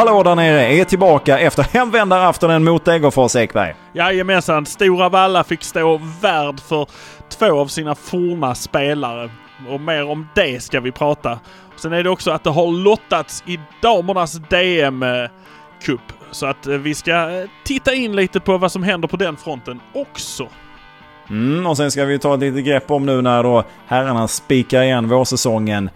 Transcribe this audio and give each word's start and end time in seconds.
hallå 0.00 0.22
där 0.22 0.34
nere 0.34 0.66
är 0.66 0.84
tillbaka 0.84 1.38
efter 1.38 1.62
hemvändaraftonen 1.62 2.64
mot 2.64 2.84
Degerfors 2.84 3.36
Ekberg. 3.36 3.74
Jajamensan, 3.92 4.66
Stora 4.66 5.08
Valla 5.08 5.44
fick 5.44 5.62
stå 5.62 6.00
värd 6.20 6.60
för 6.60 6.86
två 7.28 7.60
av 7.60 7.66
sina 7.66 7.94
forna 7.94 8.54
spelare. 8.54 9.30
Och 9.68 9.80
mer 9.80 10.10
om 10.10 10.28
det 10.34 10.62
ska 10.62 10.80
vi 10.80 10.92
prata. 10.92 11.38
Sen 11.76 11.92
är 11.92 12.02
det 12.02 12.10
också 12.10 12.30
att 12.30 12.44
det 12.44 12.50
har 12.50 12.72
lottats 12.72 13.42
i 13.46 13.60
damernas 13.82 14.40
DM-cup. 14.40 16.00
Så 16.30 16.46
att 16.46 16.66
eh, 16.66 16.74
vi 16.74 16.94
ska 16.94 17.12
eh, 17.12 17.48
titta 17.64 17.94
in 17.94 18.16
lite 18.16 18.40
på 18.40 18.58
vad 18.58 18.72
som 18.72 18.82
händer 18.82 19.08
på 19.08 19.16
den 19.16 19.36
fronten 19.36 19.80
också. 19.94 20.48
Mm, 21.30 21.66
och 21.66 21.76
sen 21.76 21.90
ska 21.90 22.04
vi 22.04 22.18
ta 22.18 22.34
ett 22.34 22.40
litet 22.40 22.64
grepp 22.64 22.90
om 22.90 23.06
nu 23.06 23.22
när 23.22 23.42
då 23.42 23.64
herrarna 23.86 24.28
spikar 24.28 24.82
igen 24.82 25.08
vårsäsongen. 25.08 25.90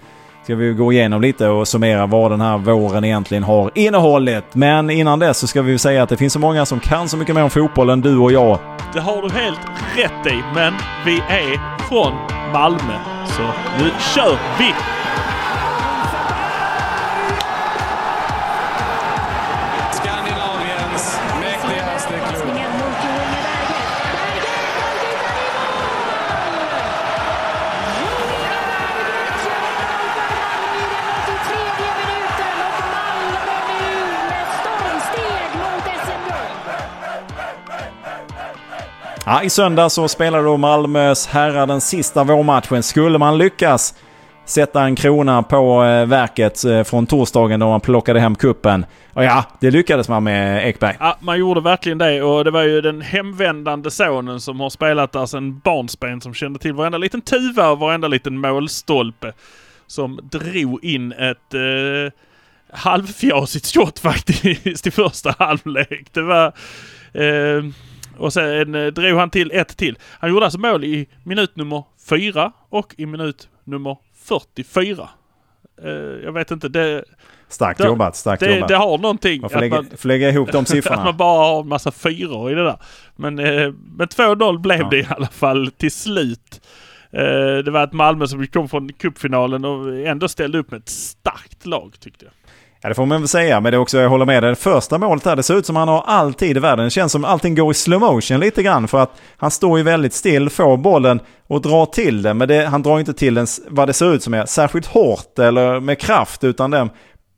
Ska 0.44 0.54
vi 0.54 0.72
gå 0.72 0.92
igenom 0.92 1.20
lite 1.20 1.48
och 1.48 1.68
summera 1.68 2.06
vad 2.06 2.30
den 2.30 2.40
här 2.40 2.58
våren 2.58 3.04
egentligen 3.04 3.42
har 3.42 3.70
innehållit. 3.74 4.44
Men 4.52 4.90
innan 4.90 5.18
dess 5.18 5.38
så 5.38 5.46
ska 5.46 5.62
vi 5.62 5.78
säga 5.78 6.02
att 6.02 6.08
det 6.08 6.16
finns 6.16 6.32
så 6.32 6.38
många 6.38 6.66
som 6.66 6.80
kan 6.80 7.08
så 7.08 7.16
mycket 7.16 7.34
mer 7.34 7.42
om 7.42 7.50
fotboll 7.50 7.90
än 7.90 8.00
du 8.00 8.18
och 8.18 8.32
jag. 8.32 8.58
Det 8.94 9.00
har 9.00 9.22
du 9.22 9.30
helt 9.30 9.60
rätt 9.96 10.32
i, 10.32 10.42
men 10.54 10.72
vi 11.06 11.16
är 11.16 11.78
från 11.88 12.12
Malmö. 12.52 12.98
Så 13.26 13.42
nu 13.78 13.90
kör 14.14 14.38
vi! 14.58 15.03
Ja, 39.26 39.42
I 39.42 39.50
söndag 39.50 39.90
så 39.90 40.08
spelar 40.08 40.42
då 40.42 40.56
Malmös 40.56 41.26
herrar 41.26 41.66
den 41.66 41.80
sista 41.80 42.24
vårmatchen. 42.24 42.82
Skulle 42.82 43.18
man 43.18 43.38
lyckas 43.38 43.94
sätta 44.44 44.82
en 44.82 44.96
krona 44.96 45.42
på 45.42 45.84
eh, 45.84 46.06
verket 46.06 46.64
eh, 46.64 46.82
från 46.82 47.06
torsdagen 47.06 47.60
då 47.60 47.68
man 47.68 47.80
plockade 47.80 48.20
hem 48.20 48.34
kuppen. 48.34 48.86
Och 49.12 49.24
ja, 49.24 49.44
det 49.60 49.70
lyckades 49.70 50.08
man 50.08 50.24
med 50.24 50.68
Ekberg. 50.68 50.96
Ja, 51.00 51.18
man 51.20 51.38
gjorde 51.38 51.60
verkligen 51.60 51.98
det 51.98 52.22
och 52.22 52.44
det 52.44 52.50
var 52.50 52.62
ju 52.62 52.80
den 52.80 53.00
hemvändande 53.00 53.90
sonen 53.90 54.40
som 54.40 54.60
har 54.60 54.70
spelat 54.70 55.12
där 55.12 55.26
sedan 55.26 55.58
barnsben 55.58 56.20
som 56.20 56.34
kände 56.34 56.58
till 56.58 56.72
varenda 56.72 56.98
liten 56.98 57.20
tuva 57.20 57.70
och 57.70 57.78
varenda 57.78 58.08
liten 58.08 58.38
målstolpe. 58.38 59.32
Som 59.86 60.20
drog 60.22 60.84
in 60.84 61.12
ett 61.12 61.54
eh, 61.54 62.12
halvfjasigt 62.72 63.66
skott 63.66 63.98
faktiskt 64.02 64.86
i 64.86 64.90
första 64.90 65.34
halvlek. 65.38 66.08
Det 66.12 66.22
var... 66.22 66.46
Eh, 67.12 67.64
och 68.18 68.32
sen 68.32 68.74
eh, 68.74 68.86
drog 68.86 69.18
han 69.18 69.30
till 69.30 69.50
ett 69.54 69.76
till. 69.76 69.98
Han 70.10 70.30
gjorde 70.30 70.44
alltså 70.46 70.58
mål 70.60 70.84
i 70.84 71.08
minut 71.24 71.56
nummer 71.56 71.84
fyra 72.08 72.52
och 72.68 72.94
i 72.98 73.06
minut 73.06 73.48
nummer 73.64 73.96
44. 74.24 75.08
Eh, 75.82 75.90
jag 76.24 76.32
vet 76.32 76.50
inte, 76.50 76.68
det, 76.68 77.04
Starkt 77.48 77.78
det, 77.80 77.86
jobbat, 77.86 78.16
starkt 78.16 78.40
det, 78.40 78.54
jobbat. 78.54 78.68
det 78.68 78.76
har 78.76 78.98
någonting. 78.98 79.40
Man 79.40 79.50
får 79.50 79.56
att 79.56 79.60
lägga, 79.60 79.74
man- 79.76 79.90
får 79.96 80.08
lägga 80.08 80.28
ihop 80.28 80.52
de 80.52 80.58
att 80.62 80.68
siffrorna. 80.68 81.04
man 81.04 81.16
bara 81.16 81.46
har 81.48 81.60
en 81.60 81.68
massa 81.68 81.90
fyror 81.92 82.50
i 82.52 82.54
det 82.54 82.64
där. 82.64 82.76
Men, 83.16 83.38
eh, 83.38 83.72
men 83.96 84.08
2-0 84.08 84.58
blev 84.58 84.80
Ja. 84.80 84.88
det 84.90 84.98
i 84.98 85.06
alla 85.10 85.26
fall 85.26 85.70
till 85.76 85.90
slut. 85.92 86.60
Eh, 87.12 87.56
det 87.64 87.70
var 87.70 87.84
ett 87.84 87.92
Malmö 87.92 88.26
som 88.26 88.46
kom 88.46 88.68
från 88.68 88.92
cupfinalen 88.92 89.64
och 89.64 89.96
ändå 89.98 90.28
ställde 90.28 90.58
upp 90.58 90.70
med 90.70 90.78
ett 90.80 90.88
starkt 90.88 91.66
lag 91.66 91.94
tyckte 92.00 92.24
jag. 92.24 92.32
Ja, 92.84 92.88
det 92.88 92.94
får 92.94 93.06
man 93.06 93.20
väl 93.20 93.28
säga. 93.28 93.60
Men 93.60 93.72
det 93.72 93.76
är 93.76 93.80
också, 93.80 93.98
jag 93.98 94.08
håller 94.08 94.26
med 94.26 94.42
dig, 94.42 94.50
det 94.50 94.56
första 94.56 94.98
målet 94.98 95.24
här, 95.24 95.36
det 95.36 95.42
ser 95.42 95.58
ut 95.58 95.66
som 95.66 95.76
han 95.76 95.88
har 95.88 96.04
all 96.06 96.34
tid 96.34 96.56
i 96.56 96.60
världen. 96.60 96.84
Det 96.84 96.90
känns 96.90 97.12
som 97.12 97.24
allting 97.24 97.54
går 97.54 97.70
i 97.70 97.74
slow 97.74 98.00
motion 98.00 98.40
lite 98.40 98.62
grann. 98.62 98.88
För 98.88 99.02
att 99.02 99.10
han 99.36 99.50
står 99.50 99.78
ju 99.78 99.84
väldigt 99.84 100.12
still, 100.12 100.50
får 100.50 100.76
bollen 100.76 101.20
och 101.46 101.62
drar 101.62 101.86
till 101.86 102.22
den. 102.22 102.38
Men 102.38 102.48
det, 102.48 102.66
han 102.66 102.82
drar 102.82 102.98
inte 102.98 103.14
till 103.14 103.34
den, 103.34 103.46
vad 103.68 103.88
det 103.88 103.92
ser 103.92 104.14
ut 104.14 104.22
som 104.22 104.34
är, 104.34 104.46
särskilt 104.46 104.86
hårt 104.86 105.38
eller 105.38 105.80
med 105.80 105.98
kraft. 105.98 106.44
Utan 106.44 106.70
den 106.70 106.90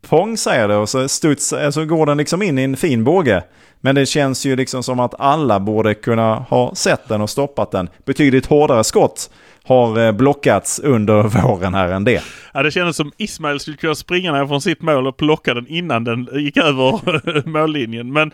pong 0.09 0.37
säger 0.37 0.69
det 0.69 0.77
och 0.77 0.89
så, 0.89 1.09
studs, 1.09 1.53
eh, 1.53 1.71
så 1.71 1.85
går 1.85 2.07
den 2.07 2.17
liksom 2.17 2.43
in 2.43 2.59
i 2.59 2.63
en 2.63 2.77
fin 2.77 3.05
båge. 3.05 3.43
Men 3.81 3.95
det 3.95 4.07
känns 4.07 4.47
ju 4.47 4.57
liksom 4.57 4.83
som 4.83 5.01
att 5.01 5.21
alla 5.21 5.61
borde 5.61 5.95
kunna 5.95 6.35
ha 6.35 6.75
sett 6.75 7.09
den 7.09 7.21
och 7.21 7.31
stoppat 7.31 7.71
den. 7.71 7.89
Betydligt 8.05 8.47
hårdare 8.47 8.85
skott 8.85 9.31
har 9.67 9.99
eh, 9.99 10.13
blockats 10.13 10.79
under 10.79 11.23
våren 11.43 11.75
här 11.75 11.89
än 11.89 12.05
det. 12.05 12.23
Ja, 12.55 12.63
det 12.63 12.71
kändes 12.71 12.97
som 12.97 13.13
Ismail 13.17 13.61
skulle 13.61 13.77
kunna 13.77 13.95
springa 13.95 14.33
ner 14.33 14.47
från 14.47 14.61
sitt 14.61 14.83
mål 14.83 15.07
och 15.07 15.17
plocka 15.17 15.55
den 15.55 15.67
innan 15.67 16.05
den 16.05 16.29
gick 16.33 16.57
över 16.57 17.49
mållinjen. 17.49 18.13
Men 18.13 18.33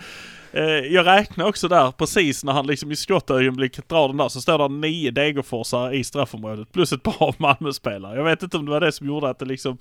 eh, 0.52 0.64
jag 0.64 1.06
räknar 1.06 1.46
också 1.46 1.68
där 1.68 1.90
precis 1.90 2.44
när 2.44 2.52
han 2.52 2.66
liksom 2.66 2.92
i 2.92 2.96
skottögonblicket 2.96 3.88
drar 3.88 4.08
den 4.08 4.16
där 4.16 4.28
så 4.28 4.40
står 4.40 4.58
det 4.58 4.68
nio 4.68 5.10
Degerforsare 5.10 5.96
i 5.96 6.04
straffområdet 6.04 6.72
plus 6.72 6.92
ett 6.92 7.02
par 7.02 7.34
Malmöspelare. 7.42 8.16
Jag 8.16 8.24
vet 8.24 8.42
inte 8.42 8.56
om 8.56 8.64
det 8.64 8.70
var 8.70 8.80
det 8.80 8.92
som 8.92 9.06
gjorde 9.06 9.30
att 9.30 9.38
det 9.38 9.44
liksom 9.44 9.78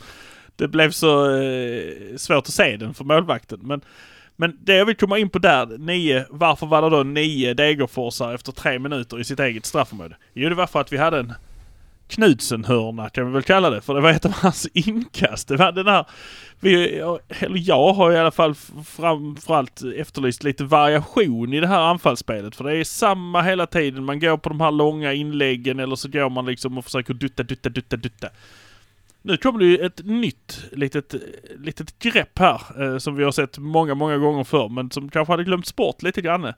det 0.55 0.67
blev 0.67 0.91
så 0.91 1.35
eh, 1.35 2.17
svårt 2.17 2.47
att 2.47 2.53
se 2.53 2.77
den 2.77 2.93
för 2.93 3.03
målvakten. 3.03 3.59
Men, 3.63 3.81
men 4.35 4.57
det 4.63 4.75
jag 4.75 4.85
vill 4.85 4.95
komma 4.95 5.17
in 5.17 5.29
på 5.29 5.39
där, 5.39 5.77
nio, 5.77 6.25
varför 6.29 6.65
var 6.65 6.81
det 6.81 6.89
då 6.89 7.03
nio 7.03 7.53
Degerforsare 7.53 8.35
efter 8.35 8.51
tre 8.51 8.79
minuter 8.79 9.19
i 9.19 9.23
sitt 9.23 9.39
eget 9.39 9.65
straffområde? 9.65 10.15
Jo, 10.33 10.49
det 10.49 10.55
var 10.55 10.67
för 10.67 10.81
att 10.81 10.93
vi 10.93 10.97
hade 10.97 11.19
en 11.19 11.33
Knudsen-hörna 12.11 13.09
kan 13.09 13.25
vi 13.25 13.33
väl 13.33 13.43
kalla 13.43 13.69
det. 13.69 13.81
För 13.81 13.93
det 13.93 14.01
var 14.01 14.09
ett 14.09 14.25
av 14.25 14.31
hans 14.31 14.67
inkast. 14.73 15.47
Det 15.47 15.57
var 15.57 15.71
den 15.71 15.87
här... 15.87 16.05
Vi, 16.59 16.97
eller 17.29 17.69
jag 17.69 17.93
har 17.93 18.11
i 18.11 18.17
alla 18.17 18.31
fall 18.31 18.55
framförallt 18.85 19.81
efterlyst 19.95 20.43
lite 20.43 20.63
variation 20.63 21.53
i 21.53 21.59
det 21.59 21.67
här 21.67 21.79
anfallsspelet. 21.81 22.55
För 22.55 22.63
det 22.63 22.77
är 22.77 22.83
samma 22.83 23.41
hela 23.41 23.67
tiden. 23.67 24.05
Man 24.05 24.19
går 24.19 24.37
på 24.37 24.49
de 24.49 24.61
här 24.61 24.71
långa 24.71 25.13
inläggen 25.13 25.79
eller 25.79 25.95
så 25.95 26.09
går 26.09 26.29
man 26.29 26.45
liksom 26.45 26.77
och 26.77 26.85
försöker 26.85 27.13
dutta, 27.13 27.43
dutta, 27.43 27.69
dutta, 27.69 27.97
dutta. 27.97 28.27
Nu 29.21 29.37
kommer 29.37 29.59
det 29.59 29.65
ju 29.65 29.77
ett 29.77 30.05
nytt 30.05 30.63
litet, 30.71 31.15
litet 31.57 31.99
grepp 31.99 32.39
här 32.39 32.83
eh, 32.83 32.97
som 32.97 33.15
vi 33.15 33.23
har 33.23 33.31
sett 33.31 33.57
många, 33.57 33.95
många 33.95 34.17
gånger 34.17 34.43
förr 34.43 34.69
men 34.69 34.91
som 34.91 35.09
kanske 35.09 35.33
hade 35.33 35.43
glömts 35.43 35.75
bort 35.75 36.01
lite 36.01 36.21
grann. 36.21 36.53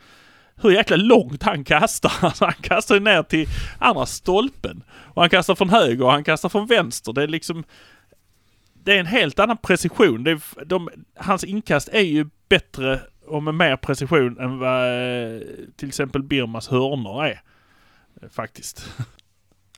Hur 0.55 0.71
jäkla 0.71 0.95
långt 0.95 1.43
han 1.43 1.63
kastar. 1.63 2.13
Alltså 2.21 2.45
han 2.45 2.53
kastar 2.53 2.95
ju 2.95 3.01
ner 3.01 3.23
till 3.23 3.47
andra 3.79 4.05
stolpen. 4.05 4.83
Och 4.89 5.21
han 5.21 5.29
kastar 5.29 5.55
från 5.55 5.69
höger 5.69 6.05
och 6.05 6.11
han 6.11 6.23
kastar 6.23 6.49
från 6.49 6.67
vänster. 6.67 7.13
Det 7.13 7.23
är 7.23 7.27
liksom... 7.27 7.63
Det 8.73 8.95
är 8.95 8.99
en 8.99 9.05
helt 9.05 9.39
annan 9.39 9.57
precision. 9.57 10.23
Det 10.23 10.31
är, 10.31 10.65
de, 10.65 10.89
hans 11.15 11.43
inkast 11.43 11.89
är 11.89 12.01
ju 12.01 12.25
bättre 12.49 12.99
och 13.25 13.43
med 13.43 13.55
mer 13.55 13.75
precision 13.75 14.39
än 14.39 14.59
vad 14.59 14.87
eh, 14.87 15.41
till 15.75 15.87
exempel 15.87 16.23
Birmas 16.23 16.67
hörnor 16.67 17.25
är. 17.25 17.41
Eh, 18.21 18.29
faktiskt. 18.29 18.93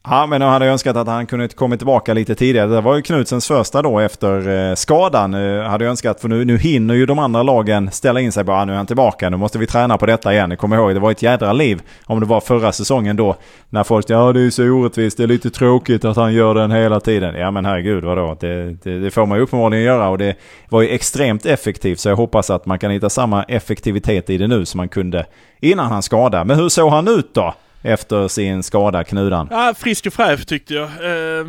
Ja, 0.09 0.25
men 0.25 0.41
jag 0.41 0.49
hade 0.49 0.65
önskat 0.65 0.97
att 0.97 1.07
han 1.07 1.25
kunde 1.25 1.47
kommit 1.47 1.79
tillbaka 1.79 2.13
lite 2.13 2.35
tidigare. 2.35 2.67
Det 2.67 2.81
var 2.81 2.95
ju 2.95 3.01
Knutsens 3.01 3.47
första 3.47 3.81
då 3.81 3.99
efter 3.99 4.69
eh, 4.69 4.75
skadan. 4.75 5.33
Eh, 5.33 5.63
hade 5.63 5.83
jag 5.83 5.89
önskat, 5.89 6.21
för 6.21 6.27
nu, 6.27 6.45
nu 6.45 6.57
hinner 6.57 6.93
ju 6.93 7.05
de 7.05 7.19
andra 7.19 7.43
lagen 7.43 7.91
ställa 7.91 8.19
in 8.19 8.31
sig 8.31 8.43
bara. 8.43 8.61
Ah, 8.61 8.65
nu 8.65 8.71
är 8.73 8.77
han 8.77 8.85
tillbaka, 8.85 9.29
nu 9.29 9.37
måste 9.37 9.57
vi 9.57 9.67
träna 9.67 9.97
på 9.97 10.05
detta 10.05 10.33
igen. 10.33 10.57
Kom 10.57 10.73
ihåg, 10.73 10.93
det 10.93 10.99
var 10.99 11.11
ett 11.11 11.21
jädra 11.21 11.53
liv 11.53 11.81
om 12.05 12.19
det 12.19 12.25
var 12.25 12.41
förra 12.41 12.71
säsongen 12.71 13.15
då. 13.15 13.35
När 13.69 13.83
folk 13.83 14.05
ja 14.09 14.17
ah, 14.17 14.33
det 14.33 14.41
är 14.41 14.49
så 14.49 14.63
orättvist, 14.63 15.17
det 15.17 15.23
är 15.23 15.27
lite 15.27 15.49
tråkigt 15.49 16.05
att 16.05 16.15
han 16.15 16.33
gör 16.33 16.53
den 16.53 16.71
hela 16.71 16.99
tiden. 16.99 17.35
Ja 17.35 17.51
men 17.51 17.65
herregud 17.65 18.03
vadå, 18.03 18.37
det, 18.39 18.77
det, 18.83 18.99
det 18.99 19.11
får 19.11 19.25
man 19.25 19.37
ju 19.37 19.43
uppenbarligen 19.43 19.85
göra 19.85 20.09
och 20.09 20.17
det 20.17 20.35
var 20.69 20.81
ju 20.81 20.89
extremt 20.89 21.45
effektivt. 21.45 21.99
Så 21.99 22.09
jag 22.09 22.15
hoppas 22.15 22.49
att 22.49 22.65
man 22.65 22.79
kan 22.79 22.91
hitta 22.91 23.09
samma 23.09 23.43
effektivitet 23.43 24.29
i 24.29 24.37
det 24.37 24.47
nu 24.47 24.65
som 24.65 24.77
man 24.77 24.89
kunde 24.89 25.25
innan 25.59 25.85
han 25.85 26.01
skadade. 26.03 26.45
Men 26.45 26.59
hur 26.59 26.69
såg 26.69 26.91
han 26.91 27.07
ut 27.07 27.33
då? 27.33 27.53
Efter 27.85 28.27
sin 28.27 28.63
skada, 28.63 29.03
Knudan. 29.03 29.47
Ja, 29.51 29.73
frisk 29.77 30.05
och 30.05 30.13
fräsch 30.13 30.47
tyckte 30.47 30.73
jag. 30.73 30.89
Eh, 30.89 31.47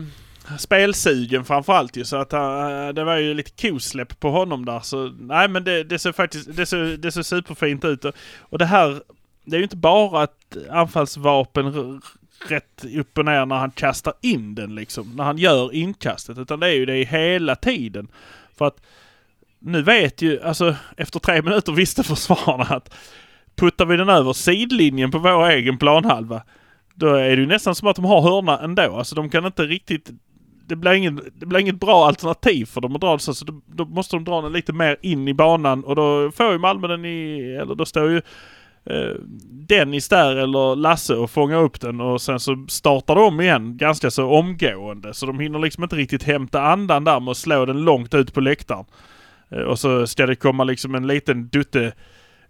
spelsugen 0.58 1.44
framförallt 1.44 1.96
ju 1.96 2.04
så 2.04 2.16
att 2.16 2.32
han, 2.32 2.94
det 2.94 3.04
var 3.04 3.16
ju 3.16 3.34
lite 3.34 3.68
kosläpp 3.68 4.20
på 4.20 4.30
honom 4.30 4.64
där. 4.64 4.80
Så 4.80 5.12
nej 5.20 5.48
men 5.48 5.64
det, 5.64 5.84
det 5.84 5.98
ser 5.98 6.12
faktiskt 6.12 6.56
det 6.56 6.66
ser, 6.66 6.96
det 6.96 7.12
ser 7.12 7.22
superfint 7.22 7.84
ut. 7.84 8.04
Och, 8.04 8.14
och 8.40 8.58
det 8.58 8.64
här, 8.64 9.00
det 9.44 9.56
är 9.56 9.58
ju 9.58 9.64
inte 9.64 9.76
bara 9.76 10.24
ett 10.24 10.56
anfallsvapen 10.70 12.00
rätt 12.48 12.84
upp 12.94 13.18
och 13.18 13.24
ner 13.24 13.46
när 13.46 13.56
han 13.56 13.70
kastar 13.70 14.14
in 14.20 14.54
den 14.54 14.74
liksom. 14.74 15.12
När 15.16 15.24
han 15.24 15.38
gör 15.38 15.74
inkastet. 15.74 16.38
Utan 16.38 16.60
det 16.60 16.66
är 16.66 16.74
ju 16.74 16.86
det 16.86 17.04
hela 17.04 17.56
tiden. 17.56 18.08
För 18.58 18.66
att 18.66 18.80
nu 19.58 19.82
vet 19.82 20.22
ju, 20.22 20.42
alltså 20.42 20.76
efter 20.96 21.18
tre 21.18 21.42
minuter 21.42 21.72
visste 21.72 22.02
försvararna 22.02 22.64
att 22.64 22.94
puttar 23.56 23.86
vi 23.86 23.96
den 23.96 24.08
över 24.08 24.32
sidlinjen 24.32 25.10
på 25.10 25.18
vår 25.18 25.48
egen 25.50 25.78
planhalva 25.78 26.42
då 26.96 27.14
är 27.14 27.36
det 27.36 27.42
ju 27.42 27.46
nästan 27.46 27.74
som 27.74 27.88
att 27.88 27.96
de 27.96 28.04
har 28.04 28.22
hörna 28.22 28.58
ändå. 28.58 28.96
Alltså 28.96 29.14
de 29.14 29.30
kan 29.30 29.46
inte 29.46 29.62
riktigt... 29.62 30.10
Det 30.68 30.76
blir, 30.76 30.92
ingen, 30.92 31.20
det 31.34 31.46
blir 31.46 31.60
inget 31.60 31.80
bra 31.80 32.06
alternativ 32.06 32.66
för 32.66 32.80
dem 32.80 32.94
att 32.94 33.00
dra 33.00 33.10
den 33.10 33.18
så. 33.18 33.30
alltså, 33.30 33.44
då, 33.44 33.60
då 33.66 33.84
måste 33.84 34.16
de 34.16 34.24
dra 34.24 34.40
den 34.40 34.52
lite 34.52 34.72
mer 34.72 34.96
in 35.02 35.28
i 35.28 35.34
banan 35.34 35.84
och 35.84 35.96
då 35.96 36.30
får 36.30 36.52
ju 36.52 36.58
Malmö 36.58 36.88
den 36.88 37.04
i... 37.04 37.40
Eller 37.62 37.74
då 37.74 37.84
står 37.84 38.10
ju 38.10 38.16
eh, 38.84 39.14
Dennis 39.68 40.08
där 40.08 40.36
eller 40.36 40.76
Lasse 40.76 41.14
och 41.14 41.30
fångar 41.30 41.62
upp 41.62 41.80
den 41.80 42.00
och 42.00 42.22
sen 42.22 42.40
så 42.40 42.66
startar 42.68 43.14
de 43.14 43.40
igen 43.40 43.76
ganska 43.76 44.10
så 44.10 44.26
omgående. 44.26 45.14
Så 45.14 45.26
de 45.26 45.40
hinner 45.40 45.58
liksom 45.58 45.82
inte 45.82 45.96
riktigt 45.96 46.22
hämta 46.22 46.62
andan 46.62 47.04
där 47.04 47.20
med 47.20 47.30
att 47.30 47.36
slå 47.36 47.66
den 47.66 47.84
långt 47.84 48.14
ut 48.14 48.34
på 48.34 48.40
läktaren. 48.40 48.84
Eh, 49.48 49.60
och 49.60 49.78
så 49.78 50.06
ska 50.06 50.26
det 50.26 50.36
komma 50.36 50.64
liksom 50.64 50.94
en 50.94 51.06
liten 51.06 51.48
dutte 51.48 51.92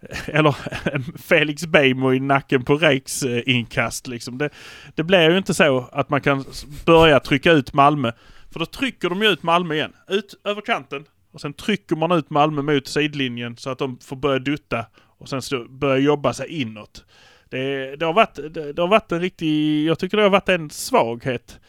Eh, 0.01 0.29
eller 0.39 0.57
eh, 0.85 1.01
Felix 1.19 1.67
Beijmo 1.67 2.13
i 2.13 2.21
nacken 2.21 2.65
på 2.65 2.77
Reiks 2.77 3.23
inkast 3.25 4.07
liksom. 4.07 4.39
Det, 4.39 4.51
det 4.95 5.03
blir 5.03 5.31
ju 5.31 5.39
inte 5.39 5.55
så 5.55 5.89
att 5.93 6.11
man 6.11 6.21
kan 6.21 6.45
börja 6.85 7.21
trycka 7.21 7.53
ut 7.53 7.73
Malmö. 7.73 8.13
För 8.53 8.59
då 8.59 8.67
trycker 8.67 9.09
de 9.09 9.23
ju 9.23 9.29
ut 9.29 9.43
Malmö 9.43 9.75
igen. 9.75 9.93
Ut 10.09 10.41
över 10.45 10.61
kanten. 10.61 11.05
Och 11.33 11.41
sen 11.41 11.53
trycker 11.53 11.97
man 11.97 12.13
ut 12.13 12.31
Malmö 12.31 12.63
mot 12.63 12.87
sidlinjen 12.87 13.57
så 13.57 13.71
att 13.71 13.79
de 13.79 13.99
får 13.99 14.17
börja 14.17 14.39
dutta. 14.39 14.87
Och 15.19 15.29
sen 15.29 15.41
börja 15.69 15.99
jobba 15.99 16.33
sig 16.33 16.61
inåt. 16.61 17.05
Det, 17.51 17.97
det, 17.97 18.07
har 18.07 18.13
varit, 18.13 18.35
det, 18.35 18.73
det 18.73 18.83
har 18.83 18.89
varit 18.89 19.13
en 19.13 19.21
riktig, 19.21 19.85
jag 19.87 19.99
tycker 19.99 20.17
det 20.17 20.23
har 20.23 20.31
varit 20.31 20.49
en 20.49 20.71
svaghet 20.71 21.61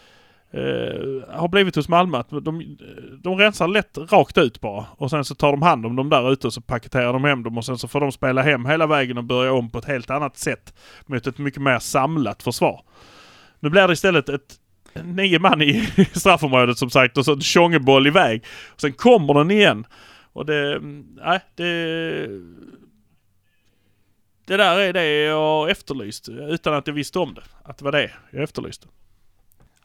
eh, 0.57 1.39
har 1.39 1.47
blivit 1.47 1.75
hos 1.75 1.89
Malmö 1.89 2.17
att 2.17 2.29
de, 2.29 2.77
de 3.23 3.37
rensar 3.37 3.67
lätt 3.67 3.97
rakt 3.97 4.37
ut 4.37 4.61
bara. 4.61 4.85
Och 4.97 5.09
sen 5.09 5.25
så 5.25 5.35
tar 5.35 5.51
de 5.51 5.61
hand 5.61 5.85
om 5.85 5.95
dem 5.95 6.09
där 6.09 6.31
ute 6.31 6.47
och 6.47 6.53
så 6.53 6.61
paketerar 6.61 7.13
de 7.13 7.23
hem 7.23 7.43
dem 7.43 7.57
och 7.57 7.65
sen 7.65 7.77
så 7.77 7.87
får 7.87 7.99
de 7.99 8.11
spela 8.11 8.41
hem 8.41 8.65
hela 8.65 8.87
vägen 8.87 9.17
och 9.17 9.23
börja 9.23 9.53
om 9.53 9.69
på 9.69 9.77
ett 9.77 9.85
helt 9.85 10.09
annat 10.09 10.37
sätt. 10.37 10.73
Mot 11.05 11.27
ett 11.27 11.37
mycket 11.37 11.61
mer 11.61 11.79
samlat 11.79 12.43
försvar. 12.43 12.81
Nu 13.59 13.69
blir 13.69 13.87
det 13.87 13.93
istället 13.93 14.29
ett 14.29 14.59
nio 15.03 15.39
man 15.39 15.61
i 15.61 15.85
straffområdet 16.13 16.77
som 16.77 16.89
sagt 16.89 17.17
och 17.17 17.25
så 17.25 17.33
en 17.33 17.41
tjongeboll 17.41 18.07
iväg. 18.07 18.43
Och 18.73 18.81
sen 18.81 18.93
kommer 18.93 19.33
den 19.33 19.51
igen. 19.51 19.85
Och 20.33 20.45
det, 20.45 20.79
nej 21.23 21.39
det... 21.55 22.27
Det 24.45 24.57
där 24.57 24.79
är 24.79 24.93
det 24.93 25.23
jag 25.23 25.69
efterlyst 25.69 26.29
utan 26.29 26.73
att 26.73 26.87
jag 26.87 26.93
visste 26.93 27.19
om 27.19 27.33
det. 27.33 27.41
Att 27.63 27.77
det 27.77 27.85
var 27.85 27.91
det 27.91 28.11
jag 28.31 28.43
efterlyste. 28.43 28.87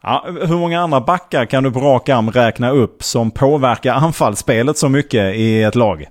Ja, 0.02 0.26
hur 0.26 0.58
många 0.58 0.80
andra 0.80 1.00
backar 1.00 1.44
kan 1.44 1.64
du 1.64 1.72
på 1.72 1.80
rak 1.80 2.08
arm 2.08 2.30
räkna 2.30 2.70
upp 2.70 3.02
som 3.02 3.30
påverkar 3.30 3.94
anfallsspelet 3.94 4.78
så 4.78 4.88
mycket 4.88 5.34
i 5.34 5.62
ett 5.62 5.74
lag? 5.74 6.02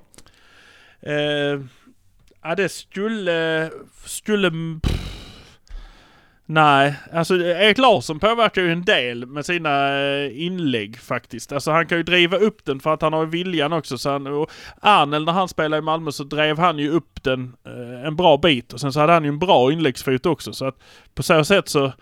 Eh, 1.02 1.60
ja, 2.42 2.54
det 2.56 2.68
skulle... 2.68 3.70
Skulle... 4.04 4.50
Pff, 4.82 5.12
nej, 6.46 6.94
alltså 7.12 7.36
Erik 7.36 7.78
Larsson 7.78 8.18
påverkar 8.18 8.62
ju 8.62 8.72
en 8.72 8.84
del 8.84 9.26
med 9.26 9.46
sina 9.46 10.00
eh, 10.00 10.42
inlägg 10.42 10.98
faktiskt. 10.98 11.52
Alltså 11.52 11.70
han 11.70 11.86
kan 11.86 11.98
ju 11.98 12.04
driva 12.04 12.36
upp 12.36 12.64
den 12.64 12.80
för 12.80 12.94
att 12.94 13.02
han 13.02 13.12
har 13.12 13.26
viljan 13.26 13.72
också. 13.72 13.98
Så 13.98 14.10
han, 14.10 14.26
och 14.26 14.50
Arnel 14.80 15.24
när 15.24 15.32
han 15.32 15.48
spelade 15.48 15.78
i 15.78 15.82
Malmö 15.82 16.12
så 16.12 16.24
drev 16.24 16.58
han 16.58 16.78
ju 16.78 16.90
upp 16.90 17.22
den 17.22 17.52
eh, 17.66 18.06
en 18.06 18.16
bra 18.16 18.36
bit 18.36 18.72
och 18.72 18.80
sen 18.80 18.92
så 18.92 19.00
hade 19.00 19.12
han 19.12 19.24
ju 19.24 19.28
en 19.28 19.38
bra 19.38 19.72
inläggsfot 19.72 20.26
också. 20.26 20.52
Så 20.52 20.66
att 20.66 20.76
på 21.14 21.22
så 21.22 21.44
sätt 21.44 21.68
så 21.68 21.92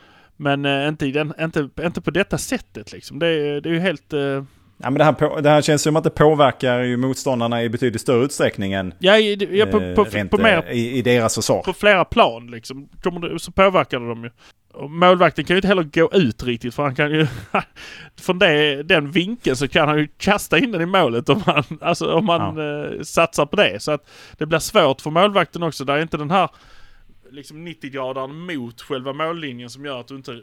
men 0.40 0.64
eh, 0.64 0.88
inte, 0.88 1.06
den, 1.06 1.32
inte, 1.40 1.69
inte 1.82 2.00
på 2.00 2.10
detta 2.10 2.38
sättet 2.38 2.92
liksom. 2.92 3.19
Det, 3.19 3.60
det 3.60 3.69
är 3.69 3.72
ju 3.72 3.81
helt... 3.81 4.12
Eh... 4.12 4.20
Ja, 4.82 4.90
men 4.90 4.94
det, 4.94 5.04
här 5.04 5.12
på, 5.12 5.40
det 5.40 5.50
här 5.50 5.62
känns 5.62 5.82
som 5.82 5.96
att 5.96 6.04
det 6.04 6.10
påverkar 6.10 6.81
ju 6.81 6.96
motståndarna 6.96 7.62
i 7.62 7.69
betydligt 7.69 8.00
större 8.00 8.25
utsträckning 8.25 8.72
än 8.72 8.94
ja, 8.98 9.19
i, 9.19 9.58
ja, 9.58 9.66
på, 9.66 9.94
på, 9.94 10.04
rent, 10.04 10.31
på 10.31 10.38
mer, 10.38 10.64
eh, 10.66 10.72
i, 10.72 10.98
i 10.98 11.02
deras 11.02 11.34
försvar. 11.34 11.62
På 11.62 11.72
flera 11.72 12.04
plan 12.04 12.46
liksom. 12.46 12.88
Kommer 13.02 13.38
så 13.38 13.52
påverkar 13.52 14.00
det 14.00 14.08
dem 14.08 14.25
ju. 14.25 14.31
Och 14.72 14.90
målvakten 14.90 15.44
kan 15.44 15.54
ju 15.54 15.58
inte 15.58 15.69
heller 15.69 15.82
gå 15.82 16.10
ut 16.12 16.43
riktigt 16.43 16.75
för 16.75 16.82
han 16.82 16.94
kan 16.94 17.10
ju... 17.10 17.26
från 18.20 18.38
det, 18.38 18.82
den 18.82 19.10
vinkeln 19.10 19.56
så 19.56 19.69
kan 19.69 19.88
han 19.88 19.98
ju 19.98 20.08
kasta 20.19 20.58
in 20.58 20.72
den 20.72 20.81
i 20.81 20.86
målet 20.86 21.28
om 21.28 21.43
man, 21.46 21.64
alltså, 21.81 22.14
om 22.14 22.25
man 22.25 22.56
ja. 22.56 22.84
eh, 22.84 23.02
satsar 23.02 23.46
på 23.46 23.56
det. 23.56 23.82
Så 23.82 23.93
att 23.93 24.08
det 24.38 24.46
blir 24.46 24.58
svårt 24.58 25.00
för 25.00 25.10
målvakten 25.10 25.62
också. 25.62 25.84
Det 25.84 25.93
är 25.93 26.02
inte 26.02 26.16
den 26.16 26.31
här 26.31 26.48
liksom 27.31 27.69
90-gradaren 27.69 28.32
mot 28.56 28.81
själva 28.82 29.12
mållinjen 29.12 29.71
som 29.71 29.85
gör 29.85 30.00
att 30.00 30.09
du 30.09 30.17
inte... 30.17 30.43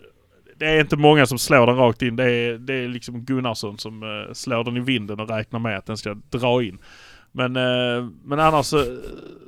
Det 0.56 0.66
är 0.66 0.81
inte 0.81 0.98
många 0.98 1.25
som 1.25 1.38
slår 1.38 1.68
den 1.68 1.75
rakt 1.75 2.01
in. 2.01 2.16
Det 2.16 2.31
är, 2.31 2.57
det 2.57 2.74
är 2.74 2.88
liksom 2.88 3.25
Gunnarsson 3.25 3.78
som 3.78 4.04
uh, 4.04 4.34
slår 4.34 4.63
den 4.63 4.78
i 4.78 4.80
vinden 4.80 5.19
och 5.19 5.30
räknar 5.30 5.60
med 5.60 5.78
att 5.78 5.86
den 5.86 5.98
ska 5.98 6.13
dra 6.13 6.63
in. 6.63 6.80
Men, 7.31 7.56
uh, 7.56 8.10
men 8.24 8.39
annars 8.39 8.66
så, 8.66 9.00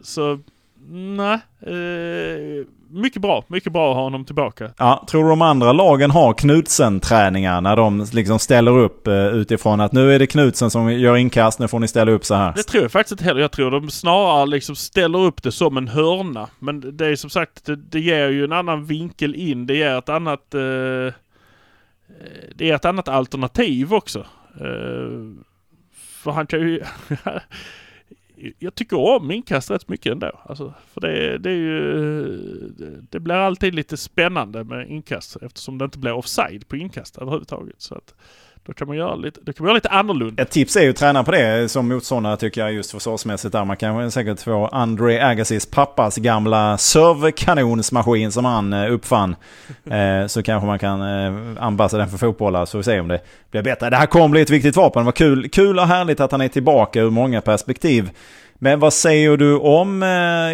så 0.03 0.39
nej. 0.87 1.39
Uh, 1.67 2.65
mycket 2.89 3.21
bra. 3.21 3.43
Mycket 3.47 3.73
bra 3.73 3.89
att 3.89 3.95
ha 3.95 4.03
honom 4.03 4.25
tillbaka. 4.25 4.71
Ja, 4.77 5.05
tror 5.07 5.23
du 5.23 5.29
de 5.29 5.41
andra 5.41 5.73
lagen 5.73 6.11
har 6.11 6.33
Knutsen-träningar 6.33 7.61
när 7.61 7.75
de 7.75 8.07
liksom 8.13 8.39
ställer 8.39 8.77
upp 8.77 9.07
eh, 9.07 9.27
utifrån 9.27 9.81
att 9.81 9.91
nu 9.91 10.15
är 10.15 10.19
det 10.19 10.27
Knutsen 10.27 10.71
som 10.71 10.93
gör 10.93 11.15
inkast, 11.17 11.59
nu 11.59 11.67
får 11.67 11.79
ni 11.79 11.87
ställa 11.87 12.11
upp 12.11 12.25
så 12.25 12.35
här? 12.35 12.53
Det 12.55 12.63
tror 12.63 12.83
jag 12.83 12.91
faktiskt 12.91 13.11
inte 13.11 13.23
heller. 13.23 13.41
Jag 13.41 13.51
tror 13.51 13.71
de 13.71 13.89
snarare 13.89 14.45
liksom 14.45 14.75
ställer 14.75 15.19
upp 15.19 15.43
det 15.43 15.51
som 15.51 15.77
en 15.77 15.87
hörna. 15.87 16.49
Men 16.59 16.97
det 16.97 17.07
är 17.07 17.15
som 17.15 17.29
sagt, 17.29 17.65
det, 17.65 17.75
det 17.75 17.99
ger 17.99 18.29
ju 18.29 18.43
en 18.43 18.53
annan 18.53 18.85
vinkel 18.85 19.35
in. 19.35 19.65
Det 19.65 19.75
ger 19.75 19.97
ett 19.97 20.09
annat... 20.09 20.53
Eh, 20.53 21.13
det 22.55 22.69
är 22.71 22.75
ett 22.75 22.85
annat 22.85 23.07
alternativ 23.07 23.93
också. 23.93 24.19
Eh, 24.59 25.45
för 26.23 26.31
han 26.31 26.47
kan 26.47 26.59
ju... 26.59 26.83
jag 28.59 28.75
tycker 28.75 28.97
om 28.97 29.31
inkast 29.31 29.71
rätt 29.71 29.87
mycket 29.87 30.11
ändå. 30.11 30.39
Alltså, 30.45 30.73
för 30.93 31.01
det, 31.01 31.37
det 31.37 31.49
är 31.49 31.55
ju... 31.55 32.37
Det 33.09 33.19
blir 33.19 33.35
alltid 33.35 33.75
lite 33.75 33.97
spännande 33.97 34.63
med 34.63 34.89
inkast 34.89 35.35
eftersom 35.35 35.77
det 35.77 35.85
inte 35.85 35.99
blir 35.99 36.11
offside 36.11 36.67
på 36.67 36.77
inkast 36.77 37.17
överhuvudtaget. 37.17 37.81
Så 37.81 37.95
att, 37.95 38.15
då 38.69 38.73
kan 38.73 38.87
man 38.87 38.97
göra 38.97 39.15
lite, 39.15 39.39
då 39.43 39.53
kan 39.53 39.63
man 39.63 39.69
göra 39.69 39.75
lite 39.75 39.89
annorlunda. 39.89 40.43
Ett 40.43 40.49
tips 40.49 40.75
är 40.75 40.81
ju 40.81 40.89
att 40.89 40.95
träna 40.95 41.23
på 41.23 41.31
det 41.31 41.71
som 41.71 41.87
motståndare 41.87 42.37
tycker 42.37 42.61
jag 42.61 42.73
just 42.73 42.91
försvarsmässigt 42.91 43.51
där. 43.51 43.65
Man 43.65 43.77
kan 43.77 44.11
säkert 44.11 44.41
få 44.41 44.67
André 44.67 45.21
Agassiz 45.21 45.65
pappas 45.65 46.17
gamla 46.17 46.77
serverkanonsmaskin 46.77 48.31
som 48.31 48.45
han 48.45 48.73
eh, 48.73 48.93
uppfann. 48.93 49.35
eh, 49.91 50.27
så 50.27 50.43
kanske 50.43 50.67
man 50.67 50.79
kan 50.79 51.01
eh, 51.01 51.63
anpassa 51.63 51.97
den 51.97 52.09
för 52.09 52.17
fotbollar 52.17 52.65
så 52.65 52.77
vi 52.77 52.83
ser 52.83 52.99
om 52.99 53.07
det 53.07 53.21
blir 53.51 53.61
bättre. 53.61 53.89
Det 53.89 53.97
här 53.97 54.05
kommer 54.05 54.27
bli 54.27 54.41
ett 54.41 54.49
viktigt 54.49 54.75
vapen. 54.75 55.05
Vad 55.05 55.15
kul, 55.15 55.49
kul 55.49 55.79
och 55.79 55.87
härligt 55.87 56.19
att 56.19 56.31
han 56.31 56.41
är 56.41 56.47
tillbaka 56.47 57.01
ur 57.01 57.09
många 57.09 57.41
perspektiv. 57.41 58.09
Men 58.61 58.79
vad 58.79 58.93
säger 58.93 59.37
du 59.37 59.57
om 59.57 60.03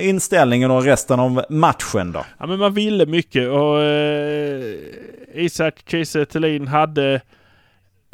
inställningen 0.01 0.71
och 0.71 0.83
resten 0.83 1.19
av 1.19 1.45
matchen 1.50 2.12
då? 2.12 2.25
Ja 2.39 2.45
men 2.47 2.59
man 2.59 2.73
ville 2.73 3.06
mycket 3.06 3.50
och 3.50 3.81
eh, 3.81 4.75
Isak 5.33 5.83
Kiese 5.88 6.25
hade 6.67 7.21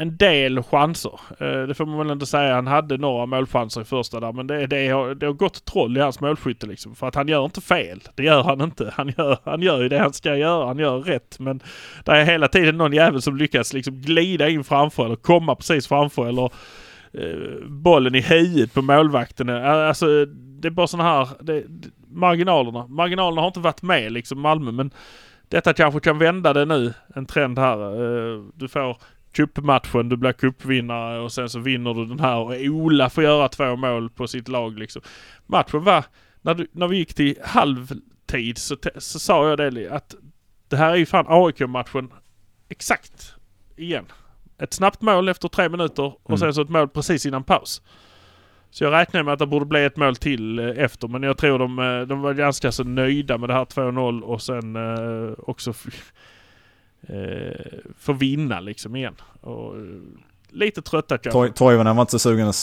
en 0.01 0.18
del 0.18 0.63
chanser. 0.63 1.19
Eh, 1.39 1.68
det 1.68 1.74
får 1.74 1.86
man 1.86 1.98
väl 1.98 2.09
ändå 2.09 2.25
säga. 2.25 2.56
Han 2.56 2.68
hade 2.68 2.98
några 2.98 3.25
målchanser 3.25 3.81
i 3.81 3.83
första 3.83 4.19
där. 4.19 4.33
Men 4.33 4.48
det, 4.48 4.68
det, 4.68 4.88
har, 4.88 5.15
det 5.15 5.25
har 5.25 5.33
gått 5.33 5.65
troll 5.65 5.98
i 5.98 6.00
hans 6.00 6.19
målskytte 6.19 6.68
liksom. 6.68 6.95
För 6.95 7.07
att 7.07 7.15
han 7.15 7.27
gör 7.27 7.45
inte 7.45 7.62
fel. 7.62 8.01
Det 8.15 8.24
gör 8.24 8.44
han 8.44 8.62
inte. 8.62 8.94
Han 8.95 9.13
gör, 9.18 9.38
han 9.45 9.62
gör 9.62 9.81
ju 9.81 9.89
det 9.89 10.00
han 10.00 10.13
ska 10.13 10.36
göra. 10.36 10.68
Han 10.68 10.80
gör 10.80 11.00
rätt. 11.00 11.39
Men 11.39 11.62
det 12.06 12.12
är 12.12 12.25
hela 12.25 12.48
tiden 12.48 12.77
någon 12.77 12.94
jävel 12.94 13.21
som 13.21 13.38
lyckas 13.38 13.74
liksom 13.74 14.01
glida 14.01 14.50
in 14.50 14.63
framför 14.63 15.06
eller 15.06 15.15
komma 15.15 15.56
precis 15.56 15.88
framför 15.88 16.27
eller 16.27 16.51
eh, 17.13 17.67
bollen 17.67 18.15
i 18.15 18.22
huvudet 18.22 18.74
på 18.74 18.81
målvakten. 18.81 19.50
Eh, 19.50 19.65
alltså 19.65 20.25
det 20.25 20.67
är 20.67 20.70
bara 20.70 20.88
sådana 20.88 21.10
här 21.10 21.27
det, 21.39 21.63
marginalerna. 22.08 22.88
Marginalerna 22.88 23.41
har 23.41 23.48
inte 23.48 23.60
varit 23.60 23.81
med 23.81 24.12
liksom 24.12 24.39
Malmö 24.39 24.72
men 24.72 24.91
detta 25.51 25.74
kanske 25.74 26.00
kan 26.00 26.17
vända 26.17 26.53
det 26.53 26.65
nu. 26.65 26.93
En 27.15 27.25
trend 27.25 27.60
här. 27.60 27.77
Eh, 27.79 28.43
du 28.53 28.67
får 28.67 28.98
cupmatchen, 29.32 30.10
du 30.10 30.18
blir 30.18 30.34
cupvinnare 30.34 31.20
och 31.20 31.32
sen 31.32 31.50
så 31.50 31.60
vinner 31.60 31.94
du 31.94 32.06
den 32.06 32.20
här 32.20 32.38
och 32.38 32.54
Ola 32.62 33.10
får 33.10 33.24
göra 33.24 33.48
två 33.48 33.76
mål 33.76 34.10
på 34.10 34.28
sitt 34.28 34.48
lag 34.48 34.80
liksom. 34.80 35.02
Matchen 35.46 35.84
var, 35.84 36.06
när, 36.42 36.54
du, 36.54 36.68
när 36.72 36.88
vi 36.88 36.98
gick 36.98 37.14
till 37.14 37.38
halvtid 37.44 38.58
så, 38.58 38.76
så 38.98 39.20
sa 39.20 39.50
jag 39.50 39.58
det 39.58 39.90
att 39.90 40.16
det 40.68 40.78
här 40.78 40.92
är 40.92 40.96
ju 40.96 41.06
fan 41.06 41.26
AIK-matchen 41.28 42.10
exakt 42.70 43.36
igen. 43.76 44.06
Ett 44.58 44.74
snabbt 44.74 45.02
mål 45.02 45.30
efter 45.30 45.48
tre 45.48 45.70
minuter 45.70 46.04
och 46.04 46.30
mm. 46.30 46.38
sen 46.38 46.54
så 46.54 46.62
ett 46.62 46.70
mål 46.70 46.90
precis 46.90 47.26
innan 47.26 47.44
paus. 47.44 47.82
Så 48.70 48.84
jag 48.84 48.94
räknar 48.94 49.24
med 49.24 49.34
att 49.34 49.40
det 49.40 49.48
borde 49.48 49.66
bli 49.66 49.86
ett 49.86 49.98
mål 49.98 50.16
till 50.16 50.60
eh, 50.60 50.84
efter 50.84 51.08
men 51.08 51.24
jag 51.24 51.38
tror 51.38 51.60
de, 51.60 51.80
eh, 51.80 52.02
de 52.02 52.22
var 52.22 52.34
ganska 52.34 52.72
så 52.72 52.84
nöjda 52.84 53.38
med 53.38 53.50
det 53.50 53.54
här 53.54 53.66
2-0 53.66 54.22
och 54.22 54.42
sen 54.42 54.76
eh, 54.76 55.34
också 55.38 55.74
eh, 57.08 57.79
få 58.00 58.13
vinna 58.13 58.60
liksom 58.60 58.96
igen. 58.96 59.15
Och, 59.41 59.75
eh, 59.75 59.81
lite 60.50 60.81
trötta 60.81 61.17
kanske. 61.17 61.50
Toivonen 61.50 61.96
var 61.96 62.01
inte 62.01 62.12
så 62.12 62.20
sugen 62.20 62.53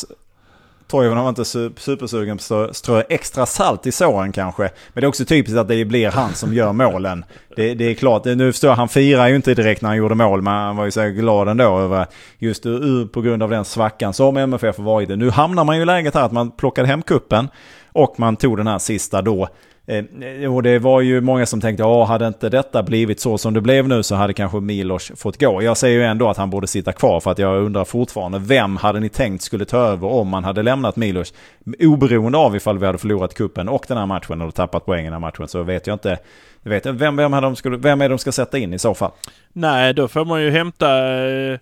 Toivonen 0.89 1.23
var 1.23 1.29
inte 1.29 1.45
supersugen 1.81 2.39
på 2.49 2.55
att 2.55 2.77
strö 2.77 3.03
extra 3.09 3.47
salt 3.47 3.87
i 3.87 3.93
såren 3.93 4.33
kanske. 4.33 4.63
Men 4.63 5.01
det 5.01 5.05
är 5.05 5.09
också 5.09 5.25
typiskt 5.25 5.59
att 5.59 5.69
det 5.69 5.85
blir 5.85 6.11
han 6.11 6.35
som 6.35 6.55
gör 6.55 6.73
målen. 6.73 7.25
Det, 7.57 7.75
det 7.75 7.85
är 7.85 7.95
klart, 7.95 8.25
nu 8.25 8.53
förstår 8.53 8.71
jag, 8.71 8.77
han 8.77 8.89
firar 8.89 9.29
ju 9.29 9.37
inte 9.37 9.55
direkt 9.55 9.83
när 9.83 9.89
han 9.89 9.97
gjorde 9.97 10.15
mål. 10.15 10.43
Men 10.43 10.53
han 10.53 10.77
var 10.77 10.85
ju 10.85 10.91
så 10.91 11.09
glad 11.09 11.49
ändå 11.49 11.79
över 11.79 12.07
just 12.39 12.67
ur, 12.67 13.07
på 13.07 13.21
grund 13.21 13.43
av 13.43 13.51
den 13.51 13.65
svackan 13.65 14.13
som 14.13 14.37
MFF 14.37 14.77
har 14.77 14.85
varit 14.85 15.11
i. 15.11 15.17
Nu 15.17 15.31
hamnar 15.31 15.65
man 15.65 15.77
ju 15.77 15.83
i 15.83 15.87
läget 15.87 16.15
här 16.15 16.23
att 16.23 16.33
man 16.33 16.51
plockade 16.51 16.89
hem 16.89 17.03
kuppen 17.03 17.49
och 17.93 18.15
man 18.19 18.37
tog 18.37 18.57
den 18.57 18.67
här 18.67 18.79
sista 18.79 19.23
då. 19.23 19.49
Eh, 19.89 20.05
eh, 20.23 20.55
och 20.55 20.63
det 20.63 20.79
var 20.79 21.01
ju 21.01 21.21
många 21.21 21.47
som 21.47 21.61
tänkte, 21.61 21.83
ja 21.83 22.05
hade 22.05 22.27
inte 22.27 22.49
detta 22.49 22.83
blivit 22.83 23.21
så 23.21 23.39
som 23.39 23.55
det 23.55 23.61
blev 23.61 23.89
nu 23.89 24.03
så 24.03 24.15
hade 24.15 24.33
kanske 24.33 24.61
Milos 24.61 25.13
fått 25.17 25.41
gå. 25.41 25.63
Jag 25.63 25.77
säger 25.77 25.99
ju 25.99 26.05
ändå 26.05 26.29
att 26.29 26.37
han 26.37 26.51
borde 26.51 26.67
sitta 26.67 26.93
kvar 26.93 27.21
för 27.21 27.31
att 27.31 27.39
jag 27.39 27.63
undrar 27.63 27.85
fortfarande, 27.85 28.39
vem 28.39 28.77
hade 28.77 29.01
ni 29.01 29.09
tänkt 29.09 29.43
skulle 29.43 29.65
ta 29.65 29.79
över 29.79 30.09
om 30.09 30.29
man 30.29 30.45
hade 30.45 30.63
lämnat 30.63 30.97
Milos? 30.97 31.35
Oberoende 31.79 32.39
av 32.39 32.57
ifall 32.57 32.79
vi 32.79 32.87
hade 32.87 32.99
förlorat 32.99 33.35
kuppen 33.35 33.69
och 33.69 33.85
den 33.89 33.99
här 33.99 34.07
matchen 34.07 34.43
och 34.43 34.55
tappat 34.55 34.87
poängen 34.87 35.05
i 35.05 35.07
den 35.07 35.13
här 35.13 35.21
matchen 35.21 35.49
så 35.49 35.63
vet 35.63 35.87
jag 35.87 35.95
inte. 35.95 36.19
Vet 36.63 36.87
vem, 36.87 37.17
vem, 37.17 37.33
hade 37.33 37.47
de 37.47 37.57
skulle, 37.57 37.77
vem 37.77 38.01
är 38.01 38.09
de 38.09 38.19
ska 38.19 38.33
sätta 38.33 38.59
in 38.59 38.75
i 38.75 38.79
så 38.79 38.95
fall? 38.95 39.11
Nej, 39.53 39.95
då 39.95 40.09
får 40.09 40.25
man 40.25 40.43
ju 40.43 40.51
hämta 40.51 40.89
eh, 41.29 41.59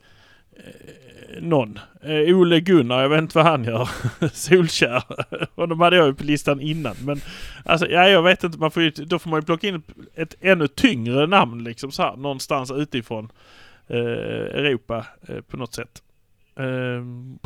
någon. 1.41 1.79
Eh, 2.03 2.39
Ole 2.39 2.61
Gunnar, 2.61 3.03
jag 3.03 3.09
vet 3.09 3.19
inte 3.19 3.39
vad 3.39 3.47
han 3.47 3.65
gör. 3.65 3.89
Solkär. 4.33 5.03
Honom 5.57 5.81
hade 5.81 5.97
jag 5.97 6.07
ju 6.07 6.15
på 6.15 6.25
listan 6.25 6.61
innan. 6.61 6.97
Men 7.05 7.21
alltså, 7.65 7.87
ja, 7.87 8.09
jag 8.09 8.23
vet 8.23 8.45
inte. 8.45 8.59
Man 8.59 8.71
får 8.71 8.83
ju, 8.83 8.91
då 8.91 9.19
får 9.19 9.31
man 9.31 9.41
ju 9.41 9.45
plocka 9.45 9.69
in 9.69 9.83
ett 10.15 10.35
ännu 10.41 10.69
tyngre 10.69 11.27
namn 11.27 11.65
liksom 11.65 11.91
så 11.91 12.03
här. 12.03 12.17
Någonstans 12.17 12.71
utifrån 12.71 13.33
eh, 13.87 13.99
Europa 13.99 15.07
eh, 15.29 15.41
på 15.41 15.57
något 15.57 15.75
sätt. 15.75 16.03
Ehm. 16.59 17.39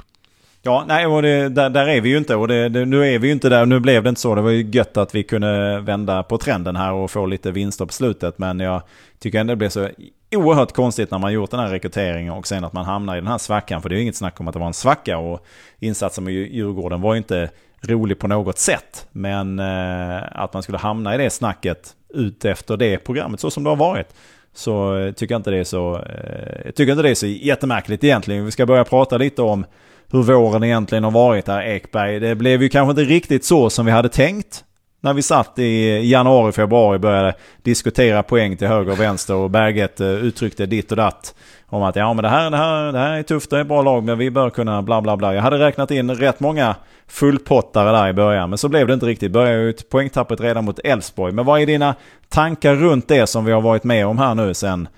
Ja, 0.62 0.84
nej, 0.88 1.06
och 1.06 1.22
det, 1.22 1.48
där, 1.48 1.70
där 1.70 1.88
är 1.88 2.00
vi 2.00 2.08
ju 2.08 2.18
inte. 2.18 2.36
Och 2.36 2.48
det, 2.48 2.68
det, 2.68 2.84
nu 2.84 3.04
är 3.14 3.18
vi 3.18 3.26
ju 3.26 3.32
inte 3.32 3.48
där. 3.48 3.66
Nu 3.66 3.80
blev 3.80 4.02
det 4.02 4.08
inte 4.08 4.20
så. 4.20 4.34
Det 4.34 4.40
var 4.40 4.50
ju 4.50 4.70
gött 4.70 4.96
att 4.96 5.14
vi 5.14 5.22
kunde 5.22 5.80
vända 5.80 6.22
på 6.22 6.38
trenden 6.38 6.76
här 6.76 6.92
och 6.92 7.10
få 7.10 7.26
lite 7.26 7.50
vinster 7.50 7.86
på 7.86 7.92
slutet. 7.92 8.38
Men 8.38 8.60
jag 8.60 8.82
tycker 9.18 9.40
ändå 9.40 9.52
det 9.52 9.56
blev 9.56 9.68
så 9.68 9.88
oerhört 10.32 10.72
konstigt 10.72 11.10
när 11.10 11.18
man 11.18 11.32
gjort 11.32 11.50
den 11.50 11.60
här 11.60 11.68
rekryteringen 11.68 12.32
och 12.32 12.46
sen 12.46 12.64
att 12.64 12.72
man 12.72 12.84
hamnar 12.84 13.16
i 13.16 13.20
den 13.20 13.28
här 13.28 13.38
svackan. 13.38 13.82
För 13.82 13.88
det 13.88 13.94
är 13.94 13.96
ju 13.96 14.02
inget 14.02 14.16
snack 14.16 14.40
om 14.40 14.48
att 14.48 14.52
det 14.54 14.60
var 14.60 14.66
en 14.66 14.74
svacka 14.74 15.18
och 15.18 15.46
insatsen 15.78 16.24
med 16.24 16.32
Djurgården 16.32 17.00
var 17.00 17.14
ju 17.14 17.18
inte 17.18 17.50
rolig 17.80 18.18
på 18.18 18.28
något 18.28 18.58
sätt. 18.58 19.06
Men 19.12 19.58
eh, 19.58 20.22
att 20.32 20.54
man 20.54 20.62
skulle 20.62 20.78
hamna 20.78 21.14
i 21.14 21.18
det 21.18 21.30
snacket 21.30 21.94
ut 22.14 22.44
efter 22.44 22.76
det 22.76 22.98
programmet 22.98 23.40
så 23.40 23.50
som 23.50 23.64
det 23.64 23.70
har 23.70 23.76
varit. 23.76 24.14
Så 24.54 24.96
eh, 24.96 25.12
tycker 25.12 25.34
jag 25.34 25.38
inte 25.38 25.50
det 25.50 25.58
är 25.58 25.64
så, 25.64 25.96
eh, 25.96 26.60
jag 26.64 26.74
tycker 26.74 26.92
inte 26.92 27.02
det 27.02 27.10
är 27.10 27.14
så 27.14 27.26
jättemärkligt 27.26 28.04
egentligen. 28.04 28.44
Vi 28.44 28.50
ska 28.50 28.66
börja 28.66 28.84
prata 28.84 29.16
lite 29.16 29.42
om 29.42 29.64
hur 30.12 30.22
våren 30.22 30.64
egentligen 30.64 31.04
har 31.04 31.10
varit 31.10 31.48
här 31.48 31.62
Ekberg. 31.62 32.20
Det 32.20 32.34
blev 32.34 32.62
ju 32.62 32.68
kanske 32.68 32.90
inte 32.90 33.14
riktigt 33.14 33.44
så 33.44 33.70
som 33.70 33.86
vi 33.86 33.92
hade 33.92 34.08
tänkt. 34.08 34.64
När 35.02 35.14
vi 35.14 35.22
satt 35.22 35.58
i 35.58 36.00
januari, 36.10 36.52
februari 36.52 36.96
och 36.96 37.00
började 37.00 37.34
diskutera 37.62 38.22
poäng 38.22 38.56
till 38.56 38.66
höger 38.66 38.92
och 38.92 39.00
vänster 39.00 39.34
och 39.34 39.50
Berget 39.50 40.00
eh, 40.00 40.08
uttryckte 40.08 40.66
ditt 40.66 40.90
och 40.90 40.96
datt. 40.96 41.34
Om 41.66 41.82
att 41.82 41.96
ja 41.96 42.12
men 42.14 42.22
det 42.22 42.28
här, 42.28 42.50
det 42.50 42.56
här, 42.56 42.92
det 42.92 42.98
här 42.98 43.18
är 43.18 43.22
tufft, 43.22 43.50
det 43.50 43.56
är 43.56 43.60
ett 43.60 43.66
bra 43.66 43.82
lag 43.82 44.04
men 44.04 44.18
vi 44.18 44.30
bör 44.30 44.50
kunna 44.50 44.82
bla 44.82 45.00
bla 45.00 45.16
bla. 45.16 45.34
Jag 45.34 45.42
hade 45.42 45.58
räknat 45.58 45.90
in 45.90 46.10
rätt 46.10 46.40
många 46.40 46.76
fullpottare 47.08 47.92
där 47.92 48.08
i 48.08 48.12
början 48.12 48.48
men 48.48 48.58
så 48.58 48.68
blev 48.68 48.86
det 48.86 48.94
inte 48.94 49.06
riktigt. 49.06 49.32
Började 49.32 49.62
ut 49.62 49.88
poängtappet 49.90 50.40
redan 50.40 50.64
mot 50.64 50.78
Elfsborg. 50.78 51.32
Men 51.32 51.44
vad 51.44 51.60
är 51.60 51.66
dina 51.66 51.94
tankar 52.28 52.74
runt 52.74 53.08
det 53.08 53.26
som 53.26 53.44
vi 53.44 53.52
har 53.52 53.60
varit 53.60 53.84
med 53.84 54.06
om 54.06 54.18
här 54.18 54.34
nu 54.34 54.54
sedan 54.54 54.88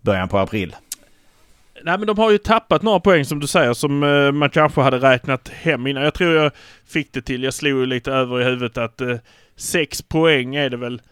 början 0.00 0.28
på 0.28 0.38
april? 0.38 0.76
Nej 1.84 1.98
men 1.98 2.06
de 2.06 2.18
har 2.18 2.30
ju 2.30 2.38
tappat 2.38 2.82
några 2.82 3.00
poäng 3.00 3.24
som 3.24 3.40
du 3.40 3.46
säger 3.46 3.72
som 3.72 4.02
eh, 4.02 4.32
man 4.32 4.50
kanske 4.50 4.80
hade 4.80 4.98
räknat 4.98 5.48
hem 5.48 5.86
innan. 5.86 6.02
Jag 6.02 6.14
tror 6.14 6.34
jag 6.34 6.52
fick 6.88 7.12
det 7.12 7.22
till, 7.22 7.42
jag 7.42 7.54
slog 7.54 7.86
lite 7.86 8.12
över 8.12 8.40
i 8.40 8.44
huvudet 8.44 8.78
att 8.78 9.00
eh, 9.00 9.16
sex 9.58 10.02
poäng 10.02 10.54
är 10.54 10.70
det 10.70 10.76
väl 10.76 11.02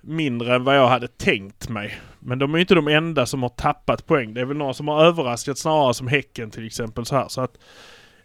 mindre 0.00 0.54
än 0.54 0.64
vad 0.64 0.76
jag 0.76 0.88
hade 0.88 1.08
tänkt 1.08 1.68
mig. 1.68 1.98
Men 2.18 2.38
de 2.38 2.54
är 2.54 2.58
ju 2.58 2.60
inte 2.60 2.74
de 2.74 2.88
enda 2.88 3.26
som 3.26 3.42
har 3.42 3.48
tappat 3.48 4.06
poäng. 4.06 4.34
Det 4.34 4.40
är 4.40 4.44
väl 4.44 4.56
några 4.56 4.74
som 4.74 4.88
har 4.88 5.04
överraskat 5.04 5.58
snarare 5.58 5.94
som 5.94 6.06
Häcken 6.06 6.50
till 6.50 6.66
exempel 6.66 7.06
så 7.06 7.16
här. 7.16 7.28
Så, 7.28 7.40
att, 7.40 7.58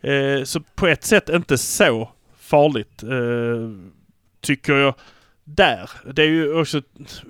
eh, 0.02 0.44
så 0.44 0.60
på 0.76 0.88
ett 0.88 1.04
sätt 1.04 1.30
inte 1.30 1.58
så 1.58 2.10
farligt 2.38 3.04
eh, 3.04 3.70
tycker 4.42 4.74
jag 4.74 4.94
där. 5.44 5.90
Det 6.14 6.22
är 6.22 6.28
ju 6.28 6.60
också, 6.60 6.82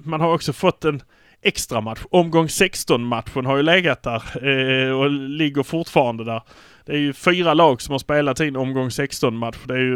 man 0.03 0.21
har 0.21 0.33
också 0.33 0.53
fått 0.53 0.85
en 0.85 1.01
extra 1.41 1.81
match. 1.81 2.01
Omgång 2.11 2.47
16-matchen 2.47 3.45
har 3.45 3.57
ju 3.57 3.63
legat 3.63 4.03
där 4.03 4.47
eh, 4.47 4.91
och 4.91 5.09
ligger 5.11 5.63
fortfarande 5.63 6.23
där. 6.23 6.41
Det 6.85 6.91
är 6.91 6.97
ju 6.97 7.13
fyra 7.13 7.53
lag 7.53 7.81
som 7.81 7.91
har 7.91 7.99
spelat 7.99 8.37
sin 8.37 8.55
omgång 8.55 8.89
16-match. 8.89 9.57
Det 9.65 9.73
är 9.73 9.79
ju 9.79 9.95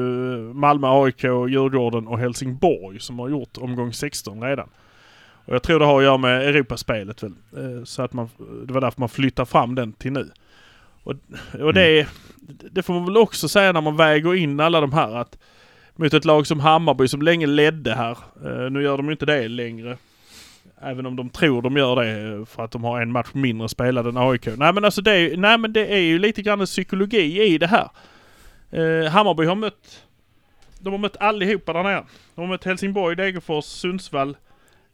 Malmö, 0.54 0.88
AIK, 0.88 1.24
Djurgården 1.24 2.08
och 2.08 2.20
Helsingborg 2.20 3.00
som 3.00 3.20
har 3.20 3.30
gjort 3.30 3.58
omgång 3.58 3.94
16 3.94 4.44
redan. 4.44 4.70
Och 5.46 5.56
jag 5.56 5.64
tror 5.64 5.80
det 5.80 5.86
har 5.86 5.98
att 5.98 6.04
göra 6.04 6.18
med 6.18 6.50
Europaspelet 6.50 7.24
väl. 7.24 7.36
Eh, 7.58 7.84
så 7.84 8.02
att 8.02 8.14
man, 8.14 8.30
det 8.68 8.74
var 8.74 8.82
därför 8.82 9.00
man 9.00 9.10
flyttar 9.10 9.46
fram 9.46 9.76
den 9.76 9.94
till 9.94 10.12
nu. 10.12 10.32
Och, 11.04 11.14
och 11.60 11.74
det, 11.74 12.00
mm. 12.00 12.08
det 12.72 12.84
får 12.84 12.94
man 12.94 13.06
väl 13.06 13.18
också 13.18 13.48
säga 13.48 13.72
när 13.72 13.82
man 13.82 13.98
väger 13.98 14.36
in 14.36 14.60
alla 14.60 14.82
de 14.82 14.94
här 14.94 15.16
att 15.16 15.38
mot 15.96 16.14
ett 16.14 16.26
lag 16.26 16.48
som 16.48 16.60
Hammarby 16.60 17.08
som 17.08 17.22
länge 17.22 17.48
ledde 17.48 17.96
här. 17.96 18.18
Eh, 18.46 18.72
nu 18.72 18.84
gör 18.84 18.98
de 18.98 19.06
ju 19.06 19.12
inte 19.12 19.26
det 19.26 19.48
längre. 19.48 19.98
Även 20.82 21.06
om 21.06 21.16
de 21.16 21.30
tror 21.30 21.62
de 21.62 21.78
gör 21.78 21.96
det 21.96 22.38
eh, 22.40 22.46
för 22.46 22.64
att 22.64 22.72
de 22.72 22.84
har 22.84 23.02
en 23.02 23.12
match 23.12 23.30
mindre 23.34 23.70
spelad 23.70 24.08
än 24.08 24.18
AIK. 24.18 24.46
Nej 24.46 24.74
men 24.74 24.86
alltså 24.86 25.02
det 25.02 25.12
är, 25.12 25.38
nej, 25.38 25.58
men 25.58 25.74
det 25.74 25.88
är 25.88 26.00
ju 26.00 26.20
lite 26.20 26.42
grann 26.42 26.60
en 26.60 26.66
psykologi 26.66 27.44
i 27.44 27.58
det 27.58 27.68
här. 27.68 27.90
Eh, 28.72 29.12
Hammarby 29.12 29.46
har 29.46 29.56
mött... 29.56 30.04
De 30.80 30.94
har 30.94 30.98
mött 30.98 31.18
allihopa 31.18 31.74
där 31.74 31.84
nere. 31.84 32.04
De 32.36 32.42
har 32.42 32.48
mött 32.48 32.64
Helsingborg, 32.64 33.16
Degerfors, 33.16 33.66
Sundsvall, 33.66 34.38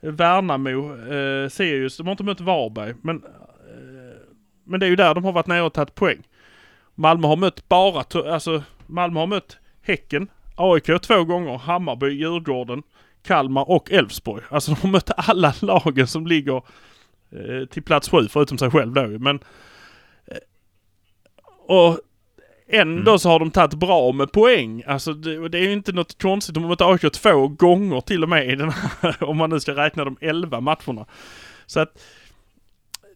eh, 0.01 0.11
Värnamo, 0.11 0.95
eh, 1.13 1.50
Sirius. 1.50 1.97
De 1.97 2.07
har 2.07 2.11
inte 2.11 2.23
mött 2.23 2.41
Varberg. 2.41 2.93
Men, 3.01 3.15
eh, 3.15 4.21
men 4.63 4.79
det 4.79 4.85
är 4.85 4.89
ju 4.89 4.95
där 4.95 5.15
de 5.15 5.25
har 5.25 5.31
varit 5.31 5.47
nere 5.47 5.61
och 5.61 5.73
tagit 5.73 5.95
poäng. 5.95 6.23
Malmö 6.95 7.27
har 7.27 7.38
mött 7.38 7.69
bara... 7.69 8.33
Alltså 8.33 8.63
Malmö 8.88 9.19
har 9.19 9.27
mött 9.27 9.57
Häcken, 9.81 10.29
AIK 10.55 11.01
två 11.01 11.23
gånger, 11.23 11.57
Hammarby, 11.57 12.09
Djurgården, 12.09 12.83
Kalmar 13.23 13.69
och 13.69 13.91
Elfsborg. 13.91 14.43
Alltså 14.49 14.75
de 14.81 14.91
mötte 14.91 15.13
alla 15.13 15.53
lagen 15.61 16.07
som 16.07 16.27
ligger 16.27 16.57
eh, 17.31 17.65
till 17.69 17.83
plats 17.83 18.09
sju 18.09 18.27
förutom 18.29 18.57
sig 18.57 18.71
själv 18.71 18.93
då 18.93 19.07
Men... 19.07 19.39
Eh, 20.25 20.37
och 21.67 21.99
ändå 22.67 23.11
mm. 23.11 23.19
så 23.19 23.29
har 23.29 23.39
de 23.39 23.51
tagit 23.51 23.73
bra 23.73 24.11
med 24.11 24.31
poäng. 24.31 24.83
Alltså 24.87 25.13
det, 25.13 25.49
det 25.49 25.57
är 25.57 25.63
ju 25.63 25.73
inte 25.73 25.91
något 25.91 26.21
konstigt. 26.21 26.55
De 26.55 26.63
har 26.63 26.69
mött 26.69 26.81
AIK 26.81 27.13
två 27.13 27.47
gånger 27.47 28.01
till 28.01 28.23
och 28.23 28.29
med 28.29 28.49
i 28.49 28.55
den 28.55 28.69
här, 28.71 29.23
om 29.23 29.37
man 29.37 29.49
nu 29.49 29.59
ska 29.59 29.75
räkna 29.75 30.05
de 30.05 30.17
elva 30.21 30.61
matcherna. 30.61 31.05
Så 31.65 31.79
att 31.79 32.01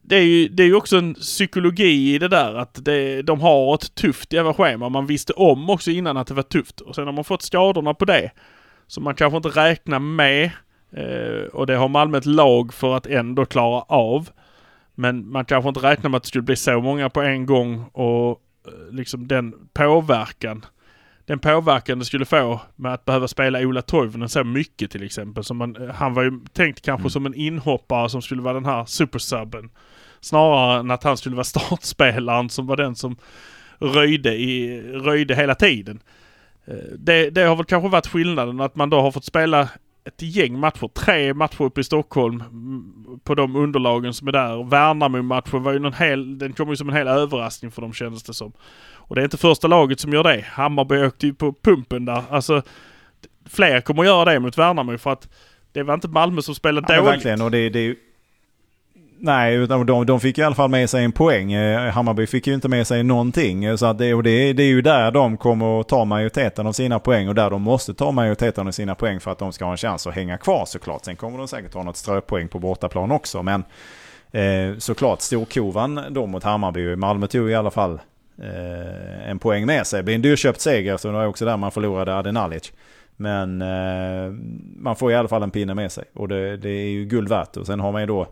det 0.01 0.15
är 0.15 0.21
ju 0.21 0.47
det 0.47 0.63
är 0.63 0.75
också 0.75 0.97
en 0.97 1.13
psykologi 1.13 2.15
i 2.15 2.17
det 2.17 2.27
där 2.27 2.53
att 2.53 2.85
det, 2.85 3.21
de 3.21 3.41
har 3.41 3.75
ett 3.75 3.95
tufft 3.95 4.33
jävla 4.33 4.53
schema. 4.53 4.89
Man 4.89 5.05
visste 5.05 5.33
om 5.33 5.69
också 5.69 5.91
innan 5.91 6.17
att 6.17 6.27
det 6.27 6.33
var 6.33 6.43
tufft 6.43 6.81
och 6.81 6.95
sen 6.95 7.05
har 7.05 7.13
man 7.13 7.23
fått 7.23 7.41
skadorna 7.41 7.93
på 7.93 8.05
det 8.05 8.31
som 8.87 9.03
man 9.03 9.15
kanske 9.15 9.37
inte 9.37 9.49
räknar 9.49 9.99
med. 9.99 10.51
Eh, 10.91 11.47
och 11.53 11.67
det 11.67 11.75
har 11.75 11.87
Malmö 11.87 12.17
ett 12.17 12.25
lag 12.25 12.73
för 12.73 12.97
att 12.97 13.07
ändå 13.07 13.45
klara 13.45 13.81
av. 13.81 14.29
Men 14.95 15.31
man 15.31 15.45
kanske 15.45 15.67
inte 15.67 15.79
räknar 15.79 16.09
med 16.09 16.17
att 16.17 16.23
det 16.23 16.27
skulle 16.27 16.41
bli 16.41 16.55
så 16.55 16.81
många 16.81 17.09
på 17.09 17.21
en 17.21 17.45
gång 17.45 17.83
och 17.83 18.41
eh, 18.67 18.93
liksom 18.93 19.27
den 19.27 19.53
påverkan. 19.73 20.65
Den 21.25 21.39
påverkan 21.39 21.99
det 21.99 22.05
skulle 22.05 22.25
få 22.25 22.61
med 22.75 22.93
att 22.93 23.05
behöva 23.05 23.27
spela 23.27 23.59
Ola 23.59 23.81
Toivonen 23.81 24.29
så 24.29 24.43
mycket 24.43 24.91
till 24.91 25.03
exempel. 25.03 25.43
Som 25.43 25.57
man, 25.57 25.75
eh, 25.75 25.95
han 25.95 26.13
var 26.13 26.23
ju 26.23 26.39
tänkt 26.53 26.81
kanske 26.81 27.01
mm. 27.01 27.09
som 27.09 27.25
en 27.25 27.33
inhoppare 27.33 28.09
som 28.09 28.21
skulle 28.21 28.41
vara 28.41 28.53
den 28.53 28.65
här 28.65 28.85
supersubben. 28.85 29.69
Snarare 30.19 30.79
än 30.79 30.91
att 30.91 31.03
han 31.03 31.17
skulle 31.17 31.35
vara 31.35 31.43
startspelaren 31.43 32.49
som 32.49 32.67
var 32.67 32.77
den 32.77 32.95
som 32.95 33.17
röjde, 33.79 34.33
i, 34.33 34.81
röjde 34.81 35.35
hela 35.35 35.55
tiden. 35.55 35.99
Eh, 36.67 36.75
det, 36.97 37.29
det, 37.29 37.41
har 37.41 37.55
väl 37.55 37.65
kanske 37.65 37.89
varit 37.89 38.07
skillnaden 38.07 38.61
att 38.61 38.75
man 38.75 38.89
då 38.89 39.01
har 39.01 39.11
fått 39.11 39.25
spela 39.25 39.69
ett 40.05 40.21
gäng 40.21 40.59
matcher. 40.59 40.87
Tre 40.87 41.33
matcher 41.33 41.61
uppe 41.61 41.81
i 41.81 41.83
Stockholm 41.83 42.41
mm, 42.41 43.19
på 43.23 43.35
de 43.35 43.55
underlagen 43.55 44.13
som 44.13 44.27
är 44.27 44.31
där. 44.31 44.63
Värnamo-matchen 44.63 45.63
var 45.63 45.73
ju 45.73 45.79
någon 45.79 45.93
hel, 45.93 46.37
den 46.37 46.53
kom 46.53 46.69
ju 46.69 46.75
som 46.75 46.89
en 46.89 46.95
hel 46.95 47.07
överraskning 47.07 47.71
för 47.71 47.81
dem 47.81 47.93
kändes 47.93 48.23
det 48.23 48.33
som. 48.33 48.53
Och 49.07 49.15
det 49.15 49.21
är 49.21 49.23
inte 49.23 49.37
första 49.37 49.67
laget 49.67 49.99
som 49.99 50.13
gör 50.13 50.23
det. 50.23 50.45
Hammarby 50.47 51.05
åkte 51.05 51.27
ju 51.27 51.33
på 51.33 51.53
pumpen 51.53 52.05
där. 52.05 52.23
Alltså, 52.29 52.61
fler 53.49 53.81
kommer 53.81 54.03
göra 54.03 54.25
det 54.25 54.39
mot 54.39 54.57
Värnamo 54.57 54.97
för 54.97 55.11
att 55.11 55.29
det 55.71 55.83
var 55.83 55.93
inte 55.93 56.07
Malmö 56.07 56.41
som 56.41 56.55
spelade 56.55 56.93
ja, 56.93 57.01
dåligt. 57.01 57.13
Verkligen, 57.13 57.41
och 57.41 57.51
det, 57.51 57.69
det, 57.69 57.95
Nej, 59.19 59.55
utan 59.55 59.85
de, 59.85 60.05
de 60.05 60.19
fick 60.19 60.37
i 60.37 60.43
alla 60.43 60.55
fall 60.55 60.69
med 60.69 60.89
sig 60.89 61.03
en 61.03 61.11
poäng. 61.11 61.53
Eh, 61.53 61.91
Hammarby 61.91 62.27
fick 62.27 62.47
ju 62.47 62.53
inte 62.53 62.67
med 62.67 62.87
sig 62.87 63.03
någonting. 63.03 63.65
Eh, 63.65 63.75
så 63.75 63.85
att 63.85 63.97
det, 63.97 64.13
och 64.13 64.23
det, 64.23 64.53
det 64.53 64.63
är 64.63 64.67
ju 64.67 64.81
där 64.81 65.11
de 65.11 65.37
kommer 65.37 65.79
att 65.79 65.87
ta 65.87 66.05
majoriteten 66.05 66.67
av 66.67 66.71
sina 66.71 66.99
poäng 66.99 67.27
och 67.27 67.35
där 67.35 67.49
de 67.49 67.61
måste 67.61 67.93
ta 67.93 68.11
majoriteten 68.11 68.67
av 68.67 68.71
sina 68.71 68.95
poäng 68.95 69.19
för 69.19 69.31
att 69.31 69.39
de 69.39 69.51
ska 69.53 69.65
ha 69.65 69.71
en 69.71 69.77
chans 69.77 70.07
att 70.07 70.15
hänga 70.15 70.37
kvar 70.37 70.65
såklart. 70.65 71.05
Sen 71.05 71.15
kommer 71.15 71.37
de 71.37 71.47
säkert 71.47 71.73
ha 71.73 71.83
något 71.83 71.97
ströpoäng 71.97 72.47
på 72.47 72.59
bortaplan 72.59 73.11
också. 73.11 73.43
Men 73.43 73.63
eh, 74.31 74.77
såklart 74.77 75.21
storkovan 75.21 76.01
då 76.09 76.25
mot 76.25 76.43
Hammarby. 76.43 76.95
Malmö 76.95 77.27
tog 77.27 77.49
i 77.49 77.55
alla 77.55 77.71
fall 77.71 77.99
eh, 78.41 79.29
en 79.29 79.39
poäng 79.39 79.65
med 79.65 79.87
sig. 79.87 79.99
Det 79.99 80.03
blir 80.03 80.15
en 80.15 80.21
dyrköpt 80.21 80.61
seger 80.61 80.97
så 80.97 81.07
det 81.07 81.13
var 81.13 81.25
också 81.25 81.45
där 81.45 81.57
man 81.57 81.71
förlorade 81.71 82.15
Adenalic. 82.15 82.71
Men 83.17 83.61
eh, 83.61 84.31
man 84.77 84.95
får 84.95 85.11
i 85.11 85.15
alla 85.15 85.27
fall 85.27 85.43
en 85.43 85.51
pinne 85.51 85.73
med 85.73 85.91
sig 85.91 86.03
och 86.13 86.27
det, 86.27 86.57
det 86.57 86.69
är 86.69 86.89
ju 86.89 87.05
guld 87.05 87.29
värt. 87.29 87.57
Och 87.57 87.65
sen 87.65 87.79
har 87.79 87.91
man 87.91 88.01
ju 88.01 88.07
då 88.07 88.27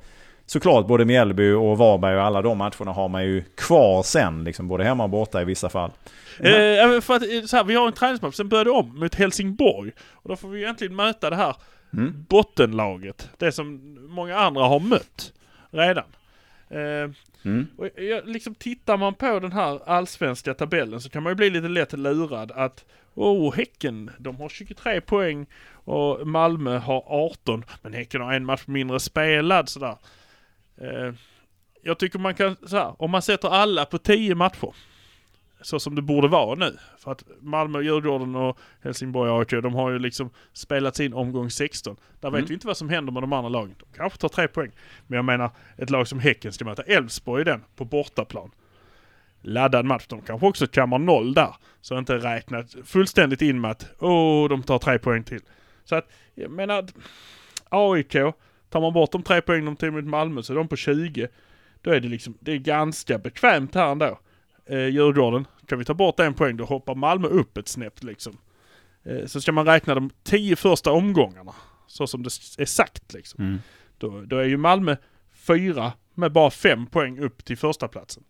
såklart 0.46 0.88
både 0.88 1.06
Mjällby 1.06 1.52
och 1.52 1.78
Varberg 1.78 2.16
och 2.16 2.24
alla 2.24 2.42
de 2.42 2.58
matcherna 2.58 2.92
har 2.92 3.10
man 3.10 3.24
ju 3.24 3.44
kvar 3.56 4.04
sen. 4.04 4.44
Liksom, 4.44 4.68
både 4.68 4.84
hemma 4.84 5.04
och 5.04 5.10
borta 5.10 5.42
i 5.42 5.46
vissa 5.46 5.70
fall. 5.70 5.92
Eh, 6.40 7.02
för 7.02 7.14
att, 7.14 7.24
eh, 7.24 7.42
så 7.46 7.58
här, 7.58 7.64
vi 7.64 7.76
har 7.76 7.88
en 7.88 7.94
träningsmatch, 7.94 8.36
sen 8.36 8.50
börjar 8.50 8.66
det 8.66 8.72
om 8.72 9.00
mot 9.00 9.16
Helsingborg. 9.16 9.92
Och 10.12 10.30
då 10.30 10.36
får 10.36 10.50
vi 10.50 10.62
egentligen 10.62 10.96
möta 10.96 11.30
det 11.30 11.36
här 11.36 11.56
mm. 11.94 12.26
bottenlaget. 12.30 13.30
Det 13.38 13.52
som 13.52 13.98
många 14.10 14.38
andra 14.38 14.64
har 14.64 14.80
mött 14.80 15.34
redan. 15.72 16.06
Eh, 16.70 17.12
mm. 17.46 17.68
och 17.78 17.90
jag, 17.96 18.28
liksom 18.28 18.56
tittar 18.56 18.98
man 18.98 19.14
på 19.14 19.40
den 19.40 19.52
här 19.52 19.80
allsvenska 19.90 20.54
tabellen 20.54 21.02
så 21.02 21.10
kan 21.10 21.24
man 21.24 21.32
ju 21.32 21.36
bli 21.36 21.50
lite 21.50 21.68
lätt 21.68 21.94
lurad 21.94 22.52
att 22.52 22.86
Oh, 23.16 23.56
Häcken, 23.56 24.12
de 24.18 24.36
har 24.36 24.50
23 24.50 25.02
poäng 25.02 25.46
och 25.74 26.28
Malmö 26.28 26.78
har 26.78 27.04
18. 27.08 27.66
Men 27.82 27.94
Häcken 27.94 28.22
har 28.22 28.34
en 28.34 28.46
match 28.46 28.64
mindre 28.66 29.00
spelad 29.00 29.70
sådär. 29.70 29.98
Eh, 30.78 31.14
jag 31.82 32.00
tycker 32.00 32.20
man 32.20 32.36
kan, 32.36 32.56
så 32.68 32.78
här, 32.78 33.02
om 33.02 33.12
man 33.12 33.22
sätter 33.22 33.50
alla 33.50 33.86
på 33.86 33.98
10 33.98 34.36
matcher. 34.36 34.74
Så 35.62 35.80
som 35.80 35.96
det 35.96 36.02
borde 36.02 36.28
vara 36.28 36.56
nu. 36.56 36.78
För 36.98 37.12
att 37.12 37.24
Malmö, 37.42 37.82
Djurgården 37.82 38.36
och 38.36 38.58
Helsingborg 38.82 39.32
AIK, 39.32 39.50
de 39.64 39.74
har 39.74 39.92
ju 39.92 40.00
liksom 40.00 40.30
spelat 40.54 40.96
sin 40.96 41.14
omgång 41.14 41.50
16. 41.50 41.96
Där 42.20 42.30
vet 42.32 42.38
Mm. 42.40 42.48
vi 42.48 42.54
inte 42.54 42.68
vad 42.68 42.78
som 42.78 42.90
händer 42.90 43.14
med 43.14 43.24
de 43.24 43.34
andra 43.34 43.50
lagen. 43.50 43.76
De 43.80 43.98
kanske 43.98 44.20
tar 44.20 44.30
tre 44.30 44.48
poäng. 44.48 44.72
Men 45.08 45.16
jag 45.16 45.26
menar, 45.26 45.52
ett 45.78 45.90
lag 45.90 46.08
som 46.08 46.20
Häcken 46.20 46.54
ska 46.54 46.66
möta 46.66 46.84
Elfsborg 46.84 47.44
den, 47.46 47.64
på 47.76 47.86
bortaplan. 47.86 48.52
Laddad 49.42 49.86
match. 49.86 50.06
De 50.08 50.22
kanske 50.22 50.48
också 50.48 50.68
kammar 50.68 51.00
noll 51.00 51.34
där. 51.34 51.56
Så 51.82 51.98
inte 51.98 52.18
räknat 52.18 52.76
fullständigt 52.86 53.42
in 53.42 53.62
med 53.62 53.72
att, 53.72 53.86
åh, 54.00 54.50
de 54.50 54.64
tar 54.64 54.80
tre 54.80 55.00
poäng 55.00 55.24
till. 55.24 55.42
Så 55.86 55.96
att, 55.96 56.10
jag 56.36 56.52
menar, 56.52 56.86
AIK, 57.70 58.16
tar 58.74 58.82
man 58.82 58.94
bort 58.94 59.12
de 59.12 59.24
tre 59.24 59.42
poäng 59.42 59.66
de 59.66 59.76
tog 59.76 59.94
mot 59.94 60.06
Malmö 60.06 60.44
så 60.44 60.54
är 60.54 60.58
de 60.58 60.68
på 60.68 60.76
20. 60.76 61.28
Då 61.82 61.92
är 61.92 62.00
det 62.00 62.08
liksom, 62.08 62.38
det 62.40 62.52
är 62.52 62.58
ganska 62.58 63.18
bekvämt 63.18 63.76
här 63.76 63.92
ändå. 63.92 64.20
Eh, 64.66 64.88
Djurgården, 64.88 65.48
kan 65.66 65.80
vi 65.80 65.86
ta 65.86 65.94
bort 65.94 66.20
en 66.20 66.34
poäng 66.34 66.58
då 66.58 66.66
hoppar 66.66 66.96
Malmö 66.96 67.28
upp 67.28 67.58
ett 67.58 67.68
snäpp 67.68 68.04
liksom. 68.04 68.38
Eh, 69.04 69.26
så 69.26 69.42
ska 69.42 69.52
man 69.52 69.66
räkna 69.66 69.96
de 69.96 70.10
tio 70.24 70.56
första 70.56 70.92
omgångarna. 70.92 71.54
Så 71.88 72.08
som 72.08 72.24
det 72.24 72.30
är 72.58 72.66
sagt 72.66 73.14
liksom. 73.14 73.44
Mm. 73.44 73.60
Då, 73.98 74.22
då 74.22 74.38
är 74.38 74.46
ju 74.46 74.58
Malmö 74.58 74.96
fyra 75.34 75.94
med 76.14 76.32
bara 76.32 76.50
fem 76.50 76.86
poäng 76.86 77.20
upp 77.20 77.46
till 77.46 77.58
första 77.58 77.88
platsen. 77.88 78.24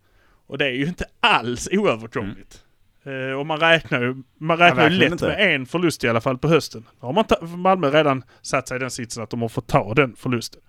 Och 0.47 0.57
det 0.57 0.65
är 0.65 0.73
ju 0.73 0.85
inte 0.85 1.05
alls 1.19 1.69
oöverkomligt. 1.71 2.62
Eh, 3.03 3.39
och 3.39 3.45
man 3.45 3.59
räknar 3.59 4.01
ju, 4.01 4.15
man 4.37 4.57
räknar 4.57 4.83
ju 4.83 4.89
verkligen 4.89 4.99
lätt 4.99 5.11
inte. 5.11 5.27
med 5.27 5.55
en 5.55 5.65
förlust 5.65 6.03
i 6.03 6.07
alla 6.09 6.21
fall 6.21 6.37
på 6.37 6.47
hösten. 6.47 6.87
Då 6.99 7.05
har 7.07 7.13
man 7.13 7.23
ta- 7.25 7.45
Malmö 7.45 7.89
redan 7.89 8.23
satt 8.41 8.67
sig 8.67 8.75
i 8.75 8.79
den 8.79 8.91
sitsen 8.91 9.23
att 9.23 9.29
de 9.29 9.41
har 9.41 9.49
fått 9.49 9.67
ta 9.67 9.93
den 9.93 10.15
förlusten. 10.15 10.61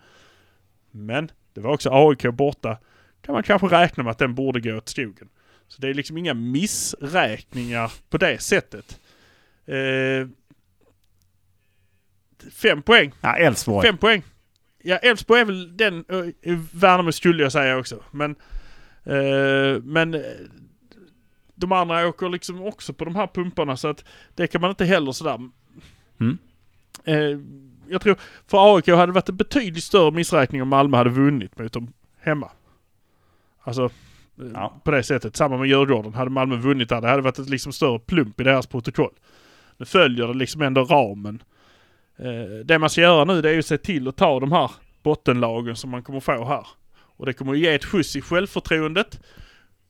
Men 0.90 1.30
det 1.54 1.60
var 1.60 1.70
också 1.72 1.90
AIK 1.92 2.22
borta. 2.34 2.78
Kan 3.22 3.32
man 3.32 3.42
kanske 3.42 3.66
räkna 3.68 4.02
med 4.02 4.10
att 4.10 4.18
den 4.18 4.34
borde 4.34 4.60
gå 4.60 4.76
åt 4.76 4.88
skogen. 4.88 5.28
Så 5.68 5.80
det 5.82 5.88
är 5.88 5.94
liksom 5.94 6.18
inga 6.18 6.34
missräkningar 6.34 7.92
på 8.10 8.18
det 8.18 8.38
sättet. 8.42 9.00
Eh, 9.66 10.28
fem 12.52 12.82
poäng 12.82 13.12
Ja, 13.20 13.36
Elfsborg. 13.36 13.86
Fem 13.88 13.98
poäng. 13.98 14.22
Ja, 14.82 14.96
Elfsborg 14.96 15.40
är 15.40 15.44
väl 15.44 15.76
den, 15.76 16.04
uh, 16.12 16.58
Värnamo 16.72 17.12
skulle 17.12 17.42
jag 17.42 17.52
säga 17.52 17.76
också. 17.78 18.02
Men, 18.10 18.30
eh, 19.04 19.82
men 19.82 20.14
eh, 20.14 20.20
de 21.54 21.72
andra 21.72 22.08
åker 22.08 22.28
liksom 22.28 22.62
också 22.62 22.92
på 22.92 23.04
de 23.04 23.16
här 23.16 23.26
pumparna 23.26 23.76
så 23.76 23.88
att 23.88 24.04
det 24.34 24.46
kan 24.46 24.60
man 24.60 24.70
inte 24.70 24.84
heller 24.84 25.12
sådär. 25.12 25.40
Mm. 26.20 26.38
Eh, 27.04 27.38
jag 27.88 28.00
tror 28.00 28.16
för 28.46 28.76
AIK 28.76 28.88
hade 28.88 29.06
det 29.06 29.12
varit 29.12 29.28
en 29.28 29.36
betydligt 29.36 29.84
större 29.84 30.10
missräkning 30.10 30.62
om 30.62 30.68
Malmö 30.68 30.96
hade 30.96 31.10
vunnit 31.10 31.58
mot 31.58 31.72
dem 31.72 31.92
hemma. 32.20 32.50
Alltså 33.62 33.84
eh, 33.84 33.90
Ja. 34.54 34.80
på 34.84 34.90
det 34.90 35.02
sättet. 35.02 35.36
Samma 35.36 35.56
med 35.56 35.68
Djurgården. 35.68 36.14
Hade 36.14 36.30
Malmö 36.30 36.56
vunnit 36.56 36.88
där, 36.88 37.00
det 37.00 37.08
hade 37.08 37.22
varit 37.22 37.38
ett 37.38 37.48
liksom 37.48 37.72
större 37.72 37.98
plump 37.98 38.40
i 38.40 38.44
deras 38.44 38.66
protokoll. 38.66 39.12
Nu 39.76 39.86
följer 39.86 40.26
det 40.26 40.34
liksom 40.34 40.62
ändå 40.62 40.84
ramen. 40.84 41.42
Eh, 42.16 42.64
det 42.64 42.78
man 42.78 42.90
ska 42.90 43.00
göra 43.00 43.24
nu 43.24 43.42
det 43.42 43.48
är 43.48 43.52
ju 43.52 43.58
att 43.58 43.66
se 43.66 43.78
till 43.78 44.08
att 44.08 44.16
ta 44.16 44.40
de 44.40 44.52
här 44.52 44.70
bottenlagen 45.02 45.76
som 45.76 45.90
man 45.90 46.02
kommer 46.02 46.20
få 46.20 46.44
här. 46.44 46.66
Och 47.16 47.26
det 47.26 47.32
kommer 47.32 47.54
ge 47.54 47.74
ett 47.74 47.84
skjuts 47.84 48.16
i 48.16 48.20
självförtroendet. 48.20 49.20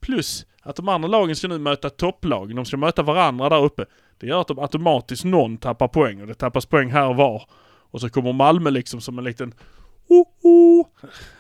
Plus 0.05 0.47
att 0.63 0.77
de 0.77 0.89
andra 0.89 1.09
lagen 1.09 1.37
ska 1.37 1.49
nu 1.49 1.59
möta 1.59 1.91
topplagen. 1.91 2.57
De 2.57 2.65
ska 2.65 2.77
möta 2.77 3.03
varandra 3.03 3.49
där 3.49 3.65
uppe. 3.65 3.85
Det 4.19 4.27
gör 4.27 4.41
att 4.41 4.49
de 4.49 4.59
automatiskt 4.59 5.25
någon 5.25 5.57
tappar 5.57 5.89
poäng 5.89 6.21
och 6.21 6.27
det 6.27 6.35
tappas 6.35 6.67
poäng 6.67 6.91
här 6.91 7.09
och 7.09 7.17
var. 7.17 7.43
Och 7.91 8.01
så 8.01 8.09
kommer 8.09 8.33
Malmö 8.33 8.71
liksom 8.71 9.01
som 9.01 9.19
en 9.19 9.25
liten 9.25 9.55
oh, 10.09 10.27
oh, 10.43 10.87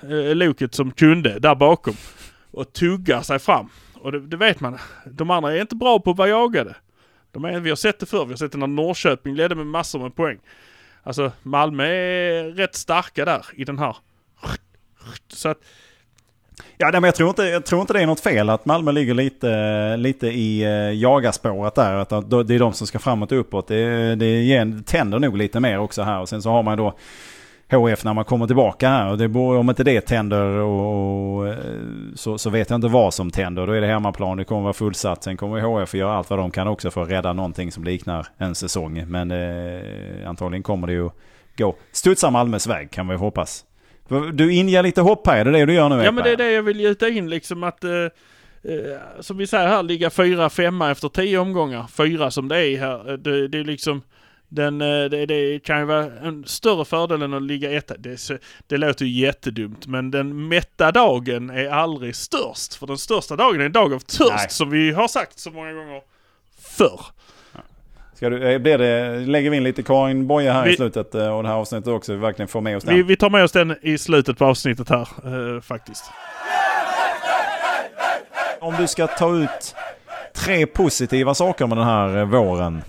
eh, 0.02 0.34
loket 0.34 0.74
som 0.74 0.90
kunde 0.90 1.38
där 1.38 1.54
bakom. 1.54 1.94
Och 2.50 2.72
tuggar 2.72 3.22
sig 3.22 3.38
fram. 3.38 3.68
Och 3.94 4.12
det, 4.12 4.20
det 4.20 4.36
vet 4.36 4.60
man. 4.60 4.78
De 5.06 5.30
andra 5.30 5.56
är 5.56 5.60
inte 5.60 5.76
bra 5.76 5.98
på 5.98 6.10
att 6.10 6.16
vara 6.16 6.28
jagade. 6.28 6.76
De 7.32 7.44
är, 7.44 7.60
vi 7.60 7.68
har 7.68 7.76
sett 7.76 8.00
det 8.00 8.06
förr. 8.06 8.24
Vi 8.24 8.32
har 8.32 8.36
sett 8.36 8.52
det 8.52 8.58
när 8.58 8.66
Norrköping 8.66 9.34
ledde 9.34 9.54
med 9.54 9.66
massor 9.66 9.98
med 9.98 10.16
poäng. 10.16 10.38
Alltså 11.02 11.32
Malmö 11.42 11.84
är 11.84 12.44
rätt 12.44 12.74
starka 12.74 13.24
där 13.24 13.46
i 13.54 13.64
den 13.64 13.78
här. 13.78 13.96
Så 15.28 15.48
att, 15.48 15.58
Ja, 16.76 16.90
nej, 16.92 17.00
men 17.00 17.04
jag, 17.04 17.14
tror 17.14 17.28
inte, 17.28 17.42
jag 17.42 17.66
tror 17.66 17.80
inte 17.80 17.92
det 17.92 18.02
är 18.02 18.06
något 18.06 18.20
fel 18.20 18.50
att 18.50 18.66
Malmö 18.66 18.92
ligger 18.92 19.14
lite, 19.14 19.96
lite 19.96 20.26
i 20.26 20.60
jagaspåret 21.00 21.00
jagarspåret 21.00 21.74
där. 21.74 21.94
Att 21.94 22.48
det 22.48 22.54
är 22.54 22.58
de 22.58 22.72
som 22.72 22.86
ska 22.86 22.98
framåt 22.98 23.32
och 23.32 23.40
uppåt. 23.40 23.68
Det, 23.68 24.14
det 24.14 24.42
ger, 24.42 24.82
tänder 24.84 25.18
nog 25.18 25.36
lite 25.36 25.60
mer 25.60 25.78
också 25.78 26.02
här. 26.02 26.20
Och 26.20 26.28
sen 26.28 26.42
så 26.42 26.50
har 26.50 26.62
man 26.62 26.78
då 26.78 26.94
HF 27.70 28.04
när 28.04 28.14
man 28.14 28.24
kommer 28.24 28.46
tillbaka 28.46 28.88
här. 28.88 29.10
Och 29.10 29.18
det, 29.18 29.38
om 29.38 29.70
inte 29.70 29.84
det 29.84 30.00
tänder 30.00 30.42
och, 30.42 31.36
och, 31.36 31.48
eh, 31.48 31.56
så, 32.14 32.38
så 32.38 32.50
vet 32.50 32.70
jag 32.70 32.76
inte 32.76 32.88
vad 32.88 33.14
som 33.14 33.30
tänder. 33.30 33.66
Då 33.66 33.72
är 33.72 33.80
det 33.80 33.86
hemmaplan, 33.86 34.36
det 34.36 34.44
kommer 34.44 34.62
vara 34.62 34.72
fullsatt. 34.72 35.22
Sen 35.22 35.36
kommer 35.36 35.60
HF 35.60 35.94
att 35.94 35.94
göra 35.94 36.16
allt 36.16 36.30
vad 36.30 36.38
de 36.38 36.50
kan 36.50 36.68
också 36.68 36.90
för 36.90 37.02
att 37.02 37.10
rädda 37.10 37.32
någonting 37.32 37.72
som 37.72 37.84
liknar 37.84 38.26
en 38.38 38.54
säsong. 38.54 39.04
Men 39.08 39.30
eh, 39.30 40.28
antagligen 40.28 40.62
kommer 40.62 40.86
det 40.86 40.92
ju 40.92 41.10
gå 41.56 41.74
studsa 41.92 42.30
Malmös 42.30 42.66
väg 42.66 42.90
kan 42.90 43.08
vi 43.08 43.16
hoppas. 43.16 43.64
Du 44.32 44.52
inger 44.52 44.82
lite 44.82 45.00
hopp 45.00 45.26
här, 45.26 45.36
är 45.36 45.44
det 45.44 45.50
det 45.50 45.66
du 45.66 45.74
gör 45.74 45.88
nu 45.88 46.04
ja 46.04 46.12
men 46.12 46.24
det 46.24 46.30
är 46.30 46.36
det 46.36 46.52
jag 46.52 46.62
vill 46.62 46.80
gjuta 46.80 47.08
in 47.08 47.30
liksom 47.30 47.62
att, 47.62 47.84
eh, 47.84 47.90
eh, 47.92 48.10
som 49.20 49.36
vi 49.36 49.46
säger 49.46 49.68
här, 49.68 49.82
ligga 49.82 50.10
fyra, 50.10 50.50
femma 50.50 50.90
efter 50.90 51.08
tio 51.08 51.38
omgångar. 51.38 51.86
Fyra 51.86 52.30
som 52.30 52.48
det 52.48 52.66
är 52.66 52.78
här. 52.78 53.10
Eh, 53.10 53.18
Det, 53.18 53.48
det 53.48 53.58
är 53.58 53.64
liksom 53.64 54.02
den, 54.48 54.80
eh, 54.80 55.04
det, 55.04 55.26
det 55.26 55.58
kan 55.64 55.78
ju 55.78 55.84
vara 55.84 56.04
en 56.04 56.44
större 56.46 56.84
fördel 56.84 57.22
än 57.22 57.34
att 57.34 57.42
ligga 57.42 57.72
etta. 57.72 57.96
Det, 57.96 58.30
det 58.66 58.76
låter 58.76 59.04
ju 59.04 59.20
jättedumt 59.20 59.86
men 59.86 60.10
den 60.10 60.48
mätta 60.48 60.92
dagen 60.92 61.50
är 61.50 61.68
aldrig 61.68 62.16
störst. 62.16 62.74
För 62.74 62.86
den 62.86 62.98
största 62.98 63.36
dagen 63.36 63.60
är 63.60 63.64
en 63.64 63.72
dag 63.72 63.92
av 63.92 63.98
törst 63.98 64.30
Nej. 64.36 64.50
som 64.50 64.70
vi 64.70 64.92
har 64.92 65.08
sagt 65.08 65.38
så 65.38 65.50
många 65.50 65.72
gånger 65.72 66.02
förr. 66.76 67.00
Ska 68.24 68.30
du, 68.30 68.52
eh, 68.52 68.58
blir 68.58 68.78
det, 68.78 69.18
lägger 69.26 69.50
vi 69.50 69.56
in 69.56 69.64
lite 69.64 69.82
Karin 69.82 70.26
Boye 70.26 70.52
här 70.52 70.66
i 70.66 70.70
Vi- 70.70 70.76
slutet 70.76 71.14
eh, 71.14 71.36
och 71.36 71.42
det 71.42 71.48
här 71.48 71.56
avsnittet 71.56 71.88
också. 71.88 72.12
Vi 72.12 72.18
verkligen 72.18 72.48
får 72.48 72.60
med 72.60 72.76
oss 72.76 72.84
den. 72.84 72.94
Vi, 72.96 73.02
vi 73.02 73.16
tar 73.16 73.30
med 73.30 73.44
oss 73.44 73.52
den 73.52 73.76
i 73.82 73.98
slutet 73.98 74.38
på 74.38 74.44
avsnittet 74.44 74.88
här 74.88 75.08
eh, 75.56 75.60
faktiskt. 75.60 76.04
Om 78.60 78.74
du 78.78 78.86
ska 78.86 79.06
ta 79.06 79.36
ut 79.36 79.74
tre 80.34 80.66
positiva 80.66 81.34
saker 81.34 81.66
med 81.66 81.78
den 81.78 81.86
här 81.86 82.16
eh, 82.18 82.24
våren. 82.24 82.82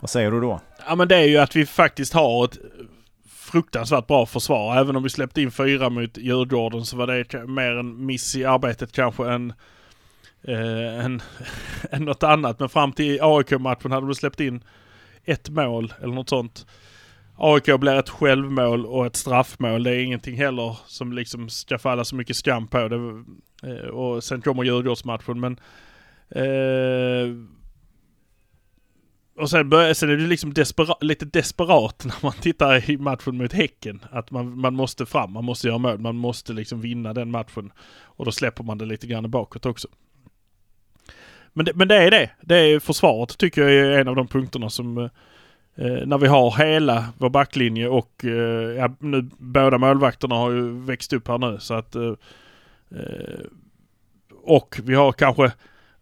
Vad 0.00 0.10
säger 0.10 0.30
du 0.30 0.40
då? 0.40 0.60
Ja 0.88 0.94
men 0.94 1.08
det 1.08 1.16
är 1.16 1.24
ju 1.28 1.38
att 1.38 1.56
vi 1.56 1.66
faktiskt 1.66 2.12
har 2.14 2.44
ett 2.44 2.58
fruktansvärt 3.30 4.06
bra 4.06 4.26
försvar. 4.26 4.76
Även 4.76 4.96
om 4.96 5.02
vi 5.02 5.10
släppte 5.10 5.42
in 5.42 5.50
fyra 5.50 5.90
mot 5.90 6.16
Djurgården 6.18 6.84
så 6.84 6.96
var 6.96 7.06
det 7.06 7.46
mer 7.46 7.70
en 7.78 8.06
miss 8.06 8.36
i 8.36 8.44
arbetet 8.44 8.92
kanske 8.92 9.30
än, 9.30 9.52
eh, 10.44 11.04
än, 11.04 11.22
än 11.90 12.04
något 12.04 12.22
annat. 12.22 12.60
Men 12.60 12.68
fram 12.68 12.92
till 12.92 13.18
AIK-matchen 13.22 13.92
hade 13.92 14.06
de 14.06 14.14
släppt 14.14 14.40
in 14.40 14.64
ett 15.24 15.48
mål 15.48 15.94
eller 16.02 16.14
något 16.14 16.28
sånt. 16.28 16.66
AIK 17.36 17.80
blir 17.80 17.98
ett 17.98 18.08
självmål 18.08 18.86
och 18.86 19.06
ett 19.06 19.16
straffmål. 19.16 19.82
Det 19.82 19.90
är 19.90 20.04
ingenting 20.04 20.36
heller 20.36 20.76
som 20.86 21.12
liksom 21.12 21.48
ska 21.48 21.78
falla 21.78 22.04
så 22.04 22.16
mycket 22.16 22.36
skam 22.36 22.66
på 22.66 22.88
det. 22.88 23.24
Eh, 23.62 23.88
och 23.88 24.24
sen 24.24 24.42
kommer 24.42 24.64
Djurgårdsmatchen 24.64 25.40
men 25.40 25.60
eh, 26.30 27.34
och 29.36 29.50
sen, 29.50 29.68
börjar, 29.68 29.94
sen 29.94 30.10
är 30.10 30.16
det 30.16 30.26
liksom 30.26 30.54
despera, 30.54 30.94
lite 31.00 31.24
desperat 31.24 32.04
när 32.04 32.14
man 32.22 32.32
tittar 32.32 32.90
i 32.90 32.96
matchen 32.96 33.36
mot 33.36 33.52
Häcken. 33.52 34.00
Att 34.10 34.30
man, 34.30 34.60
man 34.60 34.74
måste 34.74 35.06
fram, 35.06 35.32
man 35.32 35.44
måste 35.44 35.68
göra 35.68 35.78
mål, 35.78 35.98
man 35.98 36.16
måste 36.16 36.52
liksom 36.52 36.80
vinna 36.80 37.12
den 37.12 37.30
matchen. 37.30 37.72
Och 38.02 38.24
då 38.24 38.32
släpper 38.32 38.64
man 38.64 38.78
det 38.78 38.84
lite 38.84 39.06
grann 39.06 39.30
bakåt 39.30 39.66
också. 39.66 39.88
Men 41.52 41.64
det, 41.64 41.72
men 41.74 41.88
det 41.88 41.96
är 41.96 42.10
det. 42.10 42.30
Det 42.40 42.56
är 42.56 42.80
försvaret 42.80 43.38
tycker 43.38 43.62
jag 43.62 43.72
är 43.72 44.00
en 44.00 44.08
av 44.08 44.16
de 44.16 44.28
punkterna 44.28 44.70
som 44.70 44.98
eh, 44.98 45.04
eh, 45.76 46.06
när 46.06 46.18
vi 46.18 46.26
har 46.26 46.64
hela 46.66 47.06
vår 47.18 47.30
backlinje 47.30 47.88
och 47.88 48.24
eh, 48.24 48.76
ja, 48.76 48.94
nu 48.98 49.30
båda 49.38 49.78
målvakterna 49.78 50.34
har 50.34 50.50
ju 50.50 50.84
växt 50.84 51.12
upp 51.12 51.28
här 51.28 51.38
nu 51.38 51.58
så 51.60 51.74
att 51.74 51.94
eh, 51.94 52.12
eh 52.90 53.46
och 54.44 54.80
vi 54.84 54.94
har 54.94 55.12
kanske 55.12 55.52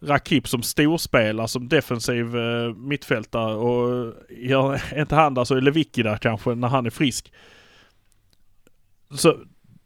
Rakip 0.02 0.48
som 0.48 0.62
storspelare, 0.62 1.48
som 1.48 1.68
defensiv 1.68 2.36
eh, 2.36 2.74
mittfältare 2.74 3.54
och 3.54 4.06
eh, 4.06 4.12
gör 4.30 4.82
inte 5.00 5.14
han 5.14 5.34
där 5.34 5.44
så 5.44 5.54
är 5.54 5.60
Lewicki 5.60 6.02
där 6.02 6.16
kanske 6.16 6.54
när 6.54 6.68
han 6.68 6.86
är 6.86 6.90
frisk. 6.90 7.32
Så 9.14 9.36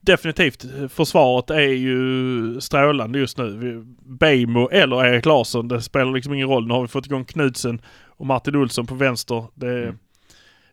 definitivt, 0.05 0.64
försvaret 0.93 1.51
är 1.51 1.61
ju 1.61 2.61
strålande 2.61 3.19
just 3.19 3.38
nu. 3.38 3.85
Beijmo 4.05 4.69
eller 4.69 5.05
Erik 5.07 5.27
Larsson, 5.27 5.69
det 5.69 5.83
spelar 5.83 6.12
liksom 6.12 6.35
ingen 6.35 6.49
roll. 6.49 6.67
Nu 6.67 6.75
har 6.75 6.83
vi 6.83 6.88
fått 6.88 7.07
igång 7.07 7.25
Knudsen 7.25 7.81
och 8.17 8.27
Martin 8.27 8.57
Olsson 8.57 8.87
på 8.87 8.95
vänster. 8.95 9.45
Det, 9.55 9.95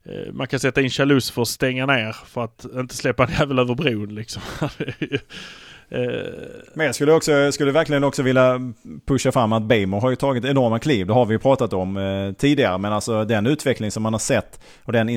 Mm. 0.03 0.27
eh, 0.27 0.33
Man 0.33 0.47
kan 0.47 0.59
sätta 0.59 0.81
in 0.81 0.89
Chalus 0.89 1.31
för 1.31 1.41
att 1.41 1.47
stänga 1.47 1.85
ner 1.85 2.15
för 2.25 2.43
att 2.43 2.65
inte 2.75 2.95
släppa 2.95 3.23
en 3.25 3.31
jävel 3.39 3.59
över 3.59 3.75
bron 3.75 4.15
liksom. 4.15 4.41
Men 6.73 6.85
jag 6.85 6.95
skulle, 6.95 7.11
också, 7.13 7.51
skulle 7.51 7.71
verkligen 7.71 8.03
också 8.03 8.23
vilja 8.23 8.59
pusha 9.07 9.31
fram 9.31 9.53
att 9.53 9.63
Bejmo 9.63 9.99
har 9.99 10.09
ju 10.09 10.15
tagit 10.15 10.45
enorma 10.45 10.79
kliv. 10.79 11.07
Det 11.07 11.13
har 11.13 11.25
vi 11.25 11.33
ju 11.33 11.39
pratat 11.39 11.73
om 11.73 11.97
eh, 11.97 12.31
tidigare. 12.33 12.77
Men 12.77 12.93
alltså 12.93 13.25
den 13.25 13.47
utveckling 13.47 13.91
som 13.91 14.03
man 14.03 14.13
har 14.13 14.19
sett 14.19 14.59
och 14.83 14.93
den 14.93 15.09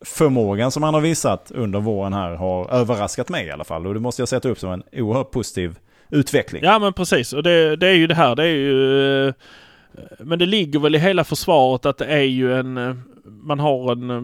förmågan 0.00 0.70
som 0.70 0.82
han 0.82 0.94
har 0.94 1.00
visat 1.00 1.50
under 1.54 1.80
våren 1.80 2.12
här 2.12 2.34
har 2.34 2.70
överraskat 2.70 3.28
mig 3.28 3.46
i 3.46 3.50
alla 3.50 3.64
fall. 3.64 3.86
Och 3.86 3.94
det 3.94 4.00
måste 4.00 4.22
jag 4.22 4.28
sätta 4.28 4.48
upp 4.48 4.58
som 4.58 4.72
en 4.72 4.82
oerhört 4.92 5.30
positiv 5.30 5.78
utveckling. 6.10 6.62
Ja 6.64 6.78
men 6.78 6.92
precis 6.92 7.32
och 7.32 7.42
det, 7.42 7.76
det 7.76 7.88
är 7.88 7.94
ju 7.94 8.06
det 8.06 8.14
här. 8.14 8.36
Det 8.36 8.42
är 8.42 8.56
ju... 8.56 9.28
Eh, 9.28 9.34
men 10.18 10.38
det 10.38 10.46
ligger 10.46 10.78
väl 10.78 10.94
i 10.94 10.98
hela 10.98 11.24
försvaret 11.24 11.86
att 11.86 11.98
det 11.98 12.06
är 12.06 12.22
ju 12.22 12.54
en... 12.54 12.76
Eh, 12.76 12.96
man 13.24 13.58
har 13.58 13.92
en 13.92 14.10
eh, 14.10 14.22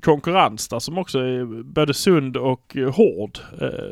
konkurrens 0.00 0.68
där 0.68 0.78
som 0.78 0.98
också 0.98 1.18
är 1.18 1.62
både 1.62 1.94
sund 1.94 2.36
och 2.36 2.76
hård. 2.92 3.38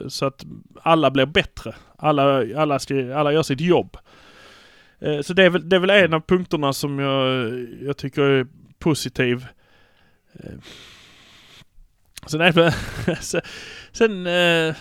Så 0.08 0.26
att 0.26 0.44
alla 0.82 1.10
blir 1.10 1.26
bättre. 1.26 1.74
Alla, 1.96 2.44
alla, 2.56 2.78
ska, 2.78 3.14
alla 3.14 3.32
gör 3.32 3.42
sitt 3.42 3.60
jobb. 3.60 3.96
Så 5.22 5.32
det 5.32 5.44
är, 5.44 5.50
väl, 5.50 5.68
det 5.68 5.76
är 5.76 5.80
väl 5.80 5.90
en 5.90 6.14
av 6.14 6.20
punkterna 6.20 6.72
som 6.72 6.98
jag, 6.98 7.52
jag 7.82 7.96
tycker 7.96 8.22
är 8.22 8.46
positiv. 8.78 9.46
Det 12.36 12.50
väl... 12.50 12.72
sen- 13.92 14.26
eh, 14.26 14.74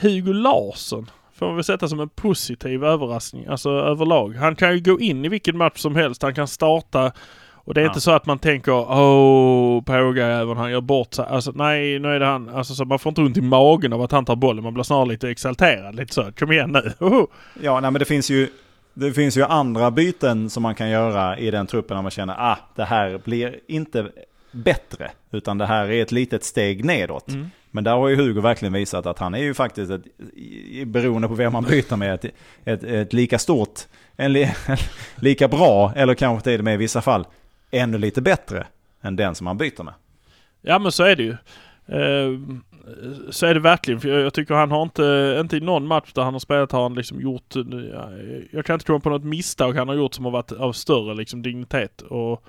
Hugo 0.00 0.32
Larsson 0.32 1.10
får 1.34 1.46
man 1.46 1.54
väl 1.54 1.64
sätta 1.64 1.88
som 1.88 2.00
en 2.00 2.08
positiv 2.08 2.84
överraskning, 2.84 3.46
alltså 3.46 3.70
överlag. 3.70 4.34
Han 4.34 4.56
kan 4.56 4.72
ju 4.74 4.80
gå 4.80 5.00
in 5.00 5.24
i 5.24 5.28
vilken 5.28 5.56
match 5.56 5.78
som 5.78 5.96
helst. 5.96 6.22
Han 6.22 6.34
kan 6.34 6.48
starta 6.48 7.12
och 7.54 7.74
det 7.74 7.80
är 7.80 7.84
Ja. 7.84 7.90
inte 7.90 8.00
så 8.00 8.10
att 8.10 8.26
man 8.26 8.38
tänker 8.38 8.72
åh, 8.72 9.82
pågajäveln 9.82 10.56
han 10.58 10.70
gör 10.70 10.80
bort 10.80 11.14
sig. 11.14 11.24
Alltså 11.28 11.52
nej, 11.54 11.98
nu 11.98 12.08
är 12.08 12.20
det 12.20 12.26
han. 12.26 12.48
Alltså 12.48 12.74
så 12.74 12.84
man 12.84 12.98
får 12.98 13.10
inte 13.10 13.20
ont 13.20 13.36
i 13.36 13.40
magen 13.40 13.92
av 13.92 14.02
att 14.02 14.12
han 14.12 14.24
tar 14.24 14.36
bollen. 14.36 14.64
Man 14.64 14.74
blir 14.74 14.84
snarare 14.84 15.08
lite 15.08 15.30
exalterad. 15.30 15.94
Lite 15.94 16.14
så, 16.14 16.32
kom 16.38 16.52
igen 16.52 16.70
nu. 16.72 16.92
Oho. 17.06 17.26
Ja, 17.62 17.80
nej, 17.80 17.90
men 17.90 17.98
det 17.98 18.04
finns 18.04 18.30
ju... 18.30 18.48
Det 18.94 19.12
finns 19.12 19.36
ju 19.36 19.42
andra 19.44 19.90
byten 19.90 20.50
som 20.50 20.62
man 20.62 20.74
kan 20.74 20.90
göra 20.90 21.38
i 21.38 21.50
den 21.50 21.66
truppen 21.66 21.94
när 21.94 22.02
man 22.02 22.10
känner 22.10 22.34
ah, 22.38 22.58
det 22.76 22.84
här 22.84 23.20
blir 23.24 23.60
inte 23.68 24.06
bättre. 24.50 25.10
Utan 25.30 25.58
det 25.58 25.66
här 25.66 25.90
är 25.90 26.02
ett 26.02 26.12
litet 26.12 26.44
steg 26.44 26.84
nedåt. 26.84 27.28
Mm. 27.28 27.50
Men 27.70 27.84
där 27.84 27.92
har 27.92 28.08
ju 28.08 28.16
Hugo 28.16 28.40
verkligen 28.40 28.72
visat 28.72 29.06
att 29.06 29.18
han 29.18 29.34
är 29.34 29.42
ju 29.42 29.54
faktiskt, 29.54 29.90
ett, 29.90 30.04
beroende 30.86 31.28
på 31.28 31.34
vem 31.34 31.52
man 31.52 31.64
byter 31.64 31.96
med, 31.96 32.14
ett, 32.14 32.24
ett, 32.64 32.82
ett 32.82 33.12
lika 33.12 33.38
stort, 33.38 33.80
en 34.16 34.32
li, 34.32 34.52
lika 35.16 35.48
bra, 35.48 35.92
eller 35.96 36.14
kanske 36.14 36.44
till 36.44 36.60
och 36.60 36.64
med 36.64 36.74
i 36.74 36.76
vissa 36.76 37.02
fall 37.02 37.26
ännu 37.70 37.98
lite 37.98 38.22
bättre 38.22 38.66
än 39.02 39.16
den 39.16 39.34
som 39.34 39.44
man 39.44 39.58
byter 39.58 39.82
med. 39.82 39.94
Ja 40.62 40.78
men 40.78 40.92
så 40.92 41.04
är 41.04 41.16
det 41.16 41.22
ju. 41.22 41.36
Eh, 41.86 42.40
så 43.30 43.46
är 43.46 43.54
det 43.54 43.60
verkligen. 43.60 44.00
För 44.00 44.08
jag, 44.08 44.20
jag 44.20 44.34
tycker 44.34 44.54
han 44.54 44.70
har 44.70 44.82
inte, 44.82 45.36
inte 45.40 45.56
i 45.56 45.60
någon 45.60 45.86
match 45.86 46.12
där 46.12 46.22
han 46.22 46.32
har 46.32 46.40
spelat 46.40 46.72
har 46.72 46.82
han 46.82 46.94
liksom 46.94 47.20
gjort, 47.20 47.56
eh, 47.56 47.62
jag 48.50 48.64
kan 48.64 48.74
inte 48.74 48.86
komma 48.86 49.00
på 49.00 49.10
något 49.10 49.24
misstag 49.24 49.72
han 49.72 49.88
har 49.88 49.94
gjort 49.94 50.14
som 50.14 50.24
har 50.24 50.32
varit 50.32 50.52
av 50.52 50.72
större 50.72 51.14
liksom 51.14 51.42
dignitet. 51.42 52.02
Och 52.02 52.44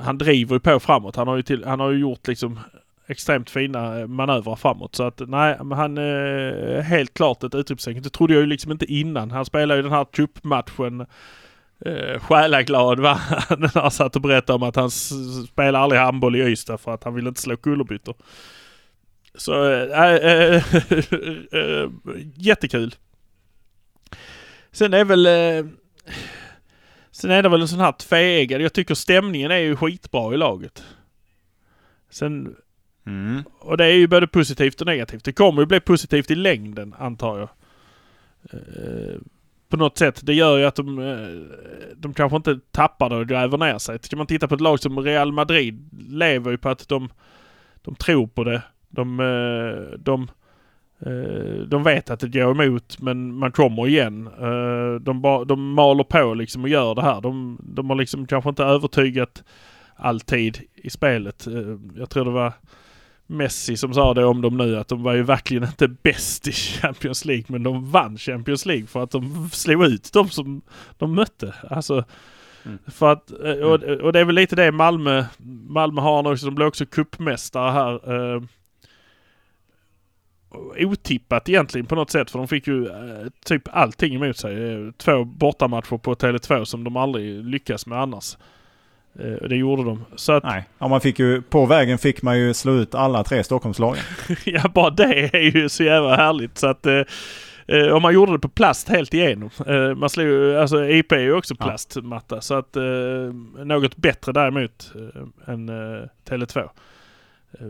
han 0.00 0.18
driver 0.18 0.54
ju 0.54 0.60
på 0.60 0.80
framåt. 0.80 1.16
Han 1.16 1.28
har 1.28 1.36
ju, 1.36 1.42
till, 1.42 1.64
han 1.64 1.80
har 1.80 1.90
ju 1.90 1.98
gjort 1.98 2.28
liksom 2.28 2.60
extremt 3.06 3.50
fina 3.50 4.00
eh, 4.00 4.06
manövrar 4.06 4.56
framåt. 4.56 4.94
Så 4.94 5.02
att 5.02 5.20
nej, 5.26 5.56
men 5.64 5.78
han 5.78 5.98
är 5.98 6.80
helt 6.80 7.14
klart 7.14 7.44
ett 7.44 7.54
utropstecken. 7.54 8.02
Det 8.02 8.10
trodde 8.10 8.34
jag 8.34 8.40
ju 8.40 8.46
liksom 8.46 8.72
inte 8.72 8.92
innan. 8.92 9.30
Han 9.30 9.44
spelar 9.44 9.76
ju 9.76 9.82
den 9.82 9.92
här 9.92 10.06
cupmatchen 10.12 11.06
eh, 11.84 12.20
själaglad 12.20 13.00
va? 13.00 13.20
När 13.58 13.80
han 13.80 13.90
satt 13.90 14.16
och 14.16 14.22
berättade 14.22 14.56
om 14.56 14.62
att 14.62 14.76
han 14.76 14.90
spelar 14.90 15.80
aldrig 15.80 16.00
handboll 16.00 16.36
i 16.36 16.40
Ystad 16.40 16.78
för 16.78 16.94
att 16.94 17.04
han 17.04 17.14
vill 17.14 17.26
inte 17.26 17.40
slå 17.40 17.56
kullerbyttor. 17.56 18.14
Så 19.34 19.64
äh, 19.64 20.02
äh, 20.02 20.62
äh, 21.52 21.90
jättekul. 22.34 22.94
Sen 24.72 24.94
är 24.94 25.04
väl... 25.04 25.26
Eh, 25.26 25.72
Sen 27.20 27.30
är 27.30 27.42
det 27.42 27.48
väl 27.48 27.60
en 27.60 27.68
sån 27.68 27.80
här 27.80 27.92
tveeggad. 27.92 28.60
Jag 28.60 28.72
tycker 28.72 28.94
stämningen 28.94 29.50
är 29.50 29.58
ju 29.58 29.76
skitbra 29.76 30.34
i 30.34 30.36
laget. 30.36 30.84
Sen 32.10 32.56
Mm. 33.06 33.42
och 33.58 33.76
det 33.76 33.84
är 33.84 33.92
ju 33.92 34.06
både 34.06 34.26
positivt 34.26 34.80
och 34.80 34.86
negativt. 34.86 35.24
Det 35.24 35.32
kommer 35.32 35.62
ju 35.62 35.66
bli 35.66 35.80
positivt 35.80 36.30
i 36.30 36.34
längden 36.34 36.94
antar 36.98 37.38
jag. 37.38 37.48
Eh, 38.52 39.16
på 39.68 39.76
något 39.76 39.98
sätt. 39.98 40.20
Det 40.22 40.34
gör 40.34 40.58
ju 40.58 40.64
att 40.64 40.74
de, 40.74 40.98
eh, 40.98 41.56
de 41.96 42.14
kanske 42.14 42.36
inte 42.36 42.60
tappar 42.70 43.10
det 43.10 43.16
och 43.16 43.28
gräver 43.28 43.58
ner 43.58 43.78
sig. 43.78 43.98
Ska 44.02 44.16
man 44.16 44.26
titta 44.26 44.48
på 44.48 44.54
ett 44.54 44.60
lag 44.60 44.80
som 44.80 45.00
Real 45.00 45.32
Madrid 45.32 45.90
lever 46.08 46.50
ju 46.50 46.58
på 46.58 46.68
att 46.68 46.88
de, 46.88 47.08
de 47.82 47.94
tror 47.94 48.26
på 48.26 48.44
det. 48.44 48.62
De, 48.88 49.20
eh, 49.20 49.98
de, 49.98 50.30
de 51.68 51.82
vet 51.82 52.10
att 52.10 52.20
det 52.20 52.28
går 52.28 52.50
emot 52.64 52.96
men 53.00 53.34
man 53.34 53.52
kommer 53.52 53.86
igen. 53.88 54.26
Eh, 54.40 55.00
De, 55.00 55.20
ba, 55.22 55.44
de 55.44 55.72
maler 55.74 56.04
på 56.04 56.34
liksom 56.34 56.62
och 56.62 56.68
gör 56.68 56.94
det 56.94 57.02
här. 57.02 57.20
De, 57.20 57.58
de 57.62 57.90
har 57.90 57.96
liksom 57.96 58.26
kanske 58.26 58.50
inte 58.50 58.64
övertygat 58.64 59.44
alltid 59.96 60.58
i 60.74 60.90
spelet. 60.90 61.46
Eh, 61.46 61.76
Jag 61.98 62.10
tror 62.10 62.24
det 62.24 62.30
var 62.30 62.52
Messi 63.26 63.76
som 63.76 63.94
sa 63.94 64.14
det 64.14 64.24
om 64.24 64.42
dem 64.42 64.56
nu 64.56 64.76
att 64.76 64.88
de 64.88 65.02
var 65.02 65.14
ju 65.14 65.22
verkligen 65.22 65.64
inte 65.64 65.88
bäst 65.88 66.48
i 66.48 66.52
Champions 66.52 67.24
League 67.24 67.44
men 67.48 67.62
de 67.62 67.90
vann 67.90 68.18
Champions 68.18 68.66
League 68.66 68.86
för 68.86 69.02
att 69.02 69.10
de 69.10 69.48
slog 69.52 69.84
ut 69.84 70.10
de 70.12 70.28
som 70.28 70.62
de 70.98 71.14
mötte. 71.14 71.54
Alltså 71.70 72.04
Mm. 72.64 72.78
för 72.86 73.12
att, 73.12 73.30
eh, 73.30 73.52
och, 73.52 73.82
och 73.82 74.12
det 74.12 74.20
är 74.20 74.24
väl 74.24 74.34
lite 74.34 74.56
det 74.56 74.72
Malmö, 74.72 75.24
Malmö 75.68 76.00
har 76.00 76.22
nu 76.22 76.28
också. 76.30 76.46
De 76.46 76.54
blir 76.54 76.66
också 76.66 76.86
cupmästare 76.86 77.70
här. 77.70 77.92
Eh, 78.36 78.42
otippat 80.78 81.48
egentligen 81.48 81.86
på 81.86 81.94
något 81.94 82.10
sätt 82.10 82.30
för 82.30 82.38
de 82.38 82.48
fick 82.48 82.66
ju 82.66 82.86
eh, 82.86 83.26
typ 83.44 83.62
allting 83.72 84.14
emot 84.14 84.36
sig. 84.36 84.72
Eh, 84.72 84.92
Två 84.96 85.24
bortamatcher 85.24 85.96
på 85.98 86.14
Tele2 86.14 86.64
som 86.64 86.84
de 86.84 86.96
aldrig 86.96 87.44
lyckas 87.44 87.86
med 87.86 87.98
annars. 87.98 88.36
Eh, 89.18 89.32
och 89.32 89.48
det 89.48 89.56
gjorde 89.56 89.84
de. 89.84 90.04
Så 90.16 90.32
att 90.32 90.44
Nej, 90.44 90.64
ja, 90.78 90.88
man 90.88 91.00
fick 91.00 91.18
ju, 91.18 91.42
på 91.42 91.66
vägen 91.66 91.98
fick 91.98 92.22
man 92.22 92.38
ju 92.38 92.54
slå 92.54 92.72
ut 92.72 92.94
alla 92.94 93.24
tre 93.24 93.44
Stockholmslagen. 93.44 94.02
Ja, 94.44 94.68
bara 94.74 94.90
det 94.90 95.36
är 95.36 95.56
ju 95.56 95.68
så 95.68 95.84
jävla 95.84 96.16
härligt 96.16 96.58
så 96.58 96.66
att 96.66 96.86
eh, 96.86 97.02
eh, 97.66 97.88
om 97.88 98.02
man 98.02 98.14
gjorde 98.14 98.32
det 98.32 98.38
på 98.38 98.48
plast 98.48 98.88
helt 98.88 99.14
igenom. 99.14 99.50
Eh, 99.66 99.94
man 99.94 100.10
slog 100.10 100.26
ju, 100.26 100.58
alltså 100.58 100.84
IP 100.88 101.12
är 101.12 101.18
ju 101.18 101.32
också 101.32 101.54
plastmatta 101.54 102.40
så 102.40 102.54
att 102.54 102.76
eh, 102.76 102.82
något 103.64 103.96
bättre 103.96 104.32
däremot 104.32 104.92
eh, 104.94 105.52
än 105.54 105.68
eh, 105.68 106.02
Tele2. 106.28 106.68
Eh, 107.52 107.66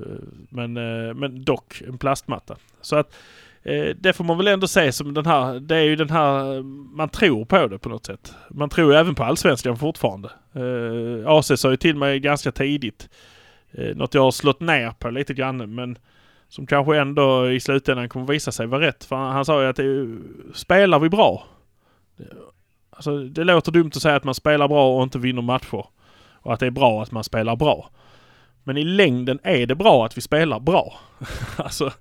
men, 0.48 0.76
eh, 0.76 1.14
men 1.14 1.44
dock 1.44 1.82
en 1.88 1.98
plastmatta. 1.98 2.56
Så 2.80 2.96
att 2.96 3.14
eh, 3.62 3.96
det 4.00 4.12
får 4.12 4.24
man 4.24 4.36
väl 4.36 4.48
ändå 4.48 4.66
se 4.68 4.92
som 4.92 5.14
den 5.14 5.26
här, 5.26 5.60
det 5.60 5.76
är 5.76 5.82
ju 5.82 5.96
den 5.96 6.10
här, 6.10 6.62
man 6.96 7.08
tror 7.08 7.44
på 7.44 7.66
det 7.66 7.78
på 7.78 7.88
något 7.88 8.06
sätt. 8.06 8.34
Man 8.50 8.68
tror 8.68 8.92
ju 8.92 8.98
även 8.98 9.14
på 9.14 9.24
allsvenskan 9.24 9.78
fortfarande. 9.78 10.30
AC 11.26 11.60
sa 11.60 11.70
ju 11.70 11.76
till 11.76 11.96
mig 11.96 12.20
ganska 12.20 12.52
tidigt, 12.52 13.08
något 13.94 14.14
jag 14.14 14.22
har 14.22 14.30
slått 14.30 14.60
ner 14.60 14.90
på 14.98 15.10
lite 15.10 15.34
grann 15.34 15.74
men 15.74 15.98
som 16.48 16.66
kanske 16.66 16.98
ändå 16.98 17.50
i 17.50 17.60
slutändan 17.60 18.08
kommer 18.08 18.26
visa 18.26 18.52
sig 18.52 18.66
vara 18.66 18.80
rätt. 18.80 19.04
För 19.04 19.16
han, 19.16 19.32
han 19.32 19.44
sa 19.44 19.62
ju 19.62 19.68
att 19.68 19.76
det, 19.76 19.82
är 19.82 19.86
ju- 19.86 20.22
spelar 20.54 20.98
vi 20.98 21.08
bra? 21.08 21.44
Alltså 22.90 23.18
det 23.18 23.44
låter 23.44 23.72
dumt 23.72 23.90
att 23.94 24.02
säga 24.02 24.16
att 24.16 24.24
man 24.24 24.34
spelar 24.34 24.68
bra 24.68 24.96
och 24.96 25.02
inte 25.02 25.18
vinner 25.18 25.42
matcher. 25.42 25.84
Och 26.32 26.52
att 26.54 26.60
det 26.60 26.66
är 26.66 26.70
bra 26.70 27.02
att 27.02 27.10
man 27.12 27.24
spelar 27.24 27.56
bra. 27.56 27.90
Men 28.64 28.76
i 28.76 28.84
längden 28.84 29.38
är 29.42 29.66
det 29.66 29.74
bra 29.74 30.06
att 30.06 30.16
vi 30.16 30.20
spelar 30.20 30.60
bra. 30.60 30.98
alltså 31.56 31.92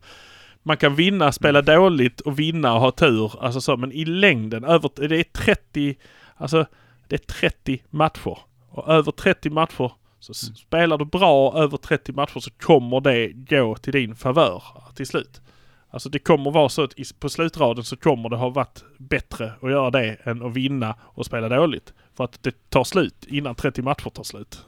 man 0.63 0.78
kan 0.78 0.96
vinna, 0.96 1.32
spela 1.32 1.62
dåligt 1.62 2.20
och 2.22 2.39
vinna 2.39 2.74
och 2.74 2.80
ha 2.82 2.91
tur. 2.91 3.43
Alltså 3.43 3.62
så, 3.62 3.78
men 3.78 3.91
i 3.91 4.06
längden, 4.06 4.63
över, 4.63 4.89
det 5.08 5.20
är 5.20 5.24
30, 5.24 5.96
alltså 6.36 6.65
det 7.08 7.15
är 7.15 7.34
30 7.50 7.84
matcher. 7.89 8.38
Och 8.70 8.88
över 8.93 9.12
30 9.12 9.50
matcher 9.50 9.91
så 10.20 10.32
s- 10.32 10.58
spelar 10.58 10.98
du 10.98 11.06
bra 11.06 11.58
över 11.58 11.78
30 11.78 12.12
matcher 12.12 12.39
så 12.39 12.52
kommer 12.52 13.00
det 13.02 13.28
gå 13.34 13.76
till 13.76 13.93
din 13.93 14.15
favör 14.15 14.63
till 14.96 15.08
slut. 15.08 15.41
Alltså 15.89 16.10
det 16.10 16.20
kommer 16.20 16.52
vara 16.52 16.70
så 16.70 16.84
att 16.84 16.93
på 17.20 17.30
slutraden 17.30 17.84
så 17.84 17.98
kommer 17.98 18.30
det 18.30 18.36
ha 18.38 18.50
varit 18.50 18.84
bättre 18.98 19.52
att 19.62 19.72
göra 19.72 19.89
det 19.91 20.17
än 20.24 20.46
att 20.46 20.54
vinna 20.54 20.96
och 21.02 21.26
spela 21.26 21.50
dåligt. 21.50 21.93
För 22.17 22.24
att 22.24 22.43
det 22.43 22.70
tar 22.70 22.84
slut 22.84 23.26
innan 23.28 23.56
30 23.56 23.82
matcher 23.82 24.10
tar 24.10 24.24
slut. 24.24 24.65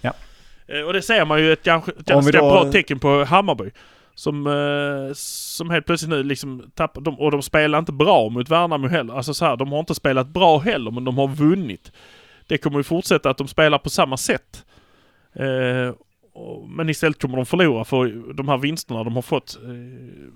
Ja. 0.00 0.12
Eh, 0.72 0.80
Och 0.86 0.92
det 0.92 1.02
ser 1.02 1.24
man 1.24 1.40
ju 1.40 1.52
ett 1.52 1.62
ganska, 1.64 1.90
ett 1.92 1.98
Om 1.98 2.04
ganska 2.14 2.38
då- 2.38 2.50
bra 2.50 2.72
tecken 2.72 2.98
på 2.98 3.24
Hammarby. 3.24 3.70
Som, 4.14 4.46
eh, 4.46 5.12
som 5.14 5.70
helt 5.70 5.86
plötsligt 5.86 6.10
nu 6.10 6.22
liksom 6.22 6.70
tappar, 6.74 7.00
de, 7.00 7.18
och 7.20 7.30
de 7.30 7.42
spelar 7.42 7.78
inte 7.78 7.92
bra 7.92 8.28
mot 8.28 8.48
Värnamo 8.50 8.88
heller. 8.88 9.14
Alltså 9.14 9.34
så 9.34 9.44
här, 9.44 9.56
de 9.56 9.72
har 9.72 9.78
inte 9.80 9.94
spelat 9.94 10.28
bra 10.28 10.58
heller 10.58 10.90
men 10.90 11.04
de 11.04 11.18
har 11.18 11.28
vunnit. 11.28 11.92
Det 12.46 12.58
kommer 12.58 12.78
ju 12.78 12.82
fortsätta 12.82 13.30
att 13.30 13.38
de 13.38 13.48
spelar 13.48 13.78
på 13.78 13.90
samma 13.90 14.16
sätt. 14.16 14.64
Eh, 15.34 15.94
och, 16.34 16.68
men 16.68 16.88
istället 16.88 17.20
kommer 17.22 17.36
de 17.36 17.46
förlora 17.46 17.84
för 17.84 18.32
de 18.34 18.48
här 18.48 18.58
vinsterna 18.58 19.04
de 19.04 19.14
har 19.14 19.22
fått. 19.22 19.58
Eh, 19.64 20.28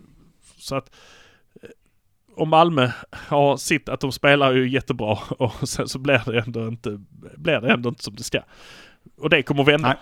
så 0.59 0.77
att 0.77 0.91
och 2.37 2.49
Malmö 2.49 2.91
har 3.13 3.57
sitt 3.57 3.89
att 3.89 4.01
de 4.01 4.13
spelar 4.13 4.53
ju 4.53 4.69
jättebra 4.69 5.19
och 5.39 5.69
sen 5.69 5.89
så 5.89 5.99
blir 5.99 6.23
det 6.33 6.39
ändå 6.41 6.69
inte, 6.69 7.03
blir 7.37 7.61
det 7.61 7.73
ändå 7.73 7.89
inte 7.89 8.05
som 8.05 8.15
det 8.17 8.23
ska. 8.23 8.41
Och 9.19 9.31
det 9.31 9.43
kommer 9.43 9.65
vända. 9.65 9.89
Nej. 9.89 9.97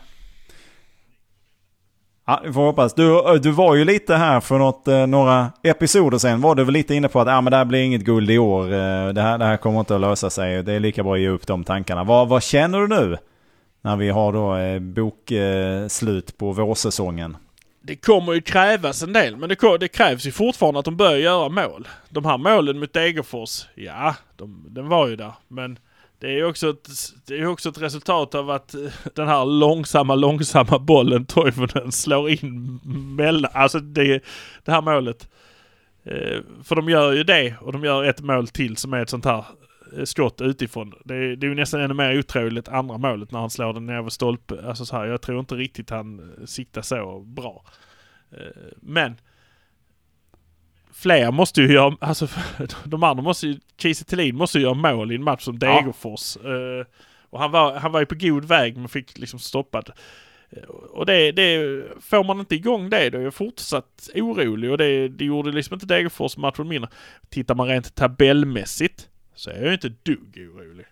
Ja, 2.27 2.41
vi 2.45 2.53
får 2.53 2.61
hoppas. 2.61 2.95
Du, 2.95 3.39
du 3.39 3.51
var 3.51 3.75
ju 3.75 3.85
lite 3.85 4.15
här 4.15 4.41
för 4.41 4.59
något, 4.59 4.89
eh, 4.89 5.07
några 5.07 5.53
episoder 5.63 6.19
sen 6.19 6.41
var 6.41 6.55
du 6.55 6.65
väl 6.65 6.73
lite 6.73 6.95
inne 6.95 7.09
på 7.09 7.21
att 7.21 7.29
ah, 7.29 7.41
men 7.41 7.51
det 7.51 7.57
här 7.57 7.65
blir 7.65 7.83
inget 7.83 8.05
guld 8.05 8.31
i 8.31 8.39
år. 8.39 8.65
Eh, 8.65 9.09
det, 9.09 9.23
här, 9.23 9.39
det 9.39 9.45
här 9.45 9.57
kommer 9.57 9.81
inte 9.81 9.95
att 9.95 10.01
lösa 10.01 10.31
sig. 10.31 10.63
Det 10.63 10.73
är 10.73 10.81
lika 10.81 11.03
bra 11.03 11.15
att 11.15 11.21
ge 11.21 11.29
upp 11.29 11.47
de 11.47 11.65
tankarna. 11.65 12.05
Vad, 12.05 12.29
vad 12.29 12.43
känner 12.43 12.81
du 12.81 12.89
nu? 12.89 13.17
När 13.83 13.97
vi 13.97 14.11
har 14.11 14.33
då 14.33 14.57
eh, 14.57 14.81
bokslut 14.81 16.39
på 16.39 16.53
vårsäsongen. 16.53 17.37
Det 17.83 17.97
kommer 17.97 18.33
ju 18.33 18.41
krävas 18.41 19.03
en 19.03 19.13
del, 19.13 19.37
men 19.37 19.49
det, 19.49 19.79
det, 19.81 19.89
krävs 19.89 20.27
ju 20.27 20.33
fortfarande 20.33 20.79
att 20.79 20.85
de 20.85 20.97
börjar 20.97 21.19
göra 21.19 21.49
mål. 21.49 21.89
De 22.09 22.25
här 22.25 22.39
målen 22.39 22.79
mot 22.79 22.93
Degerfors, 22.93 23.67
ja, 23.75 24.15
de, 24.37 24.67
den 24.69 24.89
var 24.89 25.09
ju 25.09 25.17
där. 25.17 25.33
Men 25.49 25.79
det 26.25 26.31
är 26.31 26.37
ju 26.37 26.45
också 26.45 26.71
ett, 26.71 26.89
det 27.27 27.39
är 27.39 27.47
också 27.47 27.69
ett 27.69 27.83
resultat 27.83 28.35
av 28.35 28.51
att 28.51 28.75
eh, 28.75 28.81
den 29.15 29.29
här 29.29 29.45
långsamma, 29.45 30.15
långsamma 30.15 30.79
bollen 30.79 31.27
Toivonen 31.27 31.93
slår 31.93 32.31
in 32.31 32.81
mellan, 33.17 33.51
alltså 33.55 33.81
det, 33.81 34.25
det 34.65 34.73
här 34.73 34.83
målet. 34.83 35.29
Eh, 36.05 36.41
för 36.65 36.77
de 36.77 36.89
gör 36.89 37.13
ju 37.13 37.25
det 37.25 37.55
och 37.61 37.73
de 37.73 37.85
gör 37.85 38.05
ett 38.05 38.21
mål 38.21 38.49
till 38.49 38.77
som 38.77 38.93
är 38.93 39.03
ett 39.03 39.11
sånt 39.11 39.25
här 39.25 39.45
eh, 39.97 40.05
skott 40.05 40.41
utifrån. 40.41 40.95
Det 41.05 41.15
är, 41.15 41.37
det 41.37 41.47
är 41.47 41.49
ju 41.49 41.55
nästan 41.55 41.81
ännu 41.81 41.95
mer 41.95 42.19
otroligt 42.19 42.69
andra 42.69 42.99
målet 42.99 43.31
när 43.31 43.41
han 43.41 43.51
slår 43.51 43.73
den 43.73 43.87
ner 43.87 43.95
över 43.95 44.11
stolpen. 44.11 44.67
Alltså 44.67 44.87
så 44.87 44.97
här, 44.97 45.07
jag 45.07 45.23
tror 45.23 45.41
inte 45.41 45.55
riktigt 45.55 45.91
han 45.91 46.33
siktar 46.47 46.83
så 46.83 47.21
bra. 47.21 47.65
Men 48.77 49.17
fler 50.95 51.31
måste 51.31 51.63
ju 51.63 51.73
göra, 51.73 51.97
alltså 52.01 52.29
de 52.85 53.03
andra 53.03 53.23
måste 53.23 53.47
ju, 53.47 53.59
Kiese 53.79 54.05
Thelin 54.05 54.37
måste 54.37 54.59
ju 54.59 54.65
göra 54.65 54.75
mål 54.75 55.13
i 55.13 55.15
en 55.15 55.25
match 55.25 55.43
som 55.43 55.59
Degerfors. 55.59 56.37
Ja. 56.45 56.51
Uh, 56.51 56.87
och 57.31 57.41
han 57.41 57.51
var, 57.51 57.79
han 57.79 57.93
var 57.93 58.01
ju 58.01 58.07
på 58.07 58.15
god 58.15 58.45
väg 58.45 58.77
men 58.77 58.89
fick 58.89 59.19
liksom 59.19 59.39
stoppad. 59.39 59.91
Uh, 60.57 60.63
och 60.69 61.07
det, 61.07 61.33
det, 61.33 61.83
får 62.01 62.25
man 62.25 62.41
inte 62.41 62.55
igång 62.55 62.91
det 62.91 63.11
då 63.11 63.19
är 63.19 63.23
jag 63.23 63.35
fortsatt 63.35 64.11
orolig 64.15 64.71
och 64.71 64.79
det, 64.79 65.09
det 65.09 65.25
gjorde 65.25 65.53
liksom 65.53 65.75
inte 65.75 65.87
Degerfors 65.87 66.37
matchen 66.37 66.69
mindre. 66.69 66.91
Tittar 67.29 67.55
man 67.55 67.69
rent 67.69 67.95
tabellmässigt 67.95 69.09
så 69.35 69.51
är 69.51 69.65
jag 69.65 69.73
inte 69.73 69.89
dugg 70.03 70.49
orolig. 70.55 70.87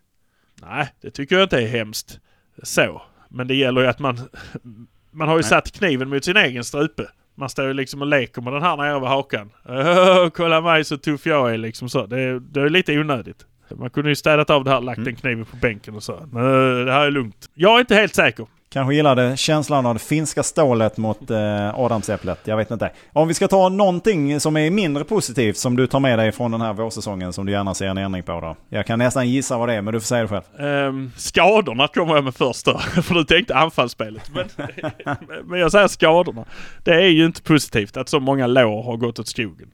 Nej, 0.62 0.88
det 1.00 1.10
tycker 1.10 1.36
jag 1.36 1.44
inte 1.44 1.62
är 1.62 1.68
hemskt. 1.68 2.20
Så. 2.62 3.02
Men 3.28 3.48
det 3.48 3.54
gäller 3.54 3.80
ju 3.80 3.86
att 3.86 3.98
man, 3.98 4.20
man 5.10 5.28
har 5.28 5.36
ju 5.36 5.42
Nej. 5.42 5.48
satt 5.48 5.72
kniven 5.72 6.08
mot 6.08 6.24
sin 6.24 6.36
egen 6.36 6.64
strupe. 6.64 7.08
Man 7.34 7.48
står 7.48 7.66
ju 7.66 7.74
liksom 7.74 8.00
och 8.00 8.06
leker 8.06 8.42
med 8.42 8.52
den 8.52 8.62
här 8.62 8.76
nere 8.76 9.00
vid 9.00 9.08
hakan. 9.08 9.50
Oh, 9.64 10.28
kolla 10.28 10.60
mig 10.60 10.84
så 10.84 10.96
tuff 10.96 11.26
jag 11.26 11.54
är 11.54 11.58
liksom 11.58 11.88
så. 11.88 12.06
Det, 12.06 12.40
det 12.40 12.60
är 12.60 12.68
lite 12.68 12.98
onödigt. 12.98 13.46
Man 13.70 13.90
kunde 13.90 14.10
ju 14.10 14.16
städat 14.16 14.50
av 14.50 14.64
det 14.64 14.70
här, 14.70 14.80
lagt 14.80 14.98
mm. 14.98 15.08
en 15.08 15.16
kniv 15.16 15.44
på 15.50 15.56
bänken 15.56 15.94
och 15.94 16.02
så. 16.02 16.28
Men 16.32 16.44
det 16.86 16.92
här 16.92 17.06
är 17.06 17.10
lugnt. 17.10 17.48
Jag 17.54 17.76
är 17.76 17.80
inte 17.80 17.94
helt 17.94 18.14
säker. 18.14 18.46
Kanske 18.72 18.94
gillade 18.94 19.36
känslan 19.36 19.86
av 19.86 19.94
det 19.94 20.00
finska 20.00 20.42
stålet 20.42 20.96
mot 20.96 21.30
eh, 21.30 21.78
Adamsäpplet. 21.78 22.40
Jag 22.44 22.56
vet 22.56 22.70
inte. 22.70 22.90
Om 23.12 23.28
vi 23.28 23.34
ska 23.34 23.48
ta 23.48 23.68
någonting 23.68 24.40
som 24.40 24.56
är 24.56 24.70
mindre 24.70 25.04
positivt 25.04 25.56
som 25.56 25.76
du 25.76 25.86
tar 25.86 26.00
med 26.00 26.18
dig 26.18 26.32
från 26.32 26.50
den 26.50 26.60
här 26.60 26.72
vårsäsongen 26.72 27.32
som 27.32 27.46
du 27.46 27.52
gärna 27.52 27.74
ser 27.74 27.86
en 27.86 27.98
ändring 27.98 28.22
på 28.22 28.40
då. 28.40 28.56
Jag 28.68 28.86
kan 28.86 28.98
nästan 28.98 29.28
gissa 29.28 29.58
vad 29.58 29.68
det 29.68 29.74
är 29.74 29.82
men 29.82 29.94
du 29.94 30.00
får 30.00 30.06
säga 30.06 30.22
det 30.22 30.28
själv. 30.28 30.88
Um, 30.88 31.12
skadorna 31.16 31.88
kommer 31.88 32.14
jag 32.14 32.24
med 32.24 32.34
först 32.34 32.66
då. 32.66 32.78
För 33.02 33.14
du 33.14 33.24
tänkte 33.24 33.54
anfallsspelet. 33.54 34.30
Men, 34.34 34.48
men 35.44 35.60
jag 35.60 35.72
säger 35.72 35.88
skadorna. 35.88 36.44
Det 36.84 36.94
är 36.94 37.08
ju 37.08 37.26
inte 37.26 37.42
positivt 37.42 37.96
att 37.96 38.08
så 38.08 38.20
många 38.20 38.46
lår 38.46 38.82
har 38.82 38.96
gått 38.96 39.18
åt 39.18 39.28
skogen. 39.28 39.70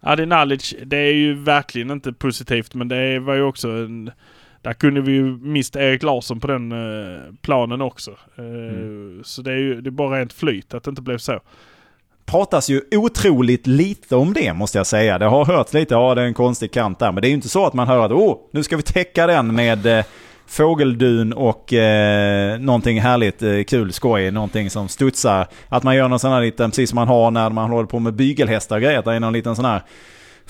Adi 0.00 0.26
Nalic, 0.26 0.74
det 0.84 0.96
är 0.96 1.14
ju 1.14 1.34
verkligen 1.34 1.90
inte 1.90 2.12
positivt 2.12 2.74
men 2.74 2.88
det 2.88 3.18
var 3.18 3.34
ju 3.34 3.42
också 3.42 3.68
en 3.68 4.10
där 4.62 4.72
kunde 4.72 5.00
vi 5.00 5.12
ju 5.12 5.36
mist 5.36 5.76
Erik 5.76 6.02
Larsson 6.02 6.40
på 6.40 6.46
den 6.46 6.72
eh, 6.72 7.20
planen 7.42 7.80
också. 7.80 8.10
Eh, 8.10 8.44
mm. 8.44 9.20
Så 9.24 9.42
det 9.42 9.52
är 9.52 9.56
ju 9.56 9.80
det 9.80 9.88
är 9.88 9.90
bara 9.90 10.20
rent 10.20 10.32
flyt 10.32 10.74
att 10.74 10.84
det 10.84 10.88
inte 10.88 11.02
blev 11.02 11.18
så. 11.18 11.40
pratas 12.24 12.70
ju 12.70 12.80
otroligt 12.92 13.66
lite 13.66 14.16
om 14.16 14.32
det 14.32 14.52
måste 14.52 14.78
jag 14.78 14.86
säga. 14.86 15.18
Det 15.18 15.26
har 15.26 15.44
hörts 15.44 15.72
lite, 15.72 15.94
ja 15.94 16.14
det 16.14 16.22
är 16.22 16.26
en 16.26 16.34
konstig 16.34 16.72
kant 16.72 16.98
där. 16.98 17.12
Men 17.12 17.22
det 17.22 17.26
är 17.26 17.30
ju 17.30 17.34
inte 17.34 17.48
så 17.48 17.66
att 17.66 17.74
man 17.74 17.88
hör 17.88 18.06
att 18.06 18.12
oh, 18.12 18.38
nu 18.52 18.62
ska 18.62 18.76
vi 18.76 18.82
täcka 18.82 19.26
den 19.26 19.54
med 19.54 19.86
eh, 19.86 20.04
fågeldun 20.46 21.32
och 21.32 21.72
eh, 21.72 22.60
någonting 22.60 23.00
härligt, 23.00 23.42
eh, 23.42 23.62
kul, 23.62 23.92
skoj, 23.92 24.30
någonting 24.30 24.70
som 24.70 24.88
studsar. 24.88 25.46
Att 25.68 25.82
man 25.82 25.96
gör 25.96 26.08
någon 26.08 26.18
sån 26.18 26.32
här 26.32 26.40
liten, 26.40 26.70
precis 26.70 26.90
som 26.90 26.96
man 26.96 27.08
har 27.08 27.30
när 27.30 27.50
man 27.50 27.70
håller 27.70 27.86
på 27.86 27.98
med 27.98 28.14
bygelhästar 28.14 28.76
och 28.76 28.82
grejer, 28.82 28.98
att 28.98 29.04
det 29.04 29.12
är 29.12 29.20
någon 29.20 29.32
liten 29.32 29.56
sån 29.56 29.64
här 29.64 29.82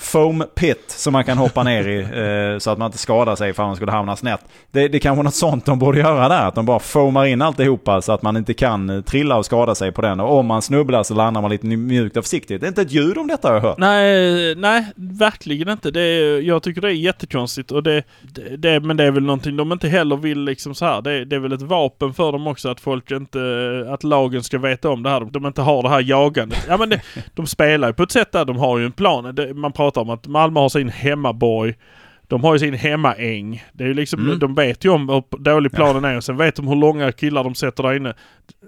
foam 0.03 0.43
pit 0.55 0.83
som 0.87 1.13
man 1.13 1.23
kan 1.23 1.37
hoppa 1.37 1.63
ner 1.63 1.87
i 1.87 1.99
eh, 2.53 2.59
så 2.59 2.71
att 2.71 2.77
man 2.77 2.85
inte 2.85 2.97
skadar 2.97 3.35
sig 3.35 3.53
för 3.53 3.63
man 3.63 3.75
skulle 3.75 3.91
hamna 3.91 4.15
snett. 4.15 4.41
Det, 4.71 4.87
det 4.87 4.97
är 4.97 4.99
kanske 4.99 5.23
något 5.23 5.35
sånt 5.35 5.65
de 5.65 5.79
borde 5.79 5.99
göra 5.99 6.29
där. 6.29 6.47
Att 6.47 6.55
de 6.55 6.65
bara 6.65 6.79
foamar 6.79 7.25
in 7.25 7.41
alltihopa 7.41 8.01
så 8.01 8.11
att 8.11 8.21
man 8.21 8.37
inte 8.37 8.53
kan 8.53 8.89
eh, 8.89 9.01
trilla 9.01 9.37
och 9.37 9.45
skada 9.45 9.75
sig 9.75 9.91
på 9.91 10.01
den. 10.01 10.19
Och 10.19 10.37
om 10.37 10.45
man 10.45 10.61
snubblar 10.61 11.03
så 11.03 11.13
landar 11.13 11.41
man 11.41 11.51
lite 11.51 11.67
mjukt 11.67 12.17
och 12.17 12.23
försiktigt. 12.23 12.61
Det 12.61 12.67
är 12.67 12.69
inte 12.69 12.81
ett 12.81 12.91
ljud 12.91 13.17
om 13.17 13.27
detta 13.27 13.47
har 13.47 13.55
jag 13.55 13.61
hört. 13.61 13.77
Nej, 13.77 14.55
nej 14.55 14.85
verkligen 14.95 15.69
inte. 15.69 15.91
Det 15.91 16.01
är, 16.01 16.41
jag 16.41 16.63
tycker 16.63 16.81
det 16.81 16.87
är 16.87 16.91
jättekonstigt. 16.91 17.71
Och 17.71 17.83
det, 17.83 18.03
det, 18.21 18.57
det, 18.57 18.79
men 18.79 18.97
det 18.97 19.03
är 19.03 19.11
väl 19.11 19.23
någonting 19.23 19.57
de 19.57 19.71
inte 19.71 19.87
heller 19.87 20.15
vill 20.15 20.43
liksom 20.43 20.75
så 20.75 20.85
här. 20.85 21.01
Det, 21.01 21.25
det 21.25 21.35
är 21.35 21.39
väl 21.39 21.53
ett 21.53 21.61
vapen 21.61 22.13
för 22.13 22.31
dem 22.31 22.47
också 22.47 22.69
att 22.69 22.79
folk 22.79 23.11
inte, 23.11 23.39
att 23.89 24.03
lagen 24.03 24.43
ska 24.43 24.57
veta 24.57 24.89
om 24.89 25.03
det 25.03 25.09
här. 25.09 25.21
De 25.31 25.45
inte 25.45 25.61
har 25.61 25.83
det 25.83 25.89
här 25.89 26.01
jagandet. 26.01 26.65
Ja 26.67 26.77
men 26.77 26.89
det, 26.89 27.01
de 27.33 27.47
spelar 27.47 27.87
ju 27.87 27.93
på 27.93 28.03
ett 28.03 28.11
sätt 28.11 28.31
där 28.31 28.45
de 28.45 28.57
har 28.57 28.79
ju 28.79 28.85
en 28.85 28.91
plan. 28.91 29.35
Man 29.55 29.71
pratar 29.71 29.92
om 29.97 30.09
att 30.09 30.27
Malmö 30.27 30.59
har 30.59 30.69
sin 30.69 30.89
hemmaborg. 30.89 31.75
De 32.27 32.43
har 32.43 32.53
ju 32.53 32.59
sin 32.59 32.73
hemmaäng. 32.73 33.63
Det 33.73 33.83
är 33.83 33.87
ju 33.87 33.93
liksom, 33.93 34.19
mm. 34.19 34.39
De 34.39 34.55
vet 34.55 34.85
ju 34.85 34.89
om 34.89 35.09
hur 35.09 35.43
dålig 35.43 35.71
planen 35.71 36.05
är 36.05 36.17
och 36.17 36.23
sen 36.23 36.37
vet 36.37 36.55
de 36.55 36.67
hur 36.67 36.75
långa 36.75 37.11
killar 37.11 37.43
de 37.43 37.55
sätter 37.55 37.83
där 37.83 37.93
inne. 37.93 38.13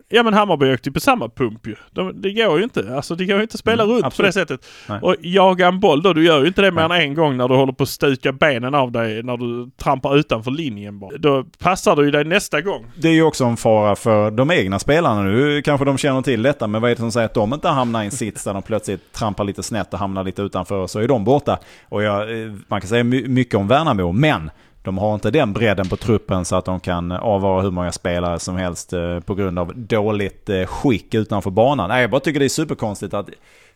Ja 0.09 0.23
men 0.23 0.33
Hammarby 0.33 0.73
åkte 0.73 0.89
ju 0.89 0.93
på 0.93 0.99
samma 0.99 1.29
pump 1.29 1.67
ju. 1.67 1.75
De, 1.91 2.21
det 2.21 2.31
går 2.31 2.57
ju 2.57 2.63
inte. 2.63 2.95
Alltså 2.95 3.15
det 3.15 3.25
går 3.25 3.35
ju 3.35 3.41
inte 3.41 3.55
att 3.55 3.59
spela 3.59 3.83
mm, 3.83 3.95
runt 3.95 4.05
absolut. 4.05 4.33
på 4.35 4.39
det 4.39 4.47
sättet. 4.47 4.65
Nej. 4.89 4.99
Och 5.01 5.15
jaga 5.19 5.67
en 5.67 5.79
boll 5.79 6.01
då, 6.01 6.13
du 6.13 6.25
gör 6.25 6.41
ju 6.41 6.47
inte 6.47 6.61
det 6.61 6.71
mer 6.71 6.81
än 6.81 6.91
en 6.91 7.13
gång 7.13 7.37
när 7.37 7.47
du 7.47 7.55
håller 7.55 7.73
på 7.73 7.83
att 7.83 7.89
stuka 7.89 8.31
benen 8.31 8.75
av 8.75 8.91
dig 8.91 9.23
när 9.23 9.37
du 9.37 9.71
trampar 9.77 10.17
utanför 10.17 10.51
linjen 10.51 10.99
bara. 10.99 11.17
Då 11.17 11.45
passar 11.59 11.95
du 11.95 12.05
ju 12.05 12.11
dig 12.11 12.23
nästa 12.23 12.61
gång. 12.61 12.85
Det 12.95 13.07
är 13.07 13.13
ju 13.13 13.23
också 13.23 13.45
en 13.45 13.57
fara 13.57 13.95
för 13.95 14.31
de 14.31 14.51
egna 14.51 14.79
spelarna 14.79 15.21
nu. 15.21 15.61
Kanske 15.61 15.85
de 15.85 15.97
känner 15.97 16.21
till 16.21 16.41
detta, 16.41 16.67
men 16.67 16.81
vad 16.81 16.91
är 16.91 16.95
det 16.95 17.01
som 17.01 17.11
säger 17.11 17.25
att 17.25 17.33
de 17.33 17.53
inte 17.53 17.67
hamnar 17.67 18.01
i 18.03 18.05
en 18.05 18.11
sits 18.11 18.43
där 18.43 18.53
de 18.53 18.61
plötsligt 18.61 19.13
trampar 19.13 19.43
lite 19.43 19.63
snett 19.63 19.93
och 19.93 19.99
hamnar 19.99 20.23
lite 20.23 20.41
utanför 20.41 20.87
så 20.87 20.99
är 20.99 21.07
de 21.07 21.23
borta. 21.23 21.59
Och 21.89 22.03
jag, 22.03 22.41
eh, 22.41 22.51
man 22.67 22.81
kan 22.81 22.87
säga 22.87 23.03
mycket 23.03 23.44
mycket 23.45 23.59
om 23.59 23.67
Värnamo, 23.67 24.11
men 24.11 24.51
de 24.81 24.97
har 24.97 25.13
inte 25.13 25.31
den 25.31 25.53
bredden 25.53 25.89
på 25.89 25.97
truppen 25.97 26.45
så 26.45 26.55
att 26.55 26.65
de 26.65 26.79
kan 26.79 27.11
avvara 27.11 27.61
hur 27.61 27.71
många 27.71 27.91
spelare 27.91 28.39
som 28.39 28.55
helst 28.55 28.93
eh, 28.93 29.19
på 29.19 29.35
grund 29.35 29.59
av 29.59 29.73
dåligt 29.75 30.49
eh, 30.49 30.65
skick 30.65 31.13
utanför 31.13 31.51
banan. 31.51 31.89
Nej, 31.89 32.01
jag 32.01 32.09
bara 32.09 32.21
tycker 32.21 32.39
det 32.39 32.45
är 32.45 32.49
superkonstigt 32.49 33.13
att 33.13 33.29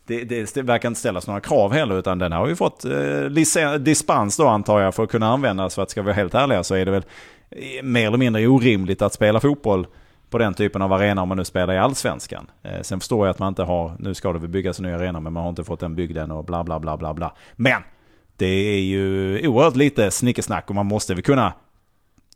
det, 0.08 0.24
det, 0.24 0.54
det 0.54 0.62
verkar 0.62 0.88
inte 0.88 1.00
ställas 1.00 1.28
några 1.28 1.40
krav 1.40 1.74
heller 1.74 2.00
utan 2.00 2.20
den 2.20 2.32
har 2.32 2.48
ju 2.48 2.56
fått 2.56 2.86
eh, 2.86 3.80
dispens 3.80 4.38
då 4.38 4.48
antar 4.48 4.80
jag 4.80 4.96
för 4.96 5.04
att 5.04 5.10
kunna 5.10 5.28
användas. 5.28 5.76
För 5.76 5.82
att 5.84 5.90
ska 5.90 6.02
vi 6.02 6.06
vara 6.06 6.16
helt 6.16 6.34
ärliga 6.34 6.64
så 6.64 6.76
är 6.76 6.86
det 6.86 6.92
väl 6.92 7.04
eh, 7.50 7.84
mer 7.84 8.08
eller 8.08 8.18
mindre 8.18 8.48
orimligt 8.48 9.02
att 9.02 9.14
spela 9.14 9.40
fotboll 9.40 9.88
på 10.30 10.38
den 10.38 10.54
typen 10.54 10.82
av 10.82 10.94
arena 10.94 11.22
om 11.22 11.28
man 11.28 11.38
nu 11.38 11.46
spelar 11.46 11.74
i 11.74 11.78
allsvenskan. 11.78 12.52
Eh, 12.64 12.82
sen 12.82 13.00
förstår 13.00 13.28
jag 13.28 13.34
att 13.34 13.40
man 13.40 13.48
inte 13.48 13.64
har, 13.64 13.96
nu 14.00 14.14
ska 14.14 14.34
det 14.34 14.40
väl 14.40 14.50
byggas 14.50 14.80
en 14.80 14.86
ny 14.86 14.92
arena 14.92 15.20
men 15.20 15.34
man 15.34 15.44
har 15.44 15.50
inte 15.50 15.64
fått 15.64 15.80
den 15.80 15.96
byggd 15.96 16.18
än 16.18 16.32
och 16.32 16.46
bla 16.46 16.64
bla 16.64 16.80
bla 16.80 16.98
bla 16.98 17.14
bla. 17.14 17.34
Men! 17.56 17.82
Det 18.40 18.46
är 18.46 18.82
ju 18.82 19.48
oerhört 19.48 19.76
lite 19.76 20.12
snickesnack 20.12 20.70
och 20.70 20.76
man 20.76 20.86
måste 20.86 21.14
väl 21.14 21.24
kunna 21.24 21.54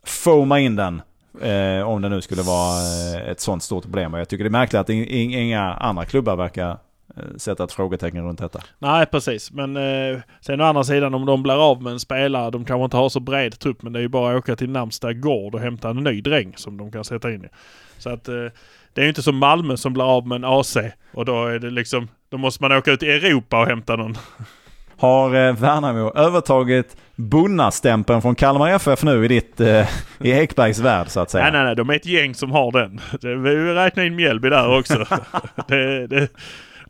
foama 0.05 0.59
in 0.59 0.75
den 0.75 1.01
eh, 1.41 1.87
om 1.87 2.01
det 2.01 2.09
nu 2.09 2.21
skulle 2.21 2.41
vara 2.41 2.77
eh, 2.79 3.29
ett 3.29 3.39
sånt 3.39 3.63
stort 3.63 3.83
problem. 3.83 4.13
Och 4.13 4.19
jag 4.19 4.29
tycker 4.29 4.43
det 4.43 4.47
är 4.47 4.51
märkligt 4.51 4.79
att 4.79 4.89
inga 4.89 5.73
andra 5.73 6.05
klubbar 6.05 6.35
verkar 6.35 6.69
eh, 6.69 7.23
sätta 7.37 7.63
ett 7.63 7.71
frågetecken 7.71 8.23
runt 8.23 8.39
detta. 8.39 8.63
Nej 8.79 9.05
precis 9.05 9.51
men 9.51 9.77
eh, 9.77 10.19
sen 10.41 10.61
å 10.61 10.63
andra 10.63 10.83
sidan 10.83 11.13
om 11.13 11.25
de 11.25 11.43
blir 11.43 11.69
av 11.69 11.81
med 11.81 11.93
en 11.93 11.99
spelare, 11.99 12.51
de 12.51 12.65
kanske 12.65 12.83
inte 12.83 12.97
har 12.97 13.09
så 13.09 13.19
bred 13.19 13.59
trupp 13.59 13.81
men 13.81 13.93
det 13.93 13.99
är 13.99 14.01
ju 14.01 14.07
bara 14.07 14.31
att 14.31 14.43
åka 14.43 14.55
till 14.55 14.69
närmsta 14.69 15.13
gård 15.13 15.55
och 15.55 15.61
hämta 15.61 15.89
en 15.89 16.03
ny 16.03 16.21
dräng 16.21 16.53
som 16.55 16.77
de 16.77 16.91
kan 16.91 17.03
sätta 17.03 17.33
in 17.33 17.45
i. 17.45 17.49
Så 17.97 18.09
att 18.09 18.27
eh, 18.27 18.45
det 18.93 19.01
är 19.01 19.03
ju 19.03 19.09
inte 19.09 19.23
som 19.23 19.37
Malmö 19.37 19.77
som 19.77 19.93
blir 19.93 20.03
av 20.03 20.27
med 20.27 20.35
en 20.35 20.43
AC 20.45 20.77
och 21.13 21.25
då 21.25 21.45
är 21.45 21.59
det 21.59 21.69
liksom, 21.69 22.07
då 22.29 22.37
måste 22.37 22.63
man 22.63 22.71
åka 22.71 22.91
ut 22.91 23.03
i 23.03 23.11
Europa 23.11 23.61
och 23.61 23.67
hämta 23.67 23.95
någon 23.95 24.17
har 25.03 25.47
eh, 25.47 25.53
Värnamo 25.55 26.11
övertagit 26.15 26.97
Bunna-stämpeln 27.15 28.21
från 28.21 28.35
Kalmar 28.35 28.69
FF 28.69 29.03
nu 29.03 29.25
i 29.25 29.27
ditt, 29.27 29.59
eh, 29.59 29.89
i 30.19 30.31
Ekbergs 30.31 30.79
värld 30.79 31.07
så 31.09 31.19
att 31.19 31.31
säga? 31.31 31.43
Nej, 31.43 31.51
nej, 31.51 31.63
nej. 31.63 31.75
De 31.75 31.89
är 31.89 31.95
ett 31.95 32.05
gäng 32.05 32.35
som 32.35 32.51
har 32.51 32.71
den. 32.71 33.01
vi 33.43 33.73
räknar 33.73 34.03
in 34.03 34.15
Mjällby 34.15 34.49
där 34.49 34.77
också. 34.77 35.05
det, 35.67 36.07
det, 36.07 36.27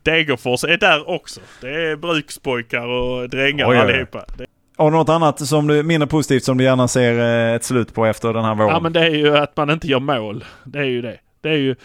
Degerfors 0.02 0.64
är 0.64 0.76
där 0.76 1.10
också. 1.10 1.40
Det 1.60 1.90
är 1.90 1.96
brukspojkar 1.96 2.86
och 2.86 3.28
drängar 3.28 3.70
Oj, 3.70 3.76
allihopa. 3.76 4.24
Och 4.76 4.92
något 4.92 5.08
annat 5.08 5.46
som 5.46 5.66
du, 5.66 5.82
mindre 5.82 6.06
positivt 6.06 6.44
som 6.44 6.58
du 6.58 6.64
gärna 6.64 6.88
ser 6.88 7.18
eh, 7.18 7.54
ett 7.54 7.64
slut 7.64 7.94
på 7.94 8.06
efter 8.06 8.32
den 8.32 8.44
här 8.44 8.54
våren? 8.54 8.70
Ja 8.70 8.80
men 8.80 8.92
det 8.92 9.00
är 9.00 9.14
ju 9.14 9.36
att 9.36 9.56
man 9.56 9.70
inte 9.70 9.86
gör 9.86 10.00
mål. 10.00 10.44
Det 10.64 10.78
är 10.78 10.84
ju 10.84 11.02
det. 11.02 11.18
Det 11.40 11.48
är 11.48 11.58
ju... 11.58 11.76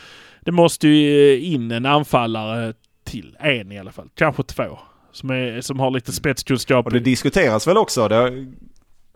Det 0.42 0.52
måste 0.52 0.88
ju 0.88 1.40
in 1.40 1.72
en 1.72 1.86
anfallare 1.86 2.74
till. 3.04 3.38
En 3.40 3.72
i 3.72 3.80
alla 3.80 3.92
fall. 3.92 4.10
Kanske 4.16 4.44
två. 4.44 4.80
Som, 5.12 5.30
är, 5.30 5.62
som 5.62 5.80
har 5.80 5.92
lite 5.92 6.12
spetskunskap. 6.12 6.86
Och 6.86 6.94
det 6.94 7.00
diskuteras 7.00 7.68
väl 7.68 7.78
också. 7.78 8.08
Det 8.08 8.46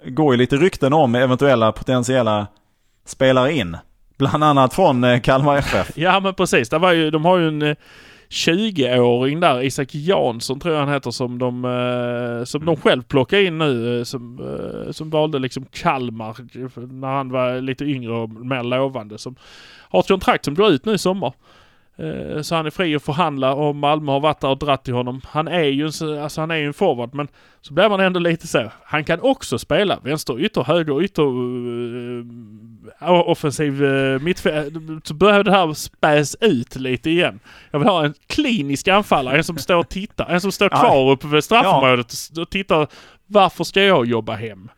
går 0.05 0.33
ju 0.33 0.37
lite 0.37 0.55
rykten 0.57 0.93
om 0.93 1.15
eventuella 1.15 1.71
potentiella 1.71 2.47
spelare 3.05 3.53
in. 3.53 3.77
Bland 4.17 4.43
annat 4.43 4.73
från 4.73 5.03
eh, 5.03 5.19
Kalmar 5.21 5.57
FF. 5.57 5.91
Ja 5.95 6.19
men 6.19 6.33
precis. 6.33 6.69
Det 6.69 6.77
var 6.77 6.91
ju, 6.91 7.11
de 7.11 7.25
har 7.25 7.37
ju 7.37 7.47
en 7.47 7.61
eh, 7.61 7.75
20-åring 8.29 9.39
där, 9.39 9.61
Isak 9.63 9.95
Jansson 9.95 10.59
tror 10.59 10.73
jag 10.73 10.81
han 10.85 10.93
heter, 10.93 11.11
som 11.11 11.39
de, 11.39 11.65
eh, 11.65 12.43
som 12.45 12.65
de 12.65 12.75
själv 12.75 13.03
plockade 13.03 13.43
in 13.43 13.57
nu. 13.57 13.97
eh, 13.99 14.03
Som, 14.03 14.39
eh, 14.39 14.91
som 14.91 15.09
valde 15.09 15.39
liksom 15.39 15.65
Kalmar 15.71 16.35
när 17.01 17.07
han 17.07 17.29
var 17.31 17.61
lite 17.61 17.85
yngre 17.85 18.11
och 18.13 18.29
mer 18.29 18.63
lovande. 18.63 19.17
Som 19.17 19.35
har 19.89 19.99
ett 19.99 20.07
kontrakt 20.07 20.45
som 20.45 20.55
går 20.55 20.69
ut 20.71 20.85
nu 20.85 20.93
i 20.93 20.97
sommar. 20.97 21.33
Eh, 21.97 22.41
Så 22.41 22.55
han 22.55 22.65
är 22.65 22.69
fri 22.69 22.95
att 22.95 23.03
förhandla 23.03 23.53
och 23.53 23.75
Malmö 23.75 24.11
har 24.11 24.19
varit 24.19 24.39
där 24.39 24.47
och 24.49 24.57
dratt 24.57 24.83
till 24.83 24.93
honom. 24.93 25.21
Han 25.25 25.47
är 25.47 25.63
ju 25.63 25.85
en, 25.85 25.91
så- 25.91 26.21
alltså 26.23 26.41
han 26.41 26.51
är 26.51 26.55
ju 26.55 26.65
en 26.67 26.73
forward 26.73 27.13
men 27.13 27.27
så 27.61 27.73
blir 27.73 27.89
man 27.89 27.99
ändå 27.99 28.19
lite 28.19 28.47
så. 28.47 28.71
Han 28.83 29.03
kan 29.03 29.19
också 29.21 29.59
spela 29.59 29.99
vänster 30.03 30.41
ytter, 30.41 30.63
höger 30.63 31.03
ytter, 31.03 31.23
uh, 31.23 32.25
offensiv 33.29 33.83
uh, 33.83 34.21
mittfält. 34.21 34.73
Så 35.03 35.13
börjar 35.13 35.43
det 35.43 35.51
här 35.51 35.73
späs 35.73 36.35
ut 36.41 36.75
lite 36.75 37.09
igen. 37.09 37.39
Jag 37.71 37.79
vill 37.79 37.87
ha 37.87 38.05
en 38.05 38.13
klinisk 38.27 38.87
anfallare, 38.87 39.37
en 39.37 39.43
som 39.43 39.57
står 39.57 39.75
och 39.75 39.89
tittar, 39.89 40.25
en 40.29 40.41
som 40.41 40.51
står 40.51 40.69
Ja. 40.71 40.79
kvar 40.79 41.11
uppe 41.11 41.27
vid 41.27 41.43
straffområdet 41.43 42.13
och- 42.39 42.49
tittar. 42.49 42.87
Varför 43.27 43.63
ska 43.63 43.83
jag 43.83 44.05
jobba 44.05 44.33
hem? 44.35 44.69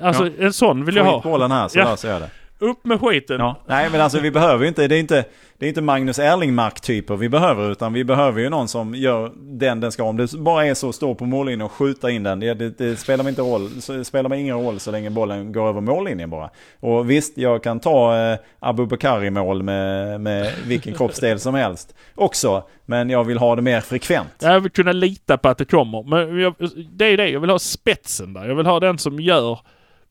Alltså 0.00 0.30
en 0.38 0.52
sån 0.52 0.84
vill 0.84 0.96
jag 0.96 1.04
Få 1.04 1.10
ha. 1.10 1.16
hit 1.18 1.24
bollen 1.24 1.50
här 1.50 1.68
så 1.68 1.78
Ja. 1.78 1.84
löser 1.84 2.12
jag 2.12 2.22
det. 2.22 2.30
Upp 2.58 2.84
med 2.84 3.00
skiten. 3.00 3.40
Ja. 3.40 3.56
Nej 3.66 3.90
men 3.90 4.00
alltså 4.00 4.20
vi 4.20 4.30
behöver 4.30 4.62
ju 4.62 4.68
inte, 4.68 4.88
det 4.88 4.96
är 4.96 5.00
inte, 5.00 5.24
det 5.58 5.66
är 5.66 5.68
inte 5.68 5.82
Magnus 5.82 6.18
Erlingmark-typer 6.18 7.16
vi 7.16 7.28
behöver 7.28 7.72
utan 7.72 7.92
vi 7.92 8.04
behöver 8.04 8.40
ju 8.40 8.50
någon 8.50 8.68
som 8.68 8.94
gör 8.94 9.32
den 9.36 9.80
den 9.80 9.92
ska. 9.92 10.02
Om 10.02 10.16
det 10.16 10.32
bara 10.32 10.66
är 10.66 10.74
så 10.74 10.88
att 10.88 10.94
stå 10.94 11.14
på 11.14 11.24
mållinjen 11.24 11.62
och 11.62 11.72
skjuta 11.72 12.10
in 12.10 12.22
den. 12.22 12.40
Det, 12.40 12.54
det, 12.54 12.78
det 12.78 12.96
spelar 12.96 13.28
inte 13.28 13.42
roll, 13.42 13.70
spelar 14.04 14.28
mig 14.28 14.40
ingen 14.40 14.56
roll 14.56 14.80
så 14.80 14.90
länge 14.90 15.10
bollen 15.10 15.52
går 15.52 15.68
över 15.68 15.80
mållinjen 15.80 16.30
bara. 16.30 16.50
Och 16.80 17.10
visst, 17.10 17.38
jag 17.38 17.62
kan 17.62 17.80
ta 17.80 18.16
eh, 18.18 18.38
Abubakar 18.58 19.24
i 19.24 19.30
mål 19.30 19.62
med, 19.62 20.20
med 20.20 20.52
vilken 20.66 20.94
kroppsdel 20.94 21.40
som 21.40 21.54
helst 21.54 21.94
också. 22.14 22.64
Men 22.86 23.10
jag 23.10 23.24
vill 23.24 23.38
ha 23.38 23.56
det 23.56 23.62
mer 23.62 23.80
frekvent. 23.80 24.34
Jag 24.42 24.60
vill 24.60 24.72
kunna 24.72 24.92
lita 24.92 25.38
på 25.38 25.48
att 25.48 25.58
det 25.58 25.64
kommer. 25.64 26.02
Men 26.02 26.40
jag, 26.40 26.54
det 26.90 27.04
är 27.04 27.16
det, 27.16 27.28
jag 27.28 27.40
vill 27.40 27.50
ha 27.50 27.58
spetsen 27.58 28.34
där. 28.34 28.48
Jag 28.48 28.54
vill 28.54 28.66
ha 28.66 28.80
den 28.80 28.98
som 28.98 29.20
gör 29.20 29.58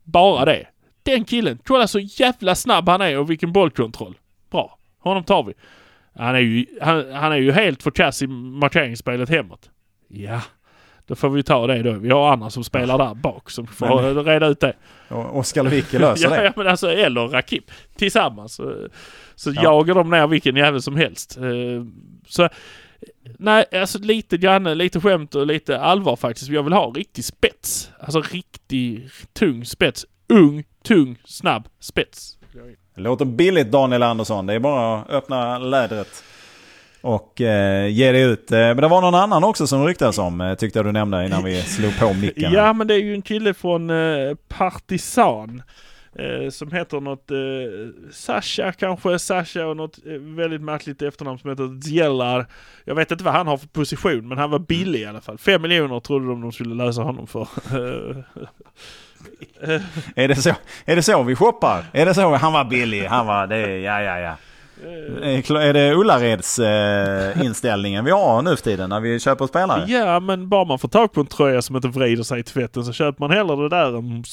bara 0.03 0.45
det. 0.45 0.67
Den 1.04 1.26
killen, 1.26 1.60
kolla 1.66 1.88
så 1.88 2.00
jävla 2.00 2.56
snabb 2.56 2.89
han 2.89 3.02
är 3.02 3.20
och 3.20 3.30
vilken 3.30 3.52
bollkontroll. 3.54 4.18
Bra, 4.52 4.78
honom 5.00 5.24
tar 5.24 5.44
vi. 5.44 5.54
Han 6.16 6.36
är 6.36 6.39
ju, 6.39 6.66
han, 6.82 7.12
han 7.13 7.32
är 7.32 7.38
ju 7.38 7.52
helt 7.52 7.84
för 7.84 7.92
kass 7.92 8.22
i 8.22 8.28
markeringsspelet 8.28 9.30
hemåt. 9.30 9.70
Ja, 10.08 10.42
då 11.08 11.16
får 11.16 11.30
vi 11.30 11.44
ta 11.44 11.68
det 11.68 11.84
då. 11.84 11.92
Vi 11.92 12.10
har 12.10 12.32
andra 12.34 12.50
som 12.50 12.63
spelar 12.63 12.98
där 12.98 13.13
bak 13.13 13.50
som 13.52 13.68
får 13.68 14.24
reda 14.24 14.48
ut 14.48 14.60
det. 14.60 14.74
Oskar 15.10 15.63
Lewicki 15.63 15.98
löser 16.00 16.24
Ja, 16.30 16.36
det. 16.36 16.44
ja, 16.46 16.52
men 16.56 16.68
alltså 16.68 16.92
eller 16.92 17.28
Rakip. 17.28 17.72
Tillsammans. 17.96 18.54
Så, 18.56 18.88
så 19.36 19.52
Ja. 19.52 19.62
jagar 19.63 19.96
de 19.96 20.10
ner 20.10 20.28
vilken 20.28 20.56
jävel 20.56 20.82
som 20.82 20.96
helst. 20.96 21.38
Eh, 21.38 21.44
Så 22.28 22.50
nej, 23.39 23.66
alltså 23.74 24.00
lite 24.00 24.38
grann, 24.38 24.63
lite 24.63 25.00
skämt 25.02 25.36
och 25.36 25.48
lite 25.48 25.80
allvar 25.80 26.16
faktiskt. 26.16 26.50
Jag 26.50 26.63
vill 26.63 26.74
ha 26.74 26.86
riktig 26.96 27.26
spets. 27.26 27.92
Alltså 28.00 28.22
riktig 28.22 29.10
tung 29.34 29.66
spets. 29.66 30.06
Ung, 30.28 30.63
tung, 30.84 31.17
snabb 31.26 31.67
spets. 31.80 32.38
Det 32.96 33.02
låter 33.02 33.26
billigt 33.26 33.72
Daniel 33.72 34.04
Andersson. 34.04 34.46
Det 34.46 34.54
är 34.54 34.60
bara 34.60 35.00
att 35.00 35.10
öppna 35.10 35.58
lädret 35.58 36.24
och 37.04 37.41
eh, 37.41 37.88
ge 37.88 38.12
det 38.12 38.22
ut. 38.22 38.52
Eh, 38.52 38.58
men 38.58 38.78
det 38.78 38.88
var 38.88 39.02
någon 39.02 39.15
annan 39.15 39.43
också 39.43 39.67
som 39.67 39.86
ryktades 39.86 40.17
om, 40.17 40.41
eh, 40.41 40.56
tyckte 40.56 40.80
jag 40.80 40.86
du 40.86 40.91
nämnde 40.91 41.26
innan 41.26 41.43
vi 41.43 41.62
slog 41.62 42.00
på 42.00 42.13
micken. 42.13 42.54
Ja, 42.54 42.74
men 42.74 42.88
det 42.88 42.93
är 42.93 43.00
ju 43.00 43.13
en 43.13 43.22
kille 43.22 43.54
från 43.54 43.89
eh, 43.89 44.36
Partisan. 44.48 45.62
Eh, 46.19 46.49
som 46.49 46.71
heter 46.71 46.99
något 46.99 47.32
eh, 47.32 47.38
Sasha 48.12 48.71
kanske, 48.71 49.19
Sasha 49.19 49.65
och 49.65 49.78
något 49.78 49.97
eh, 50.06 50.13
väldigt 50.13 50.62
märkligt 50.62 51.02
efternamn 51.02 51.39
som 51.39 51.49
heter 51.49 51.82
Zielar. 51.82 52.45
Jag 52.86 52.95
vet 52.95 53.12
inte 53.12 53.23
vad 53.23 53.34
han 53.34 53.47
har 53.47 53.58
för 53.58 53.67
position 53.67 54.28
men 54.28 54.38
han 54.38 54.49
var 54.52 54.60
billig 54.60 54.99
i 54.99 55.06
alla 55.06 55.21
fall. 55.21 55.38
Fem 55.38 55.62
miljoner 55.62 55.99
trodde 55.99 56.26
de 56.28 56.41
de 56.41 56.52
skulle 56.52 56.76
lösa 56.86 57.02
honom 57.02 57.28
för. 57.28 57.41
Eh, 57.41 58.15
Är, 60.15 60.28
det 60.28 60.36
så, 60.36 60.49
är 60.86 60.95
det 60.95 61.04
så 61.04 61.23
vi 61.23 61.36
shoppar? 61.36 61.86
Är 61.93 62.06
det 62.06 62.13
så? 62.13 62.36
Han 62.36 62.54
var 62.54 62.65
billig, 62.65 63.06
han 63.06 63.28
var 63.28 63.47
det, 63.47 63.80
ja 63.80 64.02
ja 64.02 64.19
ja. 64.19 64.36
Är 65.21 65.41
kla- 65.41 65.60
Är 65.62 65.73
det 65.73 65.93
Ullareds 65.93 66.60
eh, 66.60 67.45
inställningen 67.45 68.06
vi 68.06 68.12
har 68.12 68.41
nu 68.41 68.56
för 68.56 68.63
tiden 68.63 68.89
när 68.89 68.99
vi 68.99 69.19
köper 69.19 69.47
spelare? 69.47 69.86
ja 69.91 70.19
men 70.19 70.49
bara 70.49 70.65
man 70.65 70.80
får 70.80 70.88
tag 70.88 71.12
på 71.13 71.19
en 71.21 71.26
tröja 71.28 71.62
som 71.62 71.76
inte 71.76 71.88
vrider 71.88 72.23
sig 72.23 72.39
i 72.39 72.43
tvätten 72.43 72.86
så 72.86 72.93
köper 72.93 73.19
man 73.19 73.32
hellre 73.32 73.56
det 73.56 73.69
där 73.69 73.97
än 73.97 74.23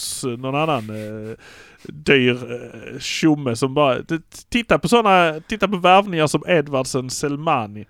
någon 0.40 0.55
annan 0.55 0.90
eh, 0.90 1.37
dyr 1.83 2.53
eh, 2.53 2.99
tjomme 2.99 3.57
som 3.57 3.75
bara... 3.75 3.97
Titta 4.49 4.79
på 4.79 4.88
sådana, 4.88 5.40
titta 5.40 5.69
på 5.69 5.77
värvningar 5.77 6.27
som 6.27 6.43
Edvardsen 6.49 7.11
Selmani. 7.11 7.87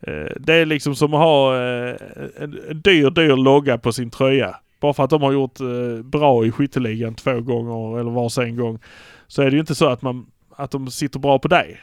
Eh, 0.00 0.32
det 0.40 0.54
är 0.54 0.66
liksom 0.66 0.94
som 0.94 1.14
att 1.14 1.20
ha 1.20 1.56
eh, 1.56 1.96
en, 2.36 2.80
dyr, 2.84 3.10
dyr 3.10 3.36
logga 3.36 3.78
på 3.78 3.92
sin 3.92 4.10
tröja. 4.10 4.56
Bara 4.80 4.94
för 4.94 5.04
att 5.04 5.10
de 5.10 5.22
har 5.22 5.32
gjort 5.32 5.58
bra 6.04 6.44
i 6.46 6.50
skytteligan 6.50 7.14
två 7.14 7.40
gånger 7.40 8.00
eller 8.00 8.10
vars 8.10 8.38
en 8.38 8.56
gång. 8.56 8.78
Så 9.26 9.42
är 9.42 9.46
det 9.46 9.52
ju 9.52 9.60
inte 9.60 9.74
så 9.74 9.88
att, 9.88 10.02
man, 10.02 10.26
att 10.56 10.70
de 10.70 10.90
sitter 10.90 11.18
bra 11.18 11.38
på 11.38 11.48
dig. 11.48 11.80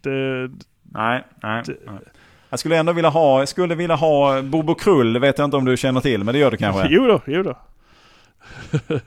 Det, 0.00 0.50
Nej, 0.82 1.24
nej. 1.42 1.62
nej. 1.66 1.98
Jag 2.50 2.58
skulle 2.58 2.76
ändå 2.76 2.92
vilja 2.92 3.10
ha, 3.10 3.38
jag 3.38 3.48
skulle 3.48 3.74
vilja 3.74 3.96
ha 3.96 4.42
Bobo 4.42 4.74
Krull, 4.74 5.12
det 5.12 5.20
vet 5.20 5.38
jag 5.38 5.44
inte 5.44 5.56
om 5.56 5.64
du 5.64 5.76
känner 5.76 6.00
till, 6.00 6.24
men 6.24 6.32
det 6.32 6.38
gör 6.38 6.50
du 6.50 6.56
kanske? 6.56 6.86
jo 6.90 7.06
då, 7.06 7.20
jo 7.26 7.42
då. 7.42 7.58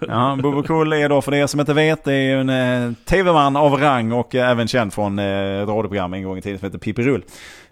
Ja, 0.08 0.38
Krull 0.66 0.94
är 0.94 1.10
då, 1.10 1.22
för 1.22 1.34
er 1.34 1.48
som 1.48 1.60
inte 1.60 1.74
vet, 1.74 2.04
det 2.04 2.14
är 2.14 2.22
ju 2.22 2.40
en 2.42 2.50
eh, 2.90 2.94
tv-man 3.06 3.56
av 3.56 3.74
rang 3.78 4.12
och 4.12 4.36
eh, 4.36 4.50
även 4.50 4.68
känd 4.68 4.94
från 4.94 5.20
eh, 5.20 5.26
ett 5.62 5.70
radioprogram 5.70 6.14
en 6.14 6.24
gång 6.24 6.38
i 6.38 6.42
tiden 6.42 6.60
som 6.60 6.66
heter 6.66 6.78
Pippi 6.80 7.02
Rull. 7.04 7.24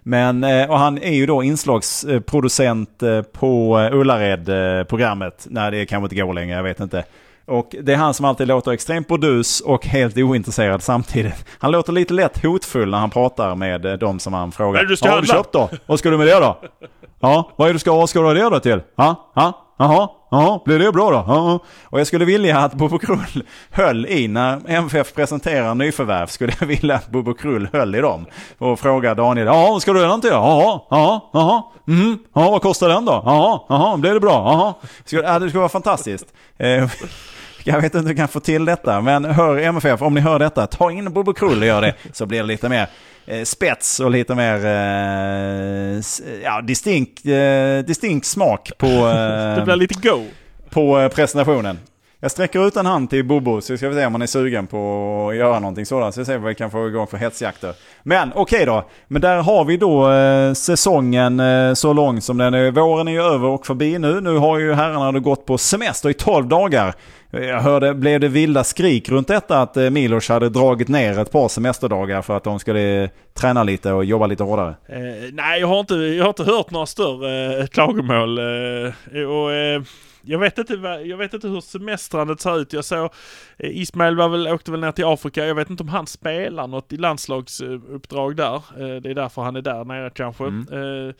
Men, 0.02 0.44
eh, 0.44 0.70
och 0.70 0.78
han 0.78 0.98
är 0.98 1.12
ju 1.12 1.26
då 1.26 1.42
inslagsproducent 1.42 3.02
eh, 3.02 3.22
på 3.22 3.78
eh, 3.80 3.96
Ullared-programmet. 3.98 5.46
när 5.50 5.70
det 5.70 5.86
kanske 5.86 6.04
inte 6.04 6.14
går 6.26 6.34
längre, 6.34 6.56
jag 6.56 6.62
vet 6.62 6.80
inte. 6.80 7.04
Och 7.46 7.74
det 7.82 7.92
är 7.92 7.96
han 7.96 8.14
som 8.14 8.24
alltid 8.26 8.48
låter 8.48 8.70
extremt 8.70 9.08
burdus 9.08 9.60
och 9.60 9.86
helt 9.86 10.16
ointresserad 10.16 10.82
samtidigt. 10.82 11.44
Han 11.58 11.70
låter 11.70 11.92
lite 11.92 12.14
lätt 12.14 12.42
hotfull 12.44 12.90
när 12.90 12.98
han 12.98 13.10
pratar 13.10 13.54
med 13.54 13.86
eh, 13.86 13.92
de 13.92 14.18
som 14.18 14.32
han 14.34 14.52
frågar. 14.52 14.80
Men 14.80 14.88
du 14.90 14.96
ska 14.96 15.08
Vad 15.08 15.14
har 15.14 15.22
du 15.22 15.28
handla." 15.32 15.44
köpt 15.44 15.52
då? 15.52 15.68
Vad 15.86 15.98
ska 15.98 16.10
du 16.10 16.18
med 16.18 16.26
det 16.26 16.40
då? 16.40 16.58
Ja, 17.20 17.50
vad 17.56 17.68
är 17.68 17.72
det 17.72 17.74
du 17.74 17.78
ska, 17.78 17.94
vad 17.96 18.10
ska 18.10 18.18
du 18.20 18.26
ha 18.26 18.34
det 18.34 18.40
då 18.50 18.60
till? 18.60 18.80
Ja, 18.96 19.32
ja, 19.34 19.66
jaha, 19.80 20.08
jaha, 20.30 20.60
blir 20.64 20.78
det 20.78 20.92
bra 20.92 21.10
då? 21.10 21.16
Aha. 21.16 21.58
Och 21.84 22.00
jag 22.00 22.06
skulle 22.06 22.24
vilja 22.24 22.58
att 22.58 22.74
Bobo 22.74 22.98
Krull 22.98 23.42
höll 23.70 24.06
i, 24.06 24.28
när 24.28 24.60
MFF 24.66 25.14
presenterar 25.14 25.74
nyförvärv, 25.74 26.26
skulle 26.26 26.52
jag 26.60 26.66
vilja 26.66 26.94
att 26.94 27.08
Bobo 27.10 27.34
Krull 27.34 27.68
höll 27.72 27.94
i 27.94 28.00
dem. 28.00 28.26
Och 28.58 28.80
fråga 28.80 29.14
Daniel, 29.14 29.46
ja, 29.46 29.78
ska 29.80 29.92
du 29.92 30.00
ha 30.00 30.08
den 30.10 30.20
till 30.20 30.30
då? 30.30 30.36
Jaha, 30.36 30.80
jaha, 30.90 31.20
jaha, 31.32 31.62
mhm, 31.84 32.18
ja, 32.34 32.50
vad 32.50 32.62
kostar 32.62 32.88
den 32.88 33.04
då? 33.04 33.22
Jaha, 33.26 33.60
jaha, 33.68 33.96
blir 33.96 34.14
det 34.14 34.20
bra? 34.20 34.32
Jaha. 34.32 34.74
Ja, 35.24 35.38
det 35.38 35.48
skulle 35.48 35.60
vara 35.60 35.68
fantastiskt. 35.68 36.26
Eh, 36.58 36.88
jag 37.64 37.76
vet 37.76 37.84
inte 37.84 37.98
hur 37.98 38.08
du 38.08 38.14
kan 38.14 38.28
få 38.28 38.40
till 38.40 38.64
detta, 38.64 39.00
men 39.00 39.24
hör 39.24 39.58
MFF, 39.58 40.02
om 40.02 40.14
ni 40.14 40.20
hör 40.20 40.38
detta, 40.38 40.66
ta 40.66 40.90
in 40.90 41.12
Bobo 41.12 41.32
Krull 41.32 41.60
och 41.60 41.66
gör 41.66 41.80
det. 41.82 41.94
Så 42.12 42.26
blir 42.26 42.38
det 42.38 42.46
lite 42.46 42.68
mer 42.68 42.88
spets 43.44 44.00
och 44.00 44.10
lite 44.10 44.34
mer 44.34 44.56
eh, 44.66 46.00
ja, 46.42 46.60
distinkt, 46.60 47.26
eh, 47.26 47.86
distinkt 47.86 48.26
smak 48.26 48.72
på, 48.78 48.86
Det 48.86 49.54
eh, 49.58 49.64
blir 49.64 49.76
lite 49.76 50.08
go. 50.08 50.24
på 50.70 51.00
eh, 51.00 51.08
presentationen. 51.08 51.78
Jag 52.22 52.30
sträcker 52.30 52.66
ut 52.66 52.76
en 52.76 52.86
hand 52.86 53.10
till 53.10 53.24
Bobo 53.24 53.60
så 53.60 53.76
ska 53.76 53.88
vi 53.88 53.94
se 53.94 54.06
om 54.06 54.12
han 54.12 54.22
är 54.22 54.26
sugen 54.26 54.66
på 54.66 55.28
att 55.30 55.36
göra 55.36 55.58
någonting 55.58 55.86
sådant. 55.86 56.14
Så 56.14 56.20
vi 56.20 56.24
ser 56.24 56.38
vad 56.38 56.48
vi 56.48 56.54
kan 56.54 56.70
få 56.70 56.88
igång 56.88 57.06
för 57.06 57.16
hetsjakter. 57.16 57.74
Men 58.02 58.32
okej 58.34 58.66
då. 58.66 58.84
Men 59.08 59.22
där 59.22 59.36
har 59.36 59.64
vi 59.64 59.76
då 59.76 60.12
eh, 60.12 60.52
säsongen 60.52 61.40
eh, 61.40 61.74
så 61.74 61.92
lång 61.92 62.20
som 62.20 62.38
den 62.38 62.54
är. 62.54 62.70
Våren 62.70 63.08
är 63.08 63.12
ju 63.12 63.22
över 63.22 63.48
och 63.48 63.66
förbi 63.66 63.98
nu. 63.98 64.20
Nu 64.20 64.36
har 64.36 64.58
ju 64.58 64.72
herrarna 64.72 65.12
då 65.12 65.20
gått 65.20 65.46
på 65.46 65.58
semester 65.58 66.08
i 66.08 66.14
12 66.14 66.48
dagar. 66.48 66.94
Jag 67.30 67.60
hörde, 67.60 67.94
blev 67.94 68.20
det 68.20 68.28
vilda 68.28 68.64
skrik 68.64 69.08
runt 69.08 69.28
detta 69.28 69.62
att 69.62 69.76
eh, 69.76 69.90
Milos 69.90 70.28
hade 70.28 70.48
dragit 70.48 70.88
ner 70.88 71.18
ett 71.18 71.32
par 71.32 71.48
semesterdagar 71.48 72.22
för 72.22 72.36
att 72.36 72.44
de 72.44 72.58
skulle 72.58 73.02
eh, 73.02 73.10
träna 73.34 73.62
lite 73.62 73.92
och 73.92 74.04
jobba 74.04 74.26
lite 74.26 74.42
hårdare? 74.42 74.74
Eh, 74.88 75.32
nej, 75.32 75.60
jag 75.60 75.66
har, 75.66 75.80
inte, 75.80 75.94
jag 75.94 76.24
har 76.24 76.28
inte 76.28 76.44
hört 76.44 76.70
några 76.70 76.86
större 76.86 77.60
eh, 77.60 77.66
klagomål. 77.66 78.38
Eh, 78.38 79.22
och, 79.22 79.52
eh, 79.52 79.82
jag, 80.22 80.38
vet 80.38 80.58
inte, 80.58 80.74
jag 81.04 81.16
vet 81.16 81.34
inte 81.34 81.48
hur 81.48 81.60
semestrandet 81.60 82.40
ser 82.40 82.60
ut. 82.60 82.72
Jag 82.72 82.84
såg 82.84 83.10
eh, 83.58 83.80
Ismail 83.80 84.16
var 84.16 84.28
väl, 84.28 84.48
åkte 84.48 84.70
väl 84.70 84.80
ner 84.80 84.92
till 84.92 85.04
Afrika. 85.04 85.46
Jag 85.46 85.54
vet 85.54 85.70
inte 85.70 85.82
om 85.82 85.88
han 85.88 86.06
spelar 86.06 86.66
något 86.66 86.92
i 86.92 86.96
landslagsuppdrag 86.96 88.36
där. 88.36 88.54
Eh, 88.54 89.00
det 89.02 89.10
är 89.10 89.14
därför 89.14 89.42
han 89.42 89.56
är 89.56 89.62
där 89.62 89.84
nere 89.84 90.10
kanske. 90.10 90.44
Mm. 90.44 91.08
Eh, 91.08 91.14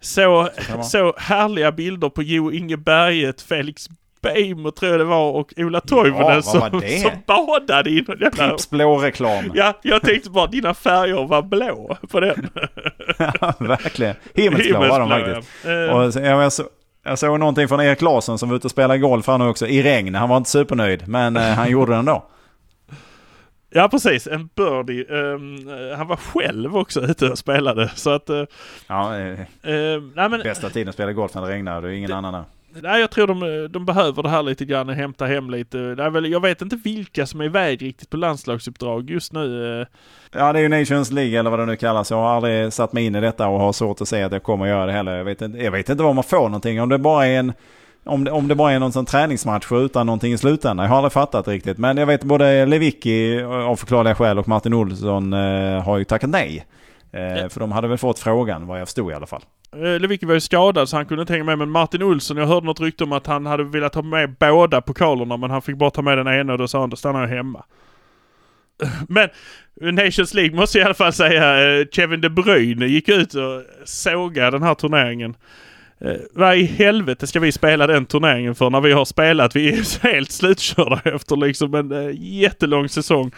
så, 0.00 0.48
så 0.82 1.14
härliga 1.18 1.72
bilder 1.72 2.08
på 2.08 2.22
Jo 2.22 2.52
Inge 2.52 2.76
Berget, 2.76 3.42
Felix 3.42 3.88
Beijmo 4.22 4.70
tror 4.70 4.90
jag 4.90 5.00
det 5.00 5.04
var 5.04 5.32
och 5.32 5.52
Ola 5.56 5.80
Toivonen 5.80 6.26
vad 6.26 6.44
som, 6.44 6.60
som 6.80 7.10
badade 7.26 7.90
i 7.90 8.04
någon 8.08 8.18
jävla... 8.20 8.48
Pripps 8.48 8.72
reklam. 9.02 9.52
Ja, 9.54 9.78
jag 9.82 10.02
tänkte 10.02 10.30
bara 10.30 10.46
dina 10.46 10.74
färger 10.74 11.26
var 11.26 11.42
blå 11.42 11.98
på 12.10 12.20
den. 12.20 12.48
Verkligen. 13.58 14.14
Himmelsblå 14.34 14.78
var 14.78 15.00
de 15.00 15.08
faktiskt. 15.08 15.50
ja. 15.64 15.94
Och 15.94 16.24
jag, 16.24 16.42
jag, 16.42 16.52
så, 16.52 16.64
jag 17.02 17.18
såg 17.18 17.40
någonting 17.40 17.68
från 17.68 17.80
Erik 17.80 18.02
Larsson 18.02 18.38
som 18.38 18.48
var 18.48 18.56
ute 18.56 18.66
och 18.66 18.70
spelade 18.70 18.98
golf 18.98 19.26
han 19.26 19.42
också 19.42 19.66
i 19.66 19.82
regn. 19.82 20.14
Han 20.14 20.28
var 20.28 20.36
inte 20.36 20.50
supernöjd 20.50 21.08
men 21.08 21.36
eh, 21.36 21.42
han 21.42 21.70
gjorde 21.70 21.92
det 21.92 21.98
ändå. 21.98 22.24
Ja 23.72 23.88
precis, 23.88 24.26
en 24.26 24.48
birdie. 24.54 25.04
Um, 25.04 25.68
han 25.96 26.06
var 26.06 26.16
själv 26.16 26.76
också 26.76 27.00
ute 27.00 27.28
och 27.28 27.38
spelade 27.38 27.88
så 27.94 28.10
att... 28.10 28.30
Uh, 28.30 28.44
ja, 28.86 29.04
uh, 29.04 29.38
nej, 30.14 30.28
men, 30.28 30.40
bästa 30.42 30.70
tiden 30.70 30.88
att 30.88 30.94
spela 30.94 31.12
golf 31.12 31.34
när 31.34 31.42
det 31.42 31.48
regnar 31.48 31.82
det 31.82 31.88
är 31.88 31.92
ingen 31.92 32.10
det, 32.10 32.16
annan 32.16 32.32
där. 32.32 32.44
Nej, 32.74 33.00
jag 33.00 33.10
tror 33.10 33.26
de, 33.26 33.68
de 33.70 33.86
behöver 33.86 34.22
det 34.22 34.28
här 34.28 34.42
lite 34.42 34.64
grann, 34.64 34.88
hämta 34.88 35.26
hem 35.26 35.50
lite. 35.50 35.78
Väl, 35.94 36.32
jag 36.32 36.42
vet 36.42 36.62
inte 36.62 36.76
vilka 36.84 37.26
som 37.26 37.40
är 37.40 37.44
iväg 37.44 37.82
riktigt 37.82 38.10
på 38.10 38.16
landslagsuppdrag 38.16 39.10
just 39.10 39.32
nu. 39.32 39.86
Ja, 40.32 40.52
det 40.52 40.58
är 40.58 40.62
ju 40.62 40.68
Nations 40.68 41.10
League 41.10 41.38
eller 41.38 41.50
vad 41.50 41.58
det 41.58 41.66
nu 41.66 41.76
kallas. 41.76 42.10
Jag 42.10 42.16
har 42.16 42.30
aldrig 42.30 42.72
satt 42.72 42.92
mig 42.92 43.06
in 43.06 43.14
i 43.14 43.20
detta 43.20 43.48
och 43.48 43.60
har 43.60 43.72
svårt 43.72 44.00
att 44.00 44.08
se 44.08 44.22
att 44.22 44.32
jag 44.32 44.42
kommer 44.42 44.64
att 44.64 44.70
göra 44.70 44.86
det 44.86 44.92
heller. 44.92 45.16
Jag 45.16 45.24
vet 45.24 45.42
inte, 45.42 45.58
jag 45.58 45.70
vet 45.70 45.88
inte 45.88 46.02
var 46.02 46.12
man 46.12 46.24
får 46.24 46.42
någonting. 46.42 46.82
Om 46.82 46.88
det 46.88 46.98
bara 46.98 47.26
är 47.26 47.38
en 47.38 47.52
om 48.04 48.24
det, 48.24 48.30
om 48.30 48.48
det 48.48 48.54
bara 48.54 48.72
är 48.72 48.78
någon 48.78 48.92
sån 48.92 49.06
träningsmatch 49.06 49.72
utan 49.72 50.06
någonting 50.06 50.32
i 50.32 50.38
slutändan. 50.38 50.84
Jag 50.84 50.90
har 50.90 50.96
aldrig 50.96 51.12
fattat 51.12 51.48
riktigt. 51.48 51.78
Men 51.78 51.96
jag 51.96 52.06
vet 52.06 52.24
både 52.24 52.66
Lewicki 52.66 53.42
av 53.42 53.76
förklarliga 53.76 54.14
skäl 54.14 54.38
och 54.38 54.48
Martin 54.48 54.74
Olsson 54.74 55.32
eh, 55.32 55.82
har 55.82 55.98
ju 55.98 56.04
tackat 56.04 56.30
nej. 56.30 56.66
Eh, 57.12 57.22
ja. 57.22 57.48
För 57.48 57.60
de 57.60 57.72
hade 57.72 57.88
väl 57.88 57.98
fått 57.98 58.18
frågan 58.18 58.66
vad 58.66 58.80
jag 58.80 58.88
förstod 58.88 59.12
i 59.12 59.14
alla 59.14 59.26
fall. 59.26 59.42
Eh, 59.76 60.00
Lewicki 60.00 60.26
var 60.26 60.34
ju 60.34 60.40
skadad 60.40 60.88
så 60.88 60.96
han 60.96 61.06
kunde 61.06 61.22
inte 61.22 61.32
hänga 61.32 61.44
med. 61.44 61.58
Men 61.58 61.70
Martin 61.70 62.02
Olsson, 62.02 62.36
jag 62.36 62.46
hörde 62.46 62.66
något 62.66 62.80
rykte 62.80 63.04
om 63.04 63.12
att 63.12 63.26
han 63.26 63.46
hade 63.46 63.64
velat 63.64 63.94
ha 63.94 64.02
med 64.02 64.34
båda 64.38 64.80
pokalerna 64.80 65.36
men 65.36 65.50
han 65.50 65.62
fick 65.62 65.76
bara 65.76 65.90
ta 65.90 66.02
med 66.02 66.18
den 66.18 66.28
ena 66.28 66.52
och 66.52 66.58
då 66.58 66.68
sa 66.68 66.80
han 66.80 66.90
då 66.90 66.96
stannar 66.96 67.20
jag 67.20 67.28
hemma. 67.28 67.64
Men 69.08 69.28
eh, 69.80 69.92
Nations 69.92 70.34
League 70.34 70.56
måste 70.56 70.78
jag 70.78 70.84
i 70.84 70.86
alla 70.86 70.94
fall 70.94 71.12
säga, 71.12 71.78
eh, 71.80 71.86
Kevin 71.92 72.20
De 72.20 72.28
Bruyne 72.28 72.86
gick 72.86 73.08
ut 73.08 73.34
och 73.34 73.62
sågade 73.84 74.50
den 74.50 74.62
här 74.62 74.74
turneringen. 74.74 75.36
Vad 76.32 76.56
i 76.56 76.64
helvete 76.64 77.26
ska 77.26 77.40
vi 77.40 77.52
spela 77.52 77.86
den 77.86 78.06
turneringen 78.06 78.54
för 78.54 78.70
när 78.70 78.80
vi 78.80 78.92
har 78.92 79.04
spelat? 79.04 79.56
Vi 79.56 79.68
är 79.68 80.02
helt 80.12 80.30
slutkörda 80.30 81.00
efter 81.04 81.36
liksom 81.36 81.74
en 81.74 82.16
jättelång 82.16 82.88
säsong. 82.88 83.32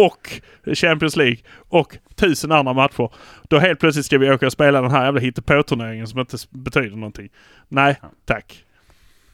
Och 0.00 0.40
Champions 0.74 1.16
League 1.16 1.38
och 1.68 1.98
tusen 2.14 2.52
andra 2.52 2.72
matcher. 2.72 3.12
Då 3.48 3.58
helt 3.58 3.80
plötsligt 3.80 4.06
ska 4.06 4.18
vi 4.18 4.30
åka 4.30 4.46
och 4.46 4.52
spela 4.52 4.82
den 4.82 4.90
här 4.90 5.04
jävla 5.04 5.20
hittepå-turneringen 5.20 6.06
som 6.06 6.20
inte 6.20 6.36
betyder 6.50 6.96
någonting. 6.96 7.28
Nej, 7.68 8.00
tack. 8.24 8.64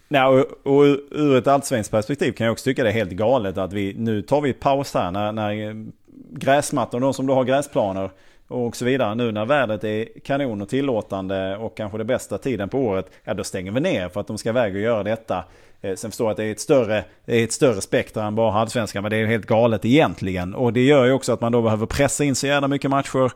Nej, 0.08 0.22
och, 0.22 0.66
och 0.66 0.84
ur 1.10 1.36
ett 1.36 1.46
allsvenskt 1.46 1.90
perspektiv 1.90 2.32
kan 2.32 2.44
jag 2.44 2.52
också 2.52 2.64
tycka 2.64 2.82
det 2.82 2.88
är 2.90 2.94
helt 2.94 3.10
galet 3.10 3.58
att 3.58 3.72
vi 3.72 3.94
nu 3.98 4.22
tar 4.22 4.40
vi 4.40 4.52
paus 4.52 4.94
här 4.94 5.10
när, 5.10 5.32
när 5.32 5.86
gräsmattor, 6.30 7.00
de 7.00 7.14
som 7.14 7.26
då 7.26 7.34
har 7.34 7.44
gräsplaner 7.44 8.10
och 8.48 8.76
så 8.76 8.84
vidare. 8.84 9.14
Nu 9.14 9.32
när 9.32 9.44
vädret 9.44 9.84
är 9.84 10.08
kanon 10.24 10.62
och 10.62 10.68
tillåtande 10.68 11.56
och 11.56 11.76
kanske 11.76 11.98
det 11.98 12.04
bästa 12.04 12.38
tiden 12.38 12.68
på 12.68 12.78
året, 12.78 13.10
ja 13.24 13.34
då 13.34 13.44
stänger 13.44 13.72
vi 13.72 13.80
ner 13.80 14.08
för 14.08 14.20
att 14.20 14.26
de 14.26 14.38
ska 14.38 14.48
iväg 14.48 14.74
och 14.74 14.80
göra 14.80 15.02
detta. 15.02 15.44
Eh, 15.81 15.95
sen 15.95 16.11
förstår 16.11 16.24
jag 16.24 16.31
att 16.31 16.37
det 16.37 16.45
är 16.45 16.53
ett 16.53 16.61
större, 16.61 17.05
är 17.27 17.45
ett 17.45 17.53
större 17.53 17.81
spektra 17.81 18.24
än 18.24 18.35
bara 18.35 18.51
halvsvenskan, 18.51 19.03
men 19.03 19.11
det 19.11 19.16
är 19.16 19.27
helt 19.27 19.47
galet 19.47 19.85
egentligen. 19.85 20.55
Och 20.55 20.72
det 20.72 20.85
gör 20.85 21.05
ju 21.05 21.12
också 21.12 21.33
att 21.33 21.41
man 21.41 21.53
då 21.53 21.62
behöver 21.62 21.87
pressa 21.87 22.24
in 22.24 22.35
så 22.35 22.47
jävla 22.47 22.68
mycket 22.68 22.91
matcher 22.91 23.33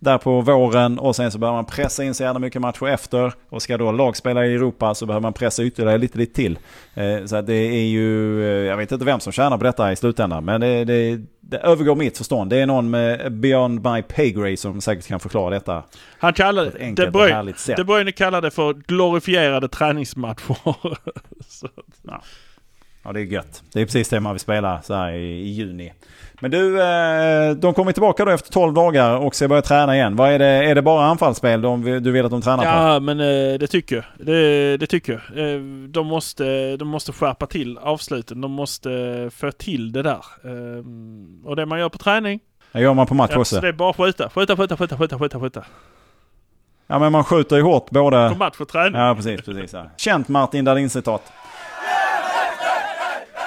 där 0.00 0.18
på 0.18 0.40
våren 0.40 0.98
och 0.98 1.16
sen 1.16 1.30
så 1.30 1.38
behöver 1.38 1.56
man 1.56 1.64
pressa 1.64 2.04
in 2.04 2.14
så 2.14 2.22
jävla 2.22 2.40
mycket 2.40 2.60
matcher 2.60 2.88
efter. 2.88 3.32
Och 3.48 3.62
ska 3.62 3.76
då 3.76 3.92
lag 3.92 4.16
spela 4.16 4.46
i 4.46 4.54
Europa 4.54 4.94
så 4.94 5.06
behöver 5.06 5.22
man 5.22 5.32
pressa 5.32 5.62
ytterligare 5.62 5.98
lite, 5.98 6.18
lite 6.18 6.34
till. 6.34 6.58
Eh, 6.94 7.24
så 7.24 7.40
det 7.40 7.54
är 7.54 7.86
ju, 7.86 8.42
eh, 8.42 8.66
jag 8.66 8.76
vet 8.76 8.92
inte 8.92 9.04
vem 9.04 9.20
som 9.20 9.32
tjänar 9.32 9.58
på 9.58 9.64
detta 9.64 9.92
i 9.92 9.96
slutändan, 9.96 10.44
men 10.44 10.60
det, 10.60 10.84
det, 10.84 11.20
det 11.40 11.58
övergår 11.58 11.94
mitt 11.94 12.18
förstånd. 12.18 12.50
Det 12.50 12.56
är 12.56 12.66
någon 12.66 12.90
med 12.90 13.32
Beyond 13.32 13.84
My 13.86 14.02
Pay 14.02 14.30
Grade 14.32 14.56
som 14.56 14.80
säkert 14.80 15.06
kan 15.06 15.20
förklara 15.20 15.50
detta. 15.50 15.82
Han 16.18 16.32
kallade 16.32 16.70
det, 16.70 17.10
Bruyne, 17.10 17.54
De 17.76 17.84
Bruyne 17.84 18.12
kallade 18.12 18.46
det 18.46 18.50
för 18.50 18.72
glorifierade 18.72 19.68
träningsmatcher. 19.68 20.56
ja. 22.02 22.22
ja, 23.02 23.12
det 23.12 23.20
är 23.20 23.24
gött. 23.24 23.62
Det 23.72 23.80
är 23.80 23.84
precis 23.84 24.08
det 24.08 24.20
man 24.20 24.32
vill 24.32 24.40
spela 24.40 24.82
så 24.82 24.94
här 24.94 25.12
i, 25.12 25.40
i 25.40 25.48
juni. 25.48 25.92
Men 26.40 26.50
du, 26.50 26.82
eh, 26.82 27.50
de 27.50 27.74
kommer 27.74 27.92
tillbaka 27.92 28.24
då 28.24 28.30
efter 28.30 28.52
12 28.52 28.74
dagar 28.74 29.16
och 29.16 29.34
ska 29.34 29.48
börja 29.48 29.62
träna 29.62 29.96
igen. 29.96 30.16
Vad 30.16 30.32
är, 30.32 30.38
det, 30.38 30.46
är 30.46 30.74
det 30.74 30.82
bara 30.82 31.06
anfallsspel 31.06 31.62
de, 31.62 31.82
du 31.82 32.10
vill 32.10 32.24
att 32.24 32.30
de 32.30 32.42
tränar 32.42 32.64
ja, 32.64 32.70
på? 32.70 32.78
Ja, 32.78 33.00
men 33.00 33.20
eh, 33.20 33.58
det 33.58 33.66
tycker 33.66 33.96
jag. 33.96 34.04
Det, 34.26 34.76
det 34.76 34.86
tycker 34.86 35.12
jag. 35.12 35.54
Eh, 35.54 35.60
de, 35.88 36.06
måste, 36.06 36.76
de 36.76 36.88
måste 36.88 37.12
skärpa 37.12 37.46
till 37.46 37.78
avsluten. 37.78 38.40
De 38.40 38.50
måste 38.50 38.90
få 39.36 39.50
till 39.52 39.92
det 39.92 40.02
där. 40.02 40.24
Och 41.44 41.56
det 41.56 41.66
man 41.66 41.78
gör 41.78 41.88
på 41.88 41.98
träning. 41.98 42.40
Det 42.72 42.80
gör 42.80 42.94
man 42.94 43.06
på 43.06 43.14
match 43.14 43.36
också. 43.36 43.56
Ja, 43.56 43.60
det 43.60 43.68
är 43.68 43.72
bara 43.72 43.92
skjuta. 43.92 44.30
Skjuta, 44.30 44.56
skjuta, 44.56 44.76
skjuta, 44.76 44.96
skjuta, 44.96 45.18
skjuta, 45.18 45.40
skjuta. 45.40 45.64
Ja, 46.86 46.98
men 46.98 47.12
man 47.12 47.24
skjuter 47.24 47.56
ju 47.56 47.62
hårt 47.62 47.90
både... 47.90 48.30
På 48.30 48.38
match 48.38 48.60
och 48.60 48.68
träning. 48.68 49.00
Ja, 49.00 49.14
precis, 49.14 49.42
precis. 49.42 49.72
Ja. 49.72 49.90
Känt 49.96 50.28
Martin 50.28 50.64
Dahlin-citat. 50.64 51.32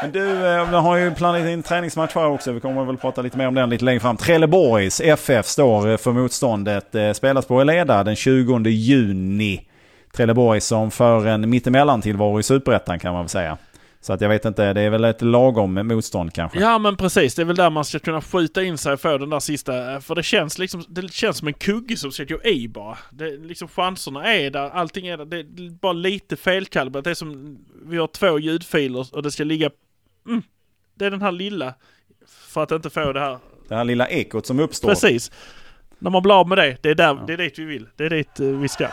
Men 0.04 0.12
du, 0.12 0.48
eh, 0.48 0.70
vi 0.70 0.76
har 0.76 0.98
ju 0.98 1.14
planerat 1.14 1.50
in 1.50 1.64
träningsmatch 1.64 2.16
här 2.16 2.28
också. 2.28 2.52
Vi 2.52 2.60
kommer 2.60 2.86
väl 2.86 2.98
prata 2.98 3.22
lite 3.22 3.38
mer 3.38 3.48
om 3.48 3.56
den 3.56 3.70
lite 3.70 3.86
längre 3.86 4.00
fram. 4.00 4.18
Trelleborgs 4.18 5.02
FF 5.02 5.46
står 5.46 5.90
eh, 5.90 5.98
för 5.98 6.12
motståndet. 6.12 6.96
Eh, 6.96 7.12
spelas 7.12 7.46
på 7.46 7.62
Eleda 7.62 8.04
den 8.04 8.16
20 8.16 8.70
juni. 8.70 9.68
Trelleborg 10.14 10.62
som 10.62 10.92
för 10.92 11.28
en 11.28 11.50
mittemellan 11.50 12.02
tillvaro 12.02 12.40
i 12.40 12.44
Superettan 12.44 13.00
kan 13.00 13.14
man 13.14 13.24
väl 13.24 13.30
säga. 13.30 13.58
Så 14.02 14.14
att 14.14 14.22
jag 14.22 14.30
vet 14.30 14.46
inte, 14.46 14.74
det 14.74 14.82
är 14.82 14.90
väl 14.90 15.04
ett 15.04 15.22
lagom 15.22 15.88
motstånd 15.88 16.34
kanske. 16.34 16.60
Ja 16.60 16.78
men 16.78 16.98
precis, 16.98 17.36
det 17.36 17.42
är 17.42 17.46
väl 17.46 17.56
där 17.56 17.70
man 17.70 17.86
ska 17.86 18.00
kunna 18.00 18.22
skjuta 18.22 18.64
in 18.64 18.78
sig 18.78 18.94
och 18.94 19.02
få 19.02 19.18
den 19.18 19.30
där 19.30 19.40
sista. 19.40 20.02
För 20.02 20.16
det 20.16 20.24
känns 20.24 20.58
liksom, 20.58 20.86
det 20.88 21.14
känns 21.14 21.38
som 21.38 21.48
en 21.48 21.54
kugge 21.54 21.98
som 21.98 22.12
ska 22.12 22.24
gå 22.24 22.44
i 22.44 22.68
bara. 22.68 22.98
Det, 23.12 23.38
liksom 23.38 23.68
chanserna 23.68 24.34
är 24.34 24.52
där, 24.52 24.70
allting 24.70 25.08
är 25.08 25.18
där. 25.18 25.26
Det 25.26 25.40
är 25.40 25.70
bara 25.70 25.94
lite 25.94 26.36
felkalibrerat. 26.36 27.04
Det 27.04 27.10
är 27.10 27.16
som, 27.16 27.58
vi 27.86 27.98
har 27.98 28.08
två 28.08 28.40
ljudfiler 28.40 29.16
och 29.16 29.24
det 29.24 29.32
ska 29.32 29.44
ligga 29.44 29.70
mm, 30.28 30.44
det 30.96 31.06
är 31.06 31.12
den 31.12 31.22
här 31.22 31.32
lilla, 31.32 31.74
för 32.28 32.64
att 32.64 32.72
inte 32.72 32.90
få 32.90 33.14
det 33.14 33.20
här. 33.20 33.38
Det 33.68 33.76
här 33.76 33.84
lilla 33.84 34.08
ekot 34.08 34.46
som 34.46 34.60
uppstår. 34.60 34.90
Precis. 34.90 35.32
När 36.00 36.12
man 36.12 36.24
blir 36.24 36.40
av 36.40 36.48
med 36.48 36.58
det, 36.58 36.78
det 36.82 36.90
är, 36.90 36.96
där, 36.96 37.08
ja. 37.08 37.24
det 37.28 37.34
är 37.34 37.38
dit 37.38 37.60
vi 37.60 37.66
vill. 37.66 37.88
Det 37.96 38.06
är 38.06 38.10
dit 38.10 38.40
uh, 38.40 38.60
vi 38.60 38.68
ska. 38.68 38.88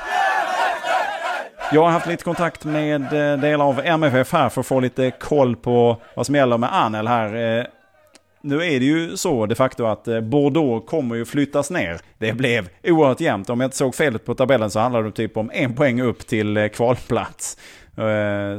Jag 1.72 1.82
har 1.82 1.90
haft 1.90 2.06
lite 2.06 2.24
kontakt 2.24 2.64
med 2.64 3.02
eh, 3.02 3.40
delar 3.40 3.64
av 3.64 3.80
MFF 3.84 4.32
här 4.32 4.48
för 4.48 4.60
att 4.60 4.66
få 4.66 4.80
lite 4.80 5.10
koll 5.10 5.56
på 5.56 5.96
vad 6.14 6.26
som 6.26 6.34
gäller 6.34 6.58
med 6.58 6.74
Anel 6.74 7.08
här. 7.08 7.58
Eh, 7.58 7.64
nu 8.42 8.54
är 8.54 8.80
det 8.80 8.86
ju 8.86 9.16
så 9.16 9.46
de 9.46 9.54
facto 9.54 9.84
att 9.84 10.08
Bordeaux 10.22 10.90
kommer 10.90 11.16
ju 11.16 11.24
flyttas 11.24 11.70
ner. 11.70 12.00
Det 12.18 12.32
blev 12.32 12.68
oerhört 12.84 13.20
jämnt. 13.20 13.50
Om 13.50 13.60
jag 13.60 13.66
inte 13.66 13.76
såg 13.76 13.94
felet 13.94 14.24
på 14.24 14.34
tabellen 14.34 14.70
så 14.70 14.80
handlar 14.80 15.02
det 15.02 15.12
typ 15.12 15.36
om 15.36 15.50
en 15.54 15.74
poäng 15.74 16.00
upp 16.00 16.26
till 16.26 16.70
kvalplats. 16.74 17.58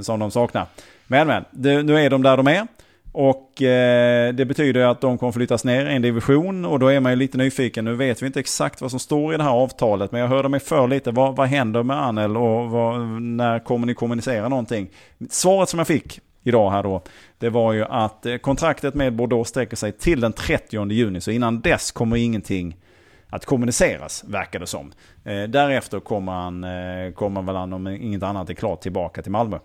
Som 0.01 0.19
de 0.19 0.31
saknar. 0.31 0.65
Men 1.11 1.27
men, 1.27 1.45
det, 1.51 1.83
nu 1.83 1.99
är 1.99 2.09
de 2.09 2.23
där 2.23 2.37
de 2.37 2.47
är. 2.47 2.67
Och 3.11 3.61
eh, 3.61 4.33
det 4.33 4.45
betyder 4.45 4.81
att 4.81 5.01
de 5.01 5.17
kommer 5.17 5.31
flyttas 5.31 5.63
ner 5.65 5.85
en 5.85 6.01
division 6.01 6.65
och 6.65 6.79
då 6.79 6.87
är 6.87 6.99
man 6.99 7.11
ju 7.11 7.15
lite 7.15 7.37
nyfiken. 7.37 7.85
Nu 7.85 7.95
vet 7.95 8.21
vi 8.21 8.25
inte 8.25 8.39
exakt 8.39 8.81
vad 8.81 8.91
som 8.91 8.99
står 8.99 9.33
i 9.33 9.37
det 9.37 9.43
här 9.43 9.51
avtalet 9.51 10.11
men 10.11 10.21
jag 10.21 10.27
hörde 10.27 10.49
mig 10.49 10.59
för 10.59 10.87
lite. 10.87 11.11
Vad, 11.11 11.35
vad 11.35 11.47
händer 11.47 11.83
med 11.83 11.97
Anel 11.97 12.37
och 12.37 12.69
vad, 12.69 13.21
när 13.21 13.59
kommer 13.59 13.87
ni 13.87 13.93
kommunicera 13.93 14.49
någonting? 14.49 14.89
Svaret 15.29 15.69
som 15.69 15.79
jag 15.79 15.87
fick 15.87 16.19
idag 16.43 16.71
här 16.71 16.83
då, 16.83 17.01
det 17.37 17.49
var 17.49 17.73
ju 17.73 17.83
att 17.83 18.25
eh, 18.25 18.37
kontraktet 18.37 18.93
med 18.93 19.13
Bordeaux 19.13 19.49
sträcker 19.49 19.77
sig 19.77 19.91
till 19.91 20.21
den 20.21 20.33
30 20.33 20.91
juni. 20.91 21.21
Så 21.21 21.31
innan 21.31 21.61
dess 21.61 21.91
kommer 21.91 22.17
ingenting 22.17 22.77
att 23.29 23.45
kommuniceras, 23.45 24.23
verkar 24.27 24.59
det 24.59 24.67
som. 24.67 24.91
Eh, 25.23 25.43
därefter 25.43 25.99
kommer 25.99 26.31
han, 26.31 26.63
eh, 26.63 27.13
kommer 27.13 27.41
väl 27.41 27.55
han 27.55 27.73
om 27.73 27.87
inget 27.87 28.23
annat 28.23 28.49
är 28.49 28.53
klart 28.53 28.81
tillbaka 28.81 29.21
till 29.21 29.31
Malmö. 29.31 29.59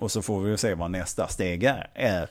Och 0.00 0.10
så 0.10 0.22
får 0.22 0.40
vi 0.40 0.56
se 0.56 0.74
vad 0.74 0.90
nästa 0.90 1.26
steg 1.26 1.64
är. 1.94 2.28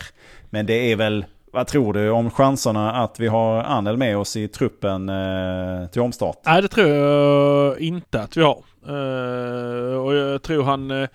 Men 0.49 0.65
det 0.65 0.91
är 0.91 0.95
väl, 0.95 1.25
vad 1.51 1.67
tror 1.67 1.93
du 1.93 2.09
om 2.09 2.31
chanserna 2.31 2.91
att 2.91 3.19
vi 3.19 3.27
har 3.27 3.63
Anel 3.63 3.97
med 3.97 4.17
oss 4.17 4.35
i 4.35 4.47
truppen 4.47 5.09
eh, 5.09 5.87
till 5.87 6.01
omstart? 6.01 6.37
Nej, 6.45 6.61
det 6.61 6.67
tror 6.67 6.87
jag 6.87 7.79
inte 7.79 8.21
att 8.21 8.37
vi 8.37 8.41
har. 8.41 8.63
Uh, 8.89 9.97
och 9.97 10.15
jag 10.15 10.43
tror 10.43 10.63
han, 10.63 10.91
uh, 10.91 11.07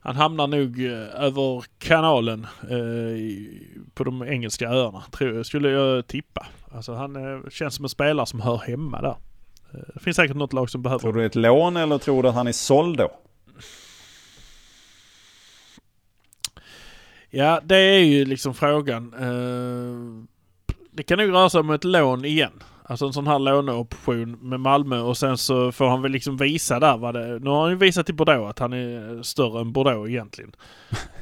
han 0.00 0.16
hamnar 0.16 0.46
nog 0.46 0.78
uh, 0.78 1.24
över 1.24 1.64
kanalen 1.78 2.46
på 3.94 4.04
de 4.04 4.22
engelska 4.22 4.68
öarna. 4.68 5.02
Tror, 5.10 5.42
skulle 5.42 5.68
jag 5.68 6.06
tippa. 6.06 6.46
Alltså 6.74 6.94
han 6.94 7.42
känns 7.50 7.74
som 7.74 7.84
en 7.84 7.88
spelare 7.88 8.26
som 8.26 8.40
hör 8.40 8.56
hemma 8.56 9.02
där. 9.02 9.16
Det 9.94 10.00
finns 10.00 10.16
säkert 10.16 10.36
något 10.36 10.52
lag 10.52 10.70
som 10.70 10.82
behöver. 10.82 11.00
Tror 11.00 11.12
du 11.12 11.26
ett 11.26 11.34
lån 11.34 11.76
eller 11.76 11.98
tror 11.98 12.22
du 12.22 12.28
att 12.28 12.34
han 12.34 12.46
är 12.46 12.52
såld 12.52 12.98
då? 12.98 13.10
Ja, 17.30 17.60
det 17.64 17.76
är 17.76 18.04
ju 18.04 18.24
liksom 18.24 18.54
frågan. 18.54 19.14
Uh, 19.14 20.24
det 20.90 21.02
kan 21.02 21.18
nog 21.18 21.32
röra 21.32 21.50
sig 21.50 21.60
om 21.60 21.70
ett 21.70 21.84
lån 21.84 22.24
igen. 22.24 22.62
Alltså 22.84 23.06
en 23.06 23.12
sån 23.12 23.26
här 23.26 23.38
låneoption 23.38 24.30
med 24.32 24.60
Malmö 24.60 25.00
och 25.00 25.16
sen 25.16 25.38
så 25.38 25.72
får 25.72 25.88
han 25.88 26.02
väl 26.02 26.12
liksom 26.12 26.36
visa 26.36 26.80
där 26.80 26.96
vad 26.96 27.14
det 27.14 27.38
Nu 27.38 27.50
har 27.50 27.60
han 27.62 27.70
ju 27.70 27.76
visat 27.76 28.10
i 28.10 28.12
Bordeaux 28.12 28.50
att 28.50 28.58
han 28.58 28.72
är 28.72 29.22
större 29.22 29.60
än 29.60 29.72
Bordeaux 29.72 30.08
egentligen. 30.08 30.52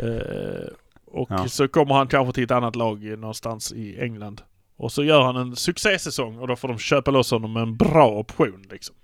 uh, 0.00 0.68
och 1.06 1.30
ja. 1.30 1.48
så 1.48 1.68
kommer 1.68 1.94
han 1.94 2.06
kanske 2.06 2.32
till 2.32 2.44
ett 2.44 2.50
annat 2.50 2.76
lag 2.76 3.18
någonstans 3.18 3.72
i 3.72 4.00
England. 4.00 4.42
Och 4.76 4.92
så 4.92 5.04
gör 5.04 5.22
han 5.22 5.36
en 5.36 5.56
succésäsong 5.56 6.38
och 6.38 6.48
då 6.48 6.56
får 6.56 6.68
de 6.68 6.78
köpa 6.78 7.10
loss 7.10 7.30
honom 7.30 7.52
med 7.52 7.62
en 7.62 7.76
bra 7.76 8.08
option 8.08 8.64
liksom. 8.70 8.96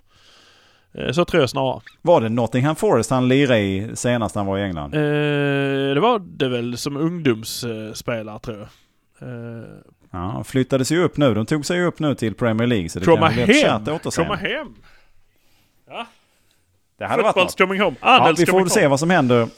Eh, 0.95 1.13
så 1.13 1.25
tror 1.25 1.43
jag 1.43 1.51
snarare. 1.51 1.81
Var 2.03 2.21
det 2.21 2.29
Nottingham 2.29 2.77
Forest 2.77 3.11
han 3.11 3.29
lirade 3.29 3.61
i 3.61 3.91
senast 3.95 4.35
han 4.35 4.47
var 4.47 4.59
i 4.59 4.63
England? 4.63 4.95
Eh, 4.95 5.95
det 5.95 6.01
var 6.01 6.19
det 6.19 6.49
väl 6.49 6.77
som 6.79 6.97
ungdomsspelare 6.97 8.39
tror 8.39 8.57
jag. 8.59 9.29
Eh, 9.29 9.65
Ja, 10.15 10.45
flyttades 10.45 10.93
ju 10.93 11.03
upp 11.05 11.17
nu. 11.17 11.35
De 11.35 11.47
tog 11.47 11.67
sig 11.67 11.83
upp 11.85 11.99
nu 11.99 12.15
till 12.15 12.35
Premier 12.35 12.67
League. 12.69 12.89
Så 12.89 12.99
det 12.99 13.05
Komma 13.05 13.33
kan 13.33 13.45
bli 13.45 13.63
hem! 13.63 13.85
Komma 14.17 14.37
hem! 14.37 14.75
Det 16.99 17.05
hade 17.07 17.23
varit 17.23 17.35
Football's 17.37 17.43
något. 17.45 17.59
coming 17.59 17.81
home. 17.81 17.97
Ja, 18.01 18.35
vi 18.39 18.47
får 18.47 18.59
väl 18.61 18.71
se 18.71 18.87
vad 18.87 19.01
som 19.01 19.11
händer. 19.11 19.49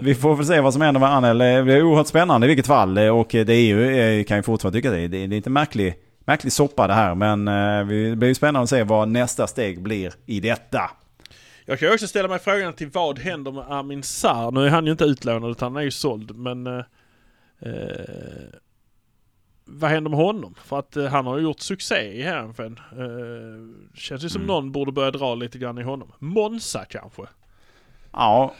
Vi 0.00 0.14
får 0.14 0.36
väl 0.36 0.46
se 0.46 0.60
vad 0.60 0.72
som 0.72 0.82
händer 0.82 1.00
med 1.00 1.08
Anel. 1.10 1.38
Det 1.38 1.44
är 1.46 1.82
oerhört 1.82 2.06
spännande 2.06 2.46
i 2.46 2.48
vilket 2.48 2.66
fall. 2.66 2.98
Och 2.98 3.28
det 3.30 3.52
är 3.52 3.60
ju, 3.60 3.96
jag 3.96 4.26
kan 4.26 4.36
ju 4.36 4.42
fortfarande 4.42 4.78
tycka 4.78 4.90
det 4.90 5.08
det 5.08 5.24
är 5.24 5.28
lite 5.28 5.50
märklig, 5.50 5.94
märklig 6.28 6.52
soppa 6.52 6.86
det 6.86 6.94
här. 6.94 7.14
Men 7.14 7.48
eh, 7.48 7.86
det 8.10 8.16
blir 8.16 8.34
spännande 8.34 8.60
att 8.62 8.68
se 8.68 8.82
vad 8.82 9.08
nästa 9.08 9.46
steg 9.46 9.82
blir 9.82 10.12
i 10.26 10.40
detta. 10.40 10.90
Jag 11.64 11.78
kan 11.78 11.92
också 11.92 12.06
ställa 12.06 12.28
mig 12.28 12.38
frågan 12.38 12.72
till 12.72 12.90
vad 12.90 13.18
händer 13.18 13.52
med 13.52 13.64
Amin 13.70 14.02
Sarr? 14.02 14.50
Nu 14.50 14.66
är 14.66 14.70
han 14.70 14.86
ju 14.86 14.92
inte 14.92 15.04
utlånad 15.04 15.50
utan 15.50 15.72
han 15.72 15.80
är 15.80 15.84
ju 15.84 15.90
såld 15.90 16.36
men... 16.36 16.66
Eh, 16.66 16.84
eh, 17.60 17.74
vad 19.70 19.90
händer 19.90 20.10
med 20.10 20.18
honom? 20.18 20.54
För 20.64 20.78
att 20.78 20.96
eh, 20.96 21.04
han 21.04 21.26
har 21.26 21.36
ju 21.36 21.42
gjort 21.42 21.60
succé 21.60 22.12
i 22.12 22.22
Herrenfen. 22.22 22.80
Eh, 22.92 23.98
känns 23.98 24.24
ju 24.24 24.28
som 24.28 24.40
Mm. 24.42 24.46
någon 24.46 24.72
borde 24.72 24.92
börja 24.92 25.10
dra 25.10 25.34
lite 25.34 25.58
grann 25.58 25.78
i 25.78 25.82
honom. 25.82 26.12
Monza 26.18 26.84
kanske? 26.84 27.22
Ja. 28.12 28.54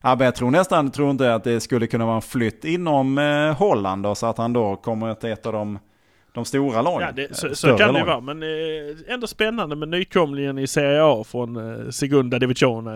Ja, 0.00 0.14
men 0.16 0.24
jag 0.24 0.34
tror 0.34 0.50
nästan 0.50 0.90
tror 0.90 1.10
inte 1.10 1.34
att 1.34 1.44
det 1.44 1.60
skulle 1.60 1.86
kunna 1.86 2.06
vara 2.06 2.16
en 2.16 2.22
flytt 2.22 2.64
inom 2.64 3.18
eh, 3.18 3.52
Holland 3.54 4.02
då, 4.02 4.14
så 4.14 4.26
att 4.26 4.38
han 4.38 4.52
då 4.52 4.76
kommer 4.76 5.14
till 5.14 5.30
ett 5.30 5.46
av 5.46 5.52
de, 5.52 5.78
de 6.34 6.44
stora 6.44 6.82
lagen. 6.82 7.00
Ja, 7.06 7.12
det, 7.12 7.22
Eh, 7.22 7.28
så, 7.32 7.48
så 7.48 7.54
större 7.54 7.78
kan 7.78 7.94
det 7.94 8.00
ju 8.00 8.06
vara. 8.06 8.20
Men 8.20 8.42
eh, 8.42 8.48
ändå 9.14 9.26
spännande 9.26 9.76
med 9.76 9.88
nykomlingen 9.88 10.58
i 10.58 10.66
Serie 10.66 11.00
A 11.04 11.24
från 11.26 11.56
eh, 11.84 11.90
Segunda 11.90 12.38
Divisione. 12.38 12.90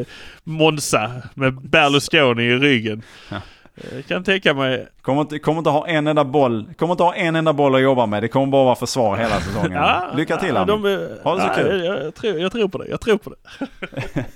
Eh, 0.00 0.06
Monza 0.44 1.10
med 1.34 1.54
Berlusconi 1.60 2.42
i 2.42 2.56
ryggen. 2.58 3.02
Ja. 3.30 3.36
Eh, 3.76 4.02
kan 4.02 4.24
tänka 4.24 4.54
mig. 4.54 4.86
Kommer 5.02 5.20
inte, 5.20 5.38
kommer 5.38 5.58
inte 5.58 5.70
ha 5.70 5.86
en 5.86 6.06
enda 6.06 6.24
boll, 6.24 6.66
kommer 6.78 6.92
inte 6.94 7.02
ha 7.04 7.14
en 7.14 7.36
enda 7.36 7.52
boll 7.52 7.74
att 7.74 7.82
jobba 7.82 8.06
med. 8.06 8.22
Det 8.22 8.28
kommer 8.28 8.46
bara 8.46 8.64
vara 8.64 8.74
försvar 8.76 9.16
hela 9.16 9.40
säsongen. 9.40 9.82
Lycka 10.16 10.36
till 10.36 10.54
ja, 10.54 10.64
de, 10.64 10.84
är- 10.84 11.22
Ha 11.24 11.34
det 11.34 11.40
så 11.40 11.46
ja, 11.46 11.54
kul. 11.54 11.84
Jag, 11.84 12.04
jag, 12.04 12.14
tror, 12.14 12.38
jag 12.38 12.52
tror 12.52 12.68
på 12.68 12.78
det. 12.78 12.88
Jag 12.88 13.00
tror 13.00 13.18
på 13.18 13.30
det. 13.30 13.36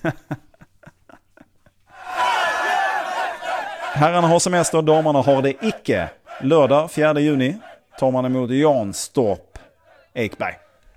Herrarna 3.95 4.29
har 4.29 4.39
semester, 4.39 4.83
damerna 4.83 5.19
har 5.23 5.43
det 5.43 5.55
icke. 5.67 6.09
Lördag 6.43 6.91
4 6.91 7.21
juni 7.21 7.57
tar 7.99 8.11
man 8.11 8.24
emot 8.24 8.51
Janstorp 8.51 9.59
Ekberg. 10.14 10.55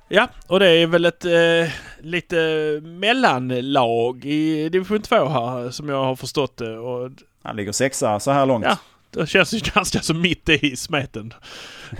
Ja, 0.09 0.27
och 0.47 0.59
det 0.59 0.69
är 0.69 0.87
väl 0.87 1.05
ett 1.05 1.25
eh, 1.25 1.73
lite 1.99 2.35
mellanlag 2.83 4.25
i 4.25 4.69
division 4.69 5.01
2 5.01 5.15
här 5.25 5.69
som 5.69 5.89
jag 5.89 6.03
har 6.03 6.15
förstått 6.15 6.57
det. 6.57 6.77
Och 6.77 7.11
Han 7.43 7.55
ligger 7.55 7.71
sexa 7.71 8.19
så 8.19 8.31
här 8.31 8.45
långt. 8.45 8.65
Ja. 8.65 8.77
det 9.11 9.27
känns 9.27 9.53
ju 9.53 9.59
ganska 9.73 9.99
så 9.99 10.13
mitt 10.13 10.49
i 10.49 10.75
smeten. 10.75 11.33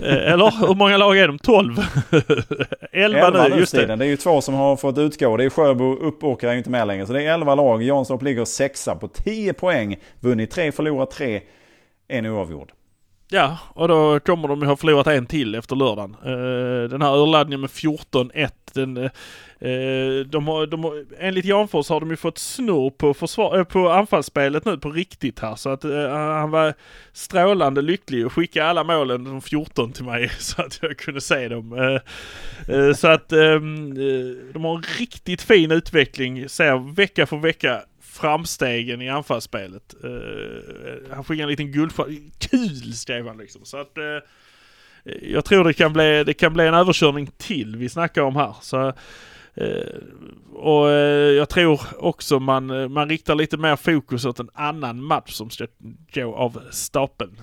Eh, 0.00 0.32
eller 0.32 0.66
hur 0.66 0.74
många 0.74 0.96
lag 0.96 1.18
är 1.18 1.28
de? 1.28 1.38
12? 1.38 1.76
11 2.92 3.26
11 3.26 3.48
nu, 3.48 3.56
just 3.56 3.74
det. 3.74 3.96
Det 3.96 4.04
är 4.04 4.08
ju 4.08 4.16
två 4.16 4.40
som 4.40 4.54
har 4.54 4.76
fått 4.76 4.98
utgå. 4.98 5.36
Det 5.36 5.44
är 5.44 5.50
Sjöbo, 5.50 5.96
Uppåkra 5.96 6.48
är 6.48 6.54
ju 6.54 6.58
inte 6.58 6.70
med 6.70 6.86
längre. 6.86 7.06
Så 7.06 7.12
det 7.12 7.22
är 7.22 7.34
11 7.34 7.54
lag. 7.54 7.82
Janstorp 7.82 8.22
ligger 8.22 8.44
sexa 8.44 8.94
på 8.94 9.08
10 9.08 9.52
poäng. 9.52 9.96
Vunnit 10.20 10.50
3, 10.50 10.72
förlorat 10.72 11.10
3. 11.10 11.40
En 12.08 12.26
oavgjord. 12.26 12.72
Ja, 13.30 13.58
och 13.74 13.88
då 13.88 14.20
kommer 14.20 14.48
de 14.48 14.60
ju 14.60 14.66
ha 14.66 14.76
förlorat 14.76 15.06
en 15.06 15.26
till 15.26 15.54
efter 15.54 15.76
lördagen. 15.76 16.16
Eh, 16.24 16.88
den 16.88 17.02
här 17.02 17.16
urladdningen 17.16 17.60
med 17.60 17.70
14-1. 17.70 18.50
Den, 18.72 18.96
eh, 18.96 19.10
de 20.26 20.48
har, 20.48 20.66
de 20.66 20.84
har, 20.84 21.04
enligt 21.18 21.44
Janfors 21.44 21.88
har 21.88 22.00
de 22.00 22.10
ju 22.10 22.16
fått 22.16 22.38
snurr 22.38 22.90
på, 22.90 23.14
försvar, 23.14 23.58
eh, 23.58 23.64
på 23.64 23.90
anfallsspelet 23.90 24.64
nu 24.64 24.78
på 24.78 24.90
riktigt 24.90 25.40
här. 25.40 25.54
Så 25.54 25.70
att 25.70 25.82
han 26.12 26.50
var 26.50 26.74
strålande 27.12 27.82
lycklig 27.82 28.26
och 28.26 28.32
skickade 28.32 28.66
alla 28.68 28.84
målen, 28.84 29.24
de 29.24 29.40
14 29.40 29.92
till 29.92 30.04
mig 30.04 30.28
så 30.38 30.62
att 30.62 30.78
jag 30.82 30.98
kunde 30.98 31.20
se 31.20 31.48
dem. 31.48 31.98
Så 32.96 33.08
att 33.08 33.32
ehm, 33.32 33.94
de 34.52 34.64
har 34.64 34.76
en 34.76 34.84
riktigt 34.98 35.42
fin 35.42 35.70
utveckling. 35.70 36.48
Ser 36.48 36.94
vecka 36.94 37.26
för 37.26 37.36
vecka 37.36 37.82
framstegen 38.18 39.02
i 39.02 39.08
anfallsspelet. 39.08 39.94
Uh, 40.04 40.10
han 41.10 41.24
skickade 41.24 41.42
en 41.42 41.48
liten 41.48 41.72
guldstjärna. 41.72 42.12
Kul 42.38 42.94
skrev 42.94 43.26
han 43.26 43.38
liksom. 43.38 43.64
Så 43.64 43.76
att 43.76 43.98
uh, 43.98 45.14
jag 45.22 45.44
tror 45.44 45.64
det 45.64 45.72
kan, 45.72 45.92
bli, 45.92 46.24
det 46.24 46.34
kan 46.34 46.52
bli 46.52 46.66
en 46.66 46.74
överkörning 46.74 47.30
till 47.36 47.76
vi 47.76 47.88
snackar 47.88 48.22
om 48.22 48.36
här. 48.36 48.54
Så, 48.60 48.86
uh, 48.86 48.92
och 50.52 50.88
jag 50.88 51.48
tror 51.48 51.80
också 51.98 52.38
man, 52.40 52.92
man 52.92 53.08
riktar 53.08 53.34
lite 53.34 53.56
mer 53.56 53.76
fokus 53.76 54.24
åt 54.24 54.40
en 54.40 54.50
annan 54.54 55.02
match 55.02 55.32
som 55.32 55.50
ska 55.50 55.66
gå 56.14 56.34
av 56.34 56.62
stapeln. 56.70 57.36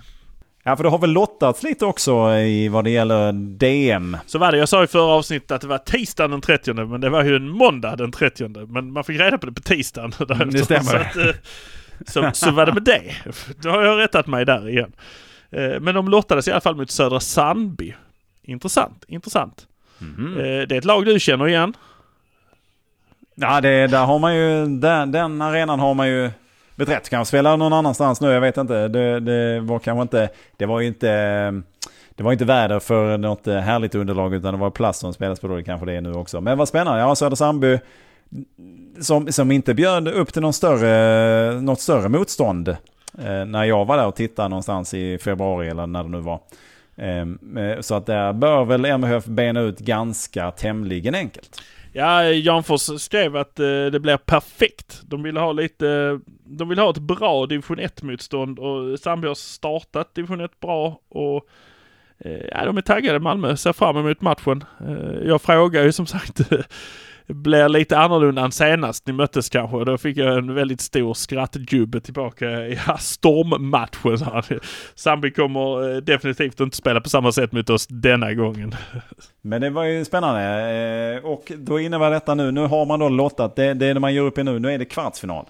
Ja, 0.68 0.76
för 0.76 0.84
det 0.84 0.90
har 0.90 0.98
väl 1.00 1.10
lottats 1.12 1.64
lite 1.64 1.86
också 1.86 2.32
i 2.34 2.68
vad 2.70 2.84
det 2.84 2.90
gäller 2.90 3.32
DM. 3.58 4.18
Så 4.26 4.40
var 4.40 4.52
det. 4.52 4.58
Jag 4.58 4.70
sa 4.70 4.84
i 4.84 4.88
förra 4.88 5.04
avsnittet 5.14 5.52
att 5.52 5.62
det 5.62 5.68
var 5.68 5.78
tisdagen 5.78 6.32
den 6.32 6.42
30 6.42 6.74
men 6.74 7.02
det 7.02 7.10
var 7.10 7.24
ju 7.24 7.36
en 7.36 7.50
måndag 7.50 7.96
den 7.96 8.12
30 8.12 8.48
Men 8.68 8.92
man 8.92 9.04
fick 9.04 9.20
reda 9.20 9.38
på 9.38 9.46
det 9.46 9.52
på 9.52 9.62
tisdagen. 9.62 10.14
därefter. 10.18 10.46
det 10.52 10.64
stämmer. 10.66 10.84
Så, 10.84 10.98
att, 10.98 11.16
eh, 11.18 11.34
så, 12.08 12.30
så 12.34 12.52
var 12.52 12.66
det 12.66 12.74
med 12.74 12.84
det. 12.84 13.02
Då 13.62 13.70
har 13.70 13.84
jag 13.84 14.00
rättat 14.00 14.28
mig 14.28 14.46
där 14.46 14.70
igen. 14.70 14.92
Eh, 15.52 15.80
Men 15.80 15.96
de 15.96 16.10
lottades 16.10 16.48
i 16.48 16.52
alla 16.52 16.62
fall 16.62 16.76
mot 16.76 16.92
Södra 16.92 17.20
Sandby. 17.20 17.94
Intressant, 18.44 19.06
intressant. 19.08 19.68
Eh, 20.02 20.44
Det 20.68 20.72
är 20.72 20.78
ett 20.78 20.86
lag 20.86 21.06
du 21.06 21.20
känner 21.20 21.48
igen. 21.48 21.74
Ja, 23.36 23.62
det, 23.62 23.88
där 23.88 24.06
har 24.06 24.20
man 24.20 24.36
ju, 24.36 24.66
den, 24.66 25.12
den 25.12 25.42
arenan 25.42 25.80
har 25.80 25.94
man 25.94 26.08
ju 26.08 26.30
beträtt. 26.76 27.10
Kanske 27.10 27.30
spela 27.30 27.56
någon 27.56 27.74
annanstans 27.74 28.22
nu, 28.22 28.32
jag 28.32 28.42
vet 28.42 28.58
inte. 28.58 28.88
Det, 28.88 29.20
det 29.20 29.60
var 29.60 29.80
kanske 29.80 30.02
inte, 30.02 30.30
det 30.58 30.66
var 30.66 30.80
ju 30.80 30.88
inte, 30.88 31.08
det 32.16 32.24
var 32.24 32.32
inte 32.32 32.46
väder 32.46 32.80
för 32.80 33.18
något 33.18 33.46
härligt 33.46 33.96
underlag 33.96 34.34
utan 34.34 34.54
det 34.54 34.60
var 34.60 34.70
plast 34.70 35.00
som 35.00 35.14
spelades 35.14 35.40
på 35.40 35.48
då, 35.48 35.56
det 35.56 35.64
kanske 35.64 35.86
det 35.86 35.94
är 35.94 36.02
nu 36.02 36.14
också. 36.14 36.42
Men 36.42 36.58
vad 36.58 36.68
spännande, 36.68 37.00
ja 37.00 37.16
Södra 37.16 37.36
Sandby 37.36 37.80
som, 39.00 39.32
som 39.32 39.52
inte 39.52 39.74
bjöd 39.74 40.08
upp 40.08 40.34
till 40.34 40.42
någon 40.42 40.54
större, 40.54 41.62
något 41.62 41.82
större 41.82 42.10
motstånd. 42.10 42.68
Eh, 43.18 43.46
när 43.46 43.64
jag 43.64 43.86
var 43.86 43.98
där 43.98 44.08
och 44.08 44.16
tittade 44.16 44.50
någonstans 44.50 44.94
i 44.94 45.18
februari 45.18 45.70
eller 45.70 45.88
när 45.88 46.04
det 46.04 46.10
nu 46.10 46.20
var. 46.20 46.40
Ehm, 46.98 47.58
eh, 47.58 47.80
så 47.82 47.96
att 47.96 48.06
där 48.06 48.34
bör 48.34 48.66
väl 48.66 48.86
MHF 48.86 49.26
bena 49.26 49.60
ut 49.60 49.80
ganska 49.80 50.52
tämligen 50.52 51.16
enkelt. 51.16 51.62
Ja, 51.98 52.24
Janfors 52.24 53.02
skrev 53.02 53.36
att 53.36 53.60
eh, 53.60 53.86
det 53.86 54.00
blir 54.00 54.18
perfekt. 54.18 55.02
De 55.06 55.24
vill 55.24 55.38
ha 55.38 55.52
lite, 55.52 56.20
de 56.44 56.70
vill 56.70 56.80
ha 56.80 56.90
ett 56.90 56.98
bra 56.98 57.46
division 57.46 57.80
1 57.80 58.02
motstånd 58.04 58.60
och 58.60 59.00
Sandby 59.00 59.28
har 59.28 59.36
startat 59.36 60.16
division 60.16 60.42
1 60.42 60.60
bra 60.60 61.00
och 61.10 61.48
eh, 62.18 62.46
ja, 62.52 62.66
de 62.66 62.78
är 62.78 62.82
taggade 62.82 63.20
Malmö, 63.20 63.58
ser 63.58 63.74
fram 63.74 63.98
emot 63.98 64.22
matchen. 64.22 64.64
Eh, 64.88 65.28
jag 65.28 65.42
frågar 65.42 65.84
ju 65.84 65.92
som 65.92 66.06
sagt, 66.06 66.40
blir 67.28 67.70
lite 67.70 67.98
annorlunda 67.98 68.42
än 68.42 68.52
senast 68.52 69.08
ni 69.08 69.14
möttes 69.14 69.50
kanske. 69.50 69.84
Då 69.86 69.98
fick 69.98 70.18
jag 70.18 70.38
en 70.38 70.56
väldigt 70.56 70.82
stor 70.82 71.14
skrattjubbe 71.14 72.02
tillbaka 72.02 72.50
i 72.50 72.80
ja, 72.88 72.98
stormmatchen. 73.00 74.18
Här. 74.18 74.60
Sandby 74.96 75.32
kommer 75.32 75.96
eh, 75.96 75.98
definitivt 75.98 76.60
inte 76.60 76.78
spela 76.78 77.02
på 77.02 77.10
samma 77.10 77.32
sätt 77.32 77.52
mot 77.52 77.70
oss 77.70 77.88
denna 77.88 78.34
gången. 78.34 78.76
Men 79.42 79.62
det 79.62 79.70
var 79.70 79.84
ju 79.84 80.06
spännande. 80.06 80.42
Eh, 80.42 81.26
Och 81.26 81.52
då 81.58 81.80
innebär 81.80 82.12
detta 82.12 82.36
nu, 82.36 82.52
nu 82.52 82.62
har 82.62 82.86
man 82.86 83.00
då 83.00 83.10
lottat, 83.10 83.56
det, 83.56 83.74
det 83.74 83.86
är 83.86 83.94
det 83.94 84.00
man 84.00 84.14
gör 84.14 84.24
upp 84.24 84.38
i 84.38 84.44
nu, 84.44 84.60
nu 84.60 84.74
är 84.74 84.78
det 84.78 84.86
kvartsfinal. 84.86 85.46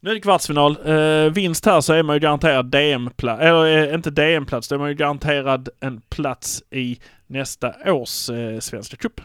Nu 0.00 0.10
är 0.10 0.14
det 0.14 0.20
kvartsfinal. 0.20 0.76
Eh, 0.84 1.32
vinst 1.32 1.66
här 1.66 1.80
så 1.80 1.92
är 1.92 2.02
man 2.02 2.16
ju 2.16 2.20
garanterad 2.20 2.66
DM-plats, 2.66 3.42
eller 3.42 3.88
eh, 3.88 3.94
inte 3.94 4.10
DM-plats, 4.10 4.68
då 4.68 4.74
är 4.74 4.78
man 4.78 4.88
ju 4.88 4.94
garanterad 4.94 5.68
en 5.80 6.00
plats 6.00 6.62
i 6.70 6.98
nästa 7.26 7.74
års 7.92 8.30
eh, 8.30 8.58
Svenska 8.58 8.96
Cup. 8.96 9.20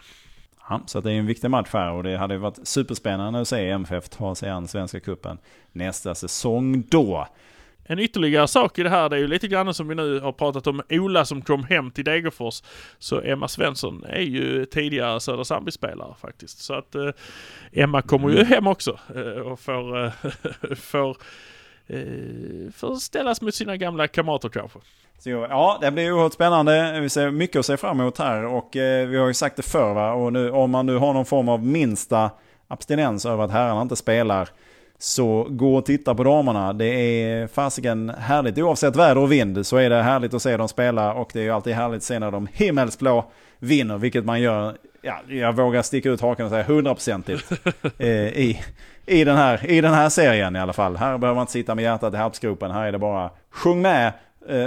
Ja, 0.68 0.80
så 0.86 1.00
det 1.00 1.12
är 1.12 1.18
en 1.18 1.26
viktig 1.26 1.50
match 1.50 1.68
här 1.72 1.92
och 1.92 2.02
det 2.02 2.16
hade 2.16 2.38
varit 2.38 2.58
superspännande 2.62 3.40
att 3.40 3.48
se 3.48 3.70
MFF 3.70 4.08
ta 4.08 4.34
sig 4.34 4.50
an 4.50 4.68
Svenska 4.68 5.00
Cupen 5.00 5.38
nästa 5.72 6.14
säsong 6.14 6.84
då. 6.88 7.28
En 7.86 7.98
ytterligare 7.98 8.48
sak 8.48 8.78
i 8.78 8.82
det 8.82 8.90
här, 8.90 9.08
det 9.08 9.16
är 9.16 9.20
ju 9.20 9.26
lite 9.26 9.48
grann 9.48 9.74
som 9.74 9.88
vi 9.88 9.94
nu 9.94 10.20
har 10.20 10.32
pratat 10.32 10.66
om 10.66 10.82
Ola 10.90 11.24
som 11.24 11.42
kom 11.42 11.64
hem 11.64 11.90
till 11.90 12.04
Degerfors. 12.04 12.62
Så 12.98 13.20
Emma 13.20 13.48
Svensson 13.48 14.04
är 14.04 14.20
ju 14.20 14.66
tidigare 14.66 15.20
Södra 15.20 15.44
Sandby-spelare 15.44 16.14
faktiskt. 16.20 16.58
Så 16.58 16.74
att 16.74 16.94
eh, 16.94 17.10
Emma 17.72 18.02
kommer 18.02 18.30
ju 18.30 18.44
hem 18.44 18.66
också 18.66 18.98
eh, 19.14 19.22
och 19.22 19.60
får, 19.60 20.04
eh, 20.04 20.12
får, 20.76 21.16
eh, 21.86 22.72
får 22.74 22.96
ställas 22.96 23.40
mot 23.40 23.54
sina 23.54 23.76
gamla 23.76 24.08
kamrater 24.08 24.48
kanske. 24.48 24.78
Så, 25.18 25.30
ja, 25.30 25.78
det 25.80 25.90
blir 25.90 26.12
oerhört 26.12 26.32
spännande. 26.32 27.00
Vi 27.00 27.08
ser 27.08 27.30
mycket 27.30 27.58
att 27.58 27.66
se 27.66 27.76
fram 27.76 28.00
emot 28.00 28.18
här 28.18 28.44
och 28.44 28.76
eh, 28.76 29.08
vi 29.08 29.16
har 29.16 29.26
ju 29.26 29.34
sagt 29.34 29.56
det 29.56 29.62
förr 29.62 29.94
va? 29.94 30.12
Och 30.12 30.32
nu, 30.32 30.50
om 30.50 30.70
man 30.70 30.86
nu 30.86 30.96
har 30.96 31.12
någon 31.12 31.24
form 31.24 31.48
av 31.48 31.66
minsta 31.66 32.30
abstinens 32.68 33.26
över 33.26 33.44
att 33.44 33.50
herrarna 33.50 33.82
inte 33.82 33.96
spelar 33.96 34.48
så 34.98 35.46
gå 35.50 35.76
och 35.76 35.86
titta 35.86 36.14
på 36.14 36.24
damerna. 36.24 36.72
Det 36.72 36.86
är 36.86 37.46
fasiken 37.46 38.12
härligt. 38.18 38.58
Oavsett 38.58 38.96
väder 38.96 39.18
och 39.18 39.32
vind 39.32 39.66
så 39.66 39.76
är 39.76 39.90
det 39.90 40.02
härligt 40.02 40.34
att 40.34 40.42
se 40.42 40.56
dem 40.56 40.68
spela 40.68 41.14
och 41.14 41.30
det 41.32 41.40
är 41.40 41.44
ju 41.44 41.50
alltid 41.50 41.74
härligt 41.74 41.96
att 41.96 42.02
se 42.02 42.18
när 42.18 42.30
de 42.30 42.48
himmelsblå 42.52 43.24
vinner, 43.58 43.98
vilket 43.98 44.24
man 44.24 44.40
gör, 44.40 44.76
ja, 45.02 45.20
jag 45.28 45.56
vågar 45.56 45.82
sticka 45.82 46.10
ut 46.10 46.20
hakan 46.20 46.46
och 46.46 46.50
säga 46.50 46.64
hundraprocentigt 46.64 47.52
eh, 47.98 48.08
i, 48.08 48.60
i, 49.06 49.24
den 49.24 49.36
här, 49.36 49.70
i 49.70 49.80
den 49.80 49.94
här 49.94 50.08
serien 50.08 50.56
i 50.56 50.58
alla 50.58 50.72
fall. 50.72 50.96
Här 50.96 51.18
behöver 51.18 51.34
man 51.34 51.42
inte 51.42 51.52
sitta 51.52 51.74
med 51.74 51.82
hjärtat 51.82 52.14
i 52.14 52.16
halsgropen. 52.16 52.70
Här 52.70 52.86
är 52.86 52.92
det 52.92 52.98
bara 52.98 53.30
sjung 53.50 53.82
med 53.82 54.12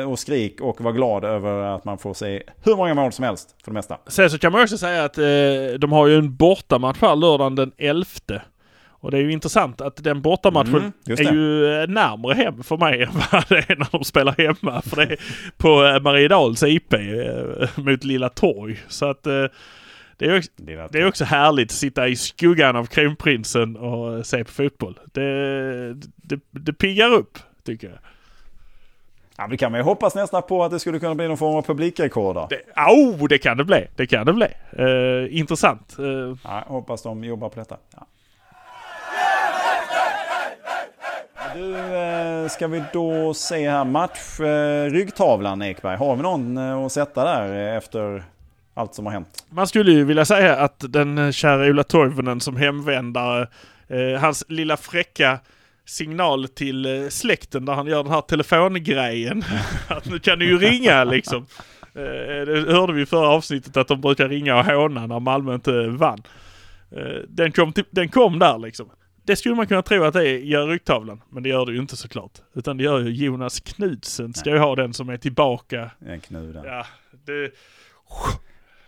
och 0.07 0.19
skrik 0.19 0.61
och 0.61 0.81
var 0.81 0.91
glad 0.91 1.23
över 1.23 1.75
att 1.75 1.85
man 1.85 1.97
får 1.97 2.13
se 2.13 2.43
hur 2.63 2.75
många 2.75 2.93
mål 2.93 3.11
som 3.11 3.25
helst 3.25 3.55
för 3.63 3.71
det 3.71 3.73
mesta. 3.73 3.97
Sen 4.07 4.29
så 4.29 4.37
kan 4.37 4.51
man 4.51 4.61
också 4.61 4.77
säga 4.77 5.03
att 5.03 5.17
eh, 5.17 5.23
de 5.79 5.91
har 5.91 6.07
ju 6.07 6.17
en 6.17 6.35
bortamatch 6.35 7.01
här 7.01 7.15
lördagen 7.15 7.55
den 7.55 7.71
11. 7.77 8.05
Och 8.99 9.11
det 9.11 9.17
är 9.17 9.21
ju 9.21 9.31
intressant 9.31 9.81
att 9.81 10.03
den 10.03 10.21
bortamatchen 10.21 10.75
Mm, 10.75 10.91
är 11.07 11.33
ju 11.33 11.73
eh, 11.81 11.87
närmare 11.87 12.33
hem 12.33 12.63
för 12.63 12.77
mig 12.77 13.03
än 13.03 13.09
vad 13.31 13.43
det 13.49 13.69
är 13.69 13.75
när 13.75 13.87
de 13.91 14.03
spelar 14.03 14.35
hemma. 14.37 14.81
För 14.81 14.95
det 14.95 15.03
är 15.03 15.19
på 15.57 15.85
eh, 15.85 16.01
Mariedals 16.01 16.63
IP 16.63 16.93
eh, 16.93 16.99
mot 17.75 18.03
Lilla 18.03 18.29
Torg. 18.29 18.79
Så 18.87 19.05
att 19.09 19.27
eh, 19.27 19.45
det 20.17 20.25
är, 20.25 20.37
också, 20.37 20.51
det 20.91 20.99
är 20.99 21.07
också 21.07 21.25
härligt 21.25 21.67
att 21.71 21.77
sitta 21.77 22.07
i 22.07 22.15
skuggan 22.15 22.75
av 22.75 22.85
kronprinsen 22.85 23.75
och 23.75 24.25
se 24.25 24.43
på 24.43 24.51
fotboll. 24.51 24.99
Det, 25.13 25.93
det, 26.15 26.39
det 26.51 26.73
piggar 26.73 27.13
upp 27.13 27.37
tycker 27.65 27.87
jag. 27.87 27.97
Ja, 29.39 29.47
det 29.47 29.57
kan 29.57 29.71
man 29.71 29.79
ju 29.79 29.83
hoppas 29.83 30.15
nästan 30.15 30.41
på 30.43 30.63
att 30.63 30.71
det 30.71 30.79
skulle 30.79 30.99
kunna 30.99 31.15
bli 31.15 31.27
någon 31.27 31.37
form 31.37 31.55
av 31.55 31.61
publikrekord 31.61 32.35
då. 32.35 32.47
Det, 32.49 32.61
oh, 32.81 33.27
det 33.27 33.37
kan 33.37 33.57
det 33.57 33.63
bli. 33.63 33.87
Det 33.95 34.07
kan 34.07 34.25
det 34.25 34.33
bli. 34.33 34.47
Eh, 34.77 35.37
intressant. 35.39 35.95
Eh, 35.99 36.37
Ja, 36.43 36.63
hoppas 36.67 37.01
de 37.03 37.23
jobbar 37.23 37.49
på 37.49 37.59
detta. 37.59 37.77
Ja. 37.95 38.07
Du, 41.55 41.75
eh, 41.95 42.47
ska 42.47 42.67
vi 42.67 42.83
då 42.93 43.33
se 43.33 43.69
här 43.69 43.85
match, 43.85 44.39
eh, 44.39 44.91
ryggtavlan 44.91 45.61
Ekberg. 45.61 45.97
Har 45.97 46.15
vi 46.15 46.21
någon 46.21 46.57
eh, 46.57 46.77
att 46.85 46.91
sätta 46.91 47.23
där 47.23 47.77
efter 47.77 48.23
allt 48.73 48.95
som 48.95 49.05
har 49.05 49.13
hänt? 49.13 49.45
Man 49.49 49.67
skulle 49.67 49.91
ju 49.91 50.03
vilja 50.03 50.25
säga 50.25 50.55
att 50.55 50.83
den 50.89 51.17
eh, 51.17 51.31
kära 51.31 51.65
Ola 51.69 51.83
Toivonen 51.83 52.39
som 52.41 52.55
hemvändare, 52.55 53.47
eh, 53.87 54.19
hans 54.21 54.43
lilla 54.47 54.77
fräcka 54.77 55.39
signal 55.87 56.47
till 56.47 56.85
eh, 56.85 57.09
släkten 57.09 57.65
där 57.65 57.73
han 57.73 57.87
gör 57.87 58.03
den 58.03 58.11
här 58.11 58.21
telefongrejen. 58.21 59.43
att 59.87 60.05
nu 60.05 60.19
kan 60.19 60.39
du 60.39 60.45
ju 60.45 60.57
ringa 60.57 61.03
liksom. 61.03 61.45
Eh, 61.95 62.45
det 62.45 62.73
hörde 62.73 62.93
vi 62.93 63.01
i 63.01 63.05
förra 63.05 63.27
avsnittet 63.27 63.77
att 63.77 63.87
de 63.87 64.01
brukar 64.01 64.29
ringa 64.29 64.59
och 64.59 64.65
håna 64.65 65.07
när 65.07 65.19
Malmö 65.19 65.55
inte 65.55 65.87
vann. 65.87 66.23
Eh, 66.91 67.21
den, 67.27 67.51
kom 67.51 67.73
till, 67.73 67.83
den 67.89 68.09
kom 68.09 68.39
där 68.39 68.57
liksom. 68.57 68.89
Det 69.23 69.35
skulle 69.35 69.55
man 69.55 69.67
kunna 69.67 69.81
tro 69.81 70.03
att 70.03 70.13
det 70.13 70.29
är, 70.29 70.37
gör 70.37 70.67
ryggtavlan, 70.67 71.21
men 71.29 71.43
det 71.43 71.49
gör 71.49 71.65
det 71.65 71.71
ju 71.71 71.79
inte 71.79 71.97
såklart. 71.97 72.31
Utan 72.55 72.77
det 72.77 72.83
gör 72.83 72.99
ju 72.99 73.25
Jonas 73.25 73.59
Knudsen, 73.59 74.33
ska 74.33 74.49
ju 74.49 74.57
ha 74.57 74.75
den 74.75 74.93
som 74.93 75.09
är 75.09 75.17
tillbaka. 75.17 75.91
Den 75.99 76.19
knuden. 76.19 76.63
Ja, 76.65 76.85
det, 77.25 77.51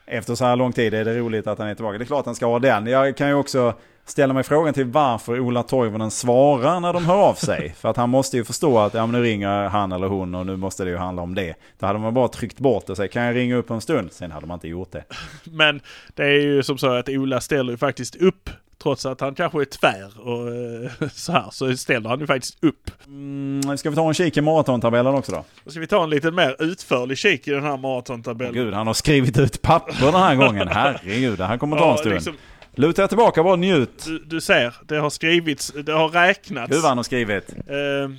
Efter 0.10 0.36
så 0.36 0.45
här 0.45 0.55
lång 0.55 0.74
tid 0.74 0.93
är 0.93 1.05
det 1.05 1.18
roligt 1.18 1.47
att 1.47 1.60
han 1.60 1.68
är 1.68 1.76
tillbaka. 1.76 1.97
Det 1.97 2.03
är 2.03 2.05
klart 2.05 2.26
han 2.26 2.36
ska 2.36 2.45
ha 2.45 2.60
den. 2.60 2.88
Jag 2.88 3.18
kan 3.18 3.28
ju 3.28 3.34
också 3.34 3.74
ställa 4.05 4.34
mig 4.34 4.43
frågan 4.43 4.74
till 4.74 4.86
varför 4.86 5.39
Ola 5.39 5.64
Toivonen 5.64 6.12
svarar 6.12 6.80
när 6.80 6.93
de 6.93 7.05
hör 7.05 7.16
av 7.16 7.34
sig. 7.34 7.74
För 7.78 7.89
att 7.89 7.97
han 7.97 8.10
måste 8.10 8.38
ju 8.38 8.43
förstå 8.43 8.80
att 8.80 8.93
ja, 8.93 9.05
men 9.05 9.22
nu 9.22 9.28
ringer 9.28 9.64
han 9.64 9.91
eller 9.91 10.07
hon 10.07 10.36
och 10.36 10.45
nu 10.45 10.55
måste 10.55 10.84
det 10.84 10.89
ju 10.89 10.97
handla 10.97 11.22
om 11.22 11.36
det. 11.36 11.55
Då 11.80 11.86
hade 11.86 11.99
man 11.99 12.14
bara 12.14 12.28
tryckt 12.28 12.60
bort 12.60 12.86
det 12.86 12.91
och 12.91 12.97
sagt 12.97 13.14
kan 13.14 13.24
jag 13.24 13.36
ringa 13.36 13.55
upp 13.55 13.70
en 13.70 13.82
stund? 13.82 14.12
Sen 14.12 14.32
hade 14.32 14.47
man 14.47 14.55
inte 14.55 14.68
gjort 14.68 14.91
det. 14.91 15.03
Men 15.43 15.82
det 16.16 16.24
är 16.24 16.41
ju 16.41 16.64
som 16.64 16.78
så 16.78 16.93
att 16.93 17.10
Ola 17.10 17.41
ställer 17.41 17.72
ju 17.72 17.78
faktiskt 17.78 18.16
upp. 18.16 18.49
Trots 18.84 19.05
att 19.05 19.21
han 19.21 19.36
kanske 19.36 19.61
är 19.61 19.65
tvär 19.65 20.19
och 20.27 20.47
eh, 20.47 21.09
så 21.13 21.32
här 21.32 21.45
så 21.51 21.77
ställer 21.77 22.09
han 22.09 22.19
ju 22.19 22.27
faktiskt 22.27 22.63
upp. 22.63 22.91
Mm, 23.05 23.77
ska 23.77 23.89
vi 23.89 23.95
ta 23.95 24.07
en 24.07 24.13
kik 24.13 24.38
i 24.38 24.41
maratontabellen 24.41 25.13
också 25.15 25.32
då? 25.32 25.43
Då 25.65 25.71
ska 25.71 25.80
vi 25.80 25.88
ta 25.88 26.03
en 26.03 26.09
lite 26.09 26.32
mer 26.32 26.55
utförlig 26.59 27.17
kik 27.17 27.47
i 27.47 27.51
den 27.51 27.63
här 27.63 27.77
maratontabellen. 27.77 28.53
Gud, 28.53 28.73
han 28.73 28.88
har 28.88 28.93
skrivit 28.93 29.38
ut 29.39 29.61
papper 29.61 30.05
den 30.05 30.13
här 30.21 30.36
gången. 30.36 30.67
Herregud, 30.71 31.38
det 31.38 31.45
här 31.45 31.57
kommer 31.57 31.77
ta 31.77 31.84
en 31.84 31.89
Ja, 31.89 31.97
stund. 31.97 32.13
liksom, 32.15 32.36
Luta 32.75 33.03
er 33.03 33.07
tillbaka, 33.07 33.43
bara 33.43 33.55
njut. 33.55 34.05
du, 34.05 34.19
du 34.19 34.41
ser, 34.41 34.75
det 34.88 34.97
har 34.97 35.09
skrivits, 35.09 35.73
det 35.86 35.91
har 35.91 36.09
räknats. 36.09 36.71
Gud 36.71 36.82
vad 36.82 36.89
han 36.89 36.97
har 36.97 37.03
skrivit. 37.03 37.49
Eh, 37.67 38.09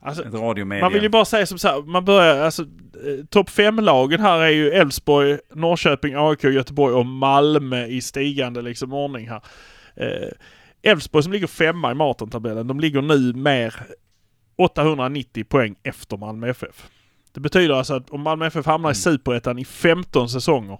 alltså, 0.00 0.24
man 0.80 0.92
vill 0.92 1.02
ju 1.02 1.08
bara 1.08 1.24
säga 1.24 1.46
som 1.46 1.58
så 1.58 1.68
här, 1.68 1.82
man 1.82 2.04
börjar, 2.04 2.40
alltså 2.44 2.62
eh, 2.62 3.24
topp 3.30 3.50
5-lagen 3.50 4.20
här 4.20 4.38
är 4.38 4.48
ju 4.48 4.70
Elfsborg, 4.70 5.38
Norrköping, 5.54 6.14
AIK, 6.16 6.44
Göteborg 6.44 6.94
och 6.94 7.06
Malmö 7.06 7.86
i 7.86 8.00
stigande 8.00 8.62
liksom 8.62 8.92
ordning 8.92 9.28
här. 9.28 9.40
Eh, 10.00 10.28
Elfsborg 10.82 11.22
som 11.22 11.32
ligger 11.32 11.46
femma 11.46 11.90
i 11.90 11.94
maratontabellen, 11.94 12.66
de 12.66 12.80
ligger 12.80 13.02
nu 13.02 13.32
mer 13.32 13.74
890 14.56 15.44
poäng 15.44 15.76
efter 15.82 16.16
Malmö 16.16 16.48
FF. 16.48 16.88
Det 17.32 17.40
betyder 17.40 17.74
alltså 17.74 17.94
att 17.94 18.10
om 18.10 18.20
Malmö 18.20 18.46
FF 18.46 18.66
hamnar 18.66 18.90
i 18.90 18.94
Superettan 18.94 19.58
i 19.58 19.64
15 19.64 20.28
säsonger 20.28 20.78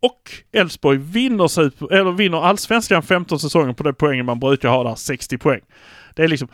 och 0.00 0.30
Elfsborg 0.52 0.98
vinner, 0.98 1.48
super, 1.48 1.92
eller 1.92 2.12
vinner 2.12 2.38
allsvenskan 2.38 3.02
15 3.02 3.40
säsonger 3.40 3.72
på 3.72 3.82
det 3.82 3.92
poängen 3.92 4.26
man 4.26 4.40
brukar 4.40 4.68
ha 4.68 4.84
där, 4.84 4.94
60 4.94 5.38
poäng. 5.38 5.60
Det 6.14 6.24
är 6.24 6.28
liksom, 6.28 6.48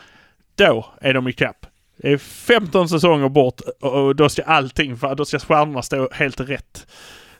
då 0.55 0.85
är 1.01 1.13
de 1.13 1.27
i 1.27 1.33
kapp. 1.33 1.65
Det 1.97 2.11
är 2.11 2.17
15 2.17 2.89
säsonger 2.89 3.29
bort 3.29 3.61
och 3.81 4.05
och 4.05 4.15
då 4.15 4.29
ska 4.29 4.43
allting, 4.43 4.97
då 5.17 5.25
ska 5.25 5.39
stjärnorna 5.39 5.81
stå 5.81 6.09
helt 6.11 6.39
rätt. 6.39 6.87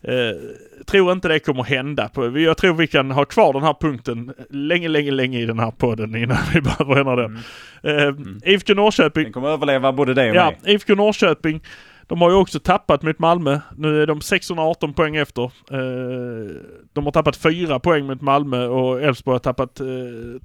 Eh, 0.08 0.38
tror 0.86 1.12
inte 1.12 1.28
det 1.28 1.40
kommer 1.40 1.64
hända. 1.64 2.10
Jag 2.36 2.58
tror 2.58 2.74
vi 2.74 2.88
kan 2.88 3.12
ha 3.12 3.26
kvar 3.26 3.54
den 3.54 3.64
här 3.64 3.76
punkten 3.82 4.34
länge, 4.50 4.88
länge, 4.88 5.12
länge 5.12 5.40
i 5.40 5.46
den 5.46 5.60
här 5.60 5.72
podden 5.72 6.16
innan 6.16 6.38
vi 6.54 6.62
behöver 6.62 6.96
ändra 6.96 7.16
den. 7.16 7.40
Eh, 7.84 8.54
IFK 8.54 8.74
Norrköping 8.74 9.24
Den 9.24 9.34
kommer 9.34 9.50
överleva 9.50 9.94
både 9.94 10.14
dig 10.14 10.30
och 10.30 10.36
Ja, 10.36 10.54
mig. 10.64 10.74
IFK 10.74 10.96
Norrköping. 10.96 11.62
De 12.08 12.22
har 12.22 12.30
ju 12.30 12.36
också 12.36 12.60
tappat 12.60 13.02
mot 13.02 13.20
Malmö. 13.20 13.60
Nu 13.78 14.02
är 14.02 14.08
de 14.08 14.22
618 14.22 14.94
poäng 14.94 15.16
efter. 15.16 15.44
Eh, 15.44 16.62
de 16.94 17.06
har 17.06 17.12
tappat 17.12 17.38
4 17.38 17.80
poäng 17.80 18.06
mot 18.06 18.22
Malmö 18.22 18.66
och 18.68 19.02
Elfsborg 19.02 19.36
har 19.36 19.40
tappat 19.40 19.80
eh, 19.80 19.86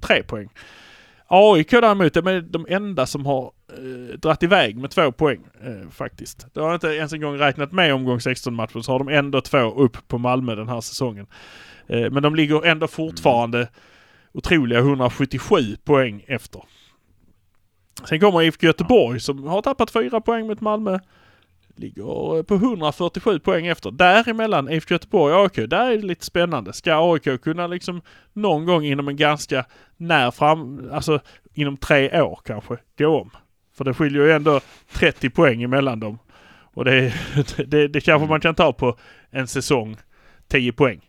3 0.01 0.23
poäng. 0.23 0.49
AIK 1.33 1.71
däremot, 1.71 2.13
de 2.13 2.27
är 2.27 2.41
de 2.41 2.65
enda 2.69 3.05
som 3.05 3.25
har 3.25 3.51
eh, 3.77 4.17
dratt 4.19 4.43
iväg 4.43 4.77
med 4.77 4.91
två 4.91 5.11
poäng 5.11 5.39
eh, 5.63 5.89
faktiskt. 5.89 6.47
De 6.53 6.59
har 6.63 6.73
inte 6.73 6.87
ens 6.87 7.13
en 7.13 7.21
gång 7.21 7.37
räknat 7.37 7.71
med 7.71 7.93
omgång 7.93 8.21
16 8.21 8.53
matcher 8.53 8.79
så 8.79 8.91
har 8.91 8.99
de 8.99 9.07
ändå 9.07 9.41
två 9.41 9.57
upp 9.57 10.07
på 10.07 10.17
Malmö 10.17 10.55
den 10.55 10.69
här 10.69 10.81
säsongen. 10.81 11.27
Eh, 11.87 12.11
men 12.11 12.23
de 12.23 12.35
ligger 12.35 12.65
ändå 12.65 12.87
fortfarande 12.87 13.67
otroliga 14.33 14.79
177 14.79 15.55
poäng 15.83 16.23
efter. 16.27 16.63
Sen 18.09 18.19
kommer 18.19 18.41
IFK 18.41 18.67
Göteborg 18.67 19.19
som 19.19 19.47
har 19.47 19.61
tappat 19.61 19.91
fyra 19.91 20.21
poäng 20.21 20.47
mot 20.47 20.61
Malmö. 20.61 20.99
Ligger 21.75 22.43
på 22.43 22.55
147 22.55 23.39
poäng 23.39 23.67
efter. 23.67 23.91
Däremellan 23.91 24.69
IFK 24.69 24.93
Göteborg 24.93 25.33
och 25.33 25.41
AIK, 25.41 25.69
där 25.69 25.91
är 25.91 25.97
det 25.97 26.05
lite 26.05 26.25
spännande. 26.25 26.73
Ska 26.73 27.13
AIK 27.13 27.41
kunna 27.41 27.67
liksom 27.67 28.01
någon 28.33 28.65
gång 28.65 28.85
inom 28.85 29.07
en 29.07 29.15
ganska 29.15 29.65
när 29.97 30.31
fram, 30.31 30.89
alltså 30.91 31.19
inom 31.53 31.77
tre 31.77 32.21
år 32.21 32.39
kanske, 32.45 32.77
gå 32.97 33.21
om? 33.21 33.29
För 33.73 33.85
det 33.85 33.93
skiljer 33.93 34.25
ju 34.25 34.31
ändå 34.31 34.59
30 34.93 35.29
poäng 35.29 35.63
emellan 35.63 35.99
dem. 35.99 36.19
Och 36.73 36.85
det, 36.85 37.13
det, 37.67 37.87
det 37.87 38.01
kanske 38.01 38.27
man 38.27 38.41
kan 38.41 38.55
ta 38.55 38.73
på 38.73 38.97
en 39.29 39.47
säsong, 39.47 39.97
10 40.47 40.71
poäng. 40.71 41.01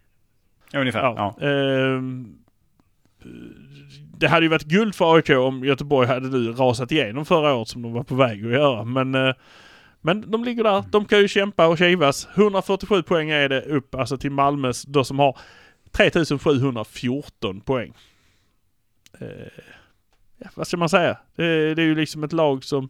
Ungefär. 0.75 1.01
Ja. 1.01 1.37
Ja. 1.41 1.47
Ehm, 1.47 2.35
det 4.19 4.29
hade 4.29 4.45
ju 4.45 4.51
varit 4.51 4.63
guld 4.63 4.95
för 4.95 5.15
AIK 5.15 5.31
om 5.31 5.65
Göteborg 5.65 6.09
hade 6.09 6.29
nu 6.29 6.53
rasat 6.53 6.93
igenom 6.93 7.25
förra 7.25 7.55
året 7.55 7.69
som 7.69 7.83
de 7.83 7.93
var 7.93 8.03
på 8.03 8.15
väg 8.15 8.45
att 8.45 8.53
göra. 8.53 8.85
Men, 8.85 9.15
eh, 9.15 9.35
men 10.03 10.31
de 10.31 10.45
ligger 10.45 10.65
där. 10.65 10.85
De 10.91 11.05
kan 11.05 11.19
ju 11.19 11.29
kämpa 11.29 11.67
och 11.67 11.79
kivas. 11.79 12.29
147 12.35 13.03
poäng 13.03 13.31
är 13.31 13.49
det 13.49 13.63
upp 13.63 13.95
alltså 13.95 14.17
till 14.19 14.31
Malmös 14.31 14.83
då 14.83 15.05
som 15.05 15.19
har 15.19 15.39
3714 15.91 17.61
poäng. 17.61 17.95
Eh, 19.21 19.29
ja, 20.39 20.49
vad 20.55 20.67
ska 20.67 20.77
man 20.77 20.89
säga? 20.89 21.19
Det, 21.37 21.75
det 21.75 21.83
är 21.83 21.87
ju 21.87 21.95
liksom 21.95 22.25
ett 22.25 22.33
lag 22.33 22.65
som 22.65 22.89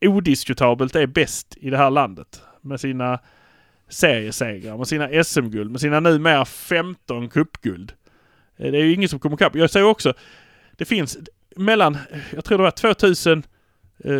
odiskutabelt 0.00 0.96
är 0.96 1.06
bäst 1.06 1.56
i 1.60 1.70
det 1.70 1.76
här 1.76 1.90
landet. 1.90 2.42
Med 2.60 2.80
sina 2.80 3.18
seriesegrar, 3.88 4.76
med 4.76 4.88
sina 4.88 5.24
SM-guld, 5.24 5.70
med 5.70 5.80
sina 5.80 6.00
numera 6.00 6.44
15 6.44 7.28
cupguld. 7.28 7.92
Eh, 8.56 8.70
Det 8.72 8.78
är 8.78 8.84
ju 8.84 8.94
ingen 8.94 9.08
som 9.08 9.18
kommer 9.18 9.36
ikapp. 9.36 9.54
Jag 9.56 9.70
säger 9.70 9.86
också, 9.86 10.14
det 10.76 10.84
finns 10.84 11.18
mellan, 11.56 11.98
jag 12.34 12.44
tror 12.44 12.58
det 12.58 12.64
var 12.64 12.70
2000, 12.70 13.42
eh, 14.04 14.12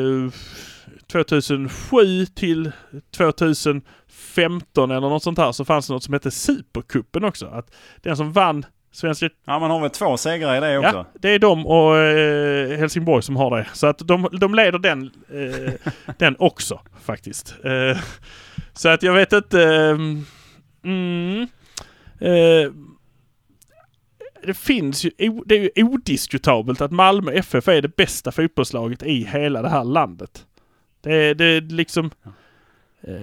2007 1.12 2.26
till 2.26 2.72
2015 3.16 4.90
eller 4.90 5.00
något 5.00 5.22
sånt 5.22 5.38
här 5.38 5.52
så 5.52 5.64
fanns 5.64 5.86
det 5.86 5.92
något 5.92 6.02
som 6.02 6.14
hette 6.14 6.30
Supercupen 6.30 7.24
också. 7.24 7.46
Att 7.46 7.74
den 8.02 8.16
som 8.16 8.32
vann 8.32 8.66
Svenska 8.92 9.28
ja, 9.46 9.58
man 9.58 9.70
har 9.70 9.80
väl 9.80 9.90
två 9.90 10.16
segrar 10.16 10.56
i 10.56 10.60
det 10.60 10.78
också. 10.78 10.96
Ja, 10.96 11.06
det 11.14 11.28
är 11.28 11.38
de 11.38 11.66
och 11.66 11.96
eh, 11.96 12.78
Helsingborg 12.78 13.22
som 13.22 13.36
har 13.36 13.58
det. 13.58 13.66
Så 13.72 13.86
att 13.86 13.98
de, 13.98 14.28
de 14.40 14.54
leder 14.54 14.78
den, 14.78 15.10
eh, 15.28 15.92
den 16.18 16.36
också 16.38 16.80
faktiskt. 17.04 17.54
Eh, 17.64 17.98
så 18.72 18.88
att 18.88 19.02
jag 19.02 19.12
vet 19.12 19.32
inte... 19.32 19.62
Eh, 19.62 19.98
mm, 20.84 21.48
eh, 22.20 22.72
det 24.42 24.54
finns 24.54 25.04
ju, 25.04 25.10
det 25.46 25.54
är 25.54 25.60
ju 25.60 25.84
odiskutabelt 25.84 26.80
att 26.80 26.90
Malmö 26.92 27.32
FF 27.32 27.68
är 27.68 27.82
det 27.82 27.96
bästa 27.96 28.32
fotbollslaget 28.32 29.02
i 29.02 29.24
hela 29.24 29.62
det 29.62 29.68
här 29.68 29.84
landet. 29.84 30.46
Det 31.00 31.14
är, 31.14 31.34
det 31.34 31.60
liksom... 31.60 32.10
Eh, 33.00 33.14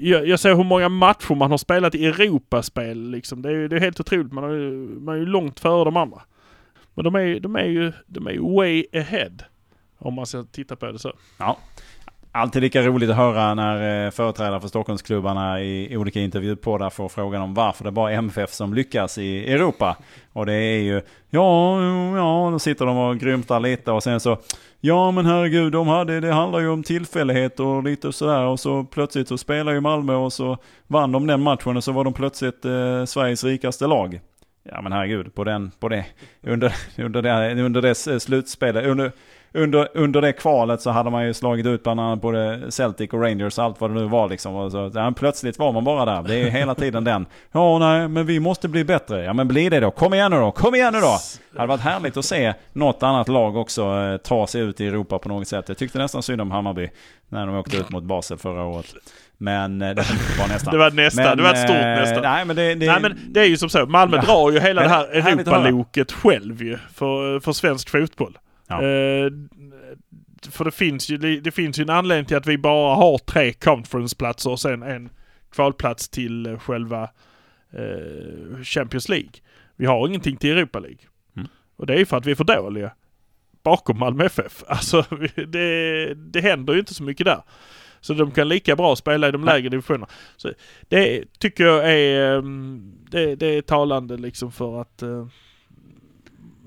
jag, 0.00 0.28
jag 0.28 0.40
ser 0.40 0.54
hur 0.54 0.64
många 0.64 0.88
matcher 0.88 1.34
man 1.34 1.50
har 1.50 1.58
spelat 1.58 1.94
i 1.94 2.06
Europaspel 2.06 3.10
liksom. 3.10 3.42
Det 3.42 3.50
är, 3.50 3.68
det 3.68 3.76
är 3.76 3.80
helt 3.80 4.00
otroligt. 4.00 4.32
Man, 4.32 4.44
har 4.44 4.50
man 5.00 5.14
är 5.14 5.18
ju 5.18 5.26
långt 5.26 5.60
före 5.60 5.84
de 5.84 5.96
andra. 5.96 6.22
Men 6.94 7.04
de 7.04 7.14
är, 7.14 7.40
de 7.40 7.56
är 7.56 7.64
ju 7.64 7.92
de 8.06 8.26
är 8.26 8.56
way 8.56 8.86
ahead. 8.92 9.36
Om 9.98 10.14
man 10.14 10.26
ska 10.26 10.44
titta 10.44 10.76
på 10.76 10.86
det 10.92 10.98
så. 10.98 11.12
Ja, 11.38 11.58
Alltid 12.38 12.62
lika 12.62 12.82
roligt 12.82 13.10
att 13.10 13.16
höra 13.16 13.54
när 13.54 14.06
eh, 14.06 14.10
företrädare 14.10 14.60
för 14.60 14.68
Stockholmsklubbarna 14.68 15.62
i 15.62 15.96
olika 15.96 16.20
intervjupoddar 16.20 16.90
får 16.90 17.08
frågan 17.08 17.42
om 17.42 17.54
varför 17.54 17.84
det 17.84 17.90
bara 17.90 18.12
är 18.12 18.16
MFF 18.16 18.52
som 18.52 18.74
lyckas 18.74 19.18
i 19.18 19.52
Europa. 19.52 19.96
Och 20.32 20.46
det 20.46 20.52
är 20.52 20.80
ju, 20.80 21.02
ja, 21.30 21.82
ja, 22.16 22.48
då 22.52 22.58
sitter 22.58 22.86
de 22.86 22.96
och 22.96 23.18
grymtar 23.18 23.60
lite 23.60 23.92
och 23.92 24.02
sen 24.02 24.20
så, 24.20 24.38
ja 24.80 25.10
men 25.10 25.26
herregud, 25.26 25.72
de 25.72 25.88
hade, 25.88 26.20
det 26.20 26.32
handlar 26.32 26.60
ju 26.60 26.68
om 26.68 26.82
tillfällighet 26.82 27.60
och 27.60 27.82
lite 27.82 28.12
sådär 28.12 28.42
och 28.42 28.60
så 28.60 28.84
plötsligt 28.84 29.28
så 29.28 29.38
spelar 29.38 29.72
ju 29.72 29.80
Malmö 29.80 30.14
och 30.14 30.32
så 30.32 30.58
vann 30.86 31.12
de 31.12 31.26
den 31.26 31.42
matchen 31.42 31.76
och 31.76 31.84
så 31.84 31.92
var 31.92 32.04
de 32.04 32.12
plötsligt 32.12 32.64
eh, 32.64 33.04
Sveriges 33.04 33.44
rikaste 33.44 33.86
lag. 33.86 34.20
Ja 34.62 34.82
men 34.82 34.92
herregud, 34.92 35.34
på 35.34 35.44
den, 35.44 35.70
på 35.80 35.88
det, 35.88 36.04
under, 36.42 36.74
under 36.98 37.22
det, 37.22 37.62
under 37.62 37.82
det 37.82 38.06
eh, 38.06 38.18
slutspelet, 38.18 38.86
under, 38.86 39.12
under, 39.54 39.88
under 39.94 40.20
det 40.20 40.32
kvalet 40.32 40.80
så 40.80 40.90
hade 40.90 41.10
man 41.10 41.26
ju 41.26 41.34
slagit 41.34 41.66
ut 41.66 41.82
bland 41.82 42.00
annat 42.00 42.20
både 42.20 42.70
Celtic 42.72 43.10
och 43.10 43.22
Rangers 43.22 43.58
och 43.58 43.64
allt 43.64 43.80
vad 43.80 43.90
det 43.90 43.94
nu 43.94 44.04
var 44.04 44.28
liksom. 44.28 44.54
Och 44.54 44.72
så, 44.72 44.90
ja, 44.94 45.12
plötsligt 45.16 45.58
var 45.58 45.72
man 45.72 45.84
bara 45.84 46.04
där. 46.04 46.22
Det 46.28 46.36
är 46.36 46.50
hela 46.50 46.74
tiden 46.74 47.04
den. 47.04 47.26
Ja, 47.52 47.78
nej, 47.78 48.08
men 48.08 48.26
vi 48.26 48.40
måste 48.40 48.68
bli 48.68 48.84
bättre. 48.84 49.24
Ja, 49.24 49.32
men 49.32 49.48
bli 49.48 49.68
det 49.68 49.80
då. 49.80 49.90
Kom 49.90 50.14
igen 50.14 50.30
nu 50.30 50.36
då. 50.36 50.50
Kom 50.50 50.74
igen 50.74 50.92
nu 50.92 51.00
då. 51.00 51.18
Det 51.52 51.58
hade 51.58 51.68
varit 51.68 51.80
härligt 51.80 52.16
att 52.16 52.24
se 52.24 52.54
något 52.72 53.02
annat 53.02 53.28
lag 53.28 53.56
också 53.56 53.82
eh, 53.82 54.16
ta 54.16 54.46
sig 54.46 54.60
ut 54.60 54.80
i 54.80 54.86
Europa 54.86 55.18
på 55.18 55.28
något 55.28 55.48
sätt. 55.48 55.64
Jag 55.68 55.78
tyckte 55.78 55.98
nästan 55.98 56.22
synd 56.22 56.40
om 56.40 56.50
Hammarby 56.50 56.88
när 57.28 57.46
de 57.46 57.56
åkte 57.56 57.76
ut 57.76 57.90
mot 57.90 58.04
Basel 58.04 58.38
förra 58.38 58.64
året. 58.64 58.94
Men 59.38 59.82
eh, 59.82 59.88
det 59.88 60.04
var 60.38 60.48
nästan. 60.48 60.72
det 60.72 60.78
var 60.78 60.90
nästan. 60.90 61.24
Men, 61.24 61.36
det 61.36 61.42
var 61.42 61.50
ett 61.50 61.58
stort 61.58 61.76
eh, 61.76 61.82
nästan. 61.82 62.22
Nej 62.22 62.44
men 62.44 62.56
det, 62.56 62.74
det, 62.74 62.86
Nej 62.86 63.00
men 63.00 63.18
det 63.28 63.40
är 63.40 63.44
ju 63.44 63.56
som 63.56 63.68
så. 63.68 63.86
Malmö 63.86 64.16
Ja. 64.16 64.22
drar 64.22 64.50
ju 64.50 64.60
hela 64.60 64.82
det 64.82 64.88
här. 64.88 65.04
Europaloket 65.08 66.12
själv 66.12 66.62
ju. 66.62 66.78
För, 66.94 67.40
för 67.40 67.52
svensk 67.52 67.90
fotboll. 67.90 68.38
Ja. 68.68 68.82
Eh, 68.82 69.30
för 70.50 70.64
det 70.64 70.70
finns, 70.70 71.10
ju, 71.10 71.40
det 71.40 71.50
finns 71.50 71.78
ju 71.78 71.82
en 71.82 71.90
anledning 71.90 72.26
till 72.26 72.36
att 72.36 72.46
vi 72.46 72.58
bara 72.58 72.94
har 72.94 73.18
tre 73.18 73.52
conferenceplatser 73.52 74.50
och 74.50 74.60
sen 74.60 74.82
en 74.82 75.10
kvalplats 75.50 76.08
till 76.08 76.46
eh, 76.46 76.58
själva 76.58 77.02
eh, 77.72 78.62
Champions 78.62 79.08
League. 79.08 79.30
Vi 79.76 79.86
har 79.86 80.08
ingenting 80.08 80.36
till 80.36 80.50
Europa 80.50 80.78
League. 80.78 80.98
Mm. 81.36 81.48
Och 81.76 81.86
det 81.86 81.94
är 81.94 81.98
ju 81.98 82.06
för 82.06 82.16
att 82.16 82.26
vi 82.26 82.30
är 82.30 82.34
för 82.34 82.44
dåliga. 82.44 82.92
Bakom 83.62 83.98
Malmö 83.98 84.24
FF. 84.24 84.64
Alltså 84.68 85.04
det, 85.46 86.14
det 86.14 86.40
händer 86.40 86.72
ju 86.72 86.78
inte 86.80 86.94
så 86.94 87.02
mycket 87.02 87.26
där. 87.26 87.42
Så 88.00 88.14
de 88.14 88.30
kan 88.30 88.48
lika 88.48 88.76
bra 88.76 88.96
spela 88.96 89.28
i 89.28 89.32
de 89.32 89.44
lägre 89.44 89.68
divisionerna. 89.68 90.06
Så 90.36 90.52
det 90.88 91.24
tycker 91.38 91.64
jag 91.64 91.92
är, 91.92 92.38
ehm, 92.38 92.92
det, 93.10 93.36
det 93.36 93.46
är 93.46 93.62
talande 93.62 94.16
liksom 94.16 94.52
för 94.52 94.80
att 94.80 95.02
eh, 95.02 95.26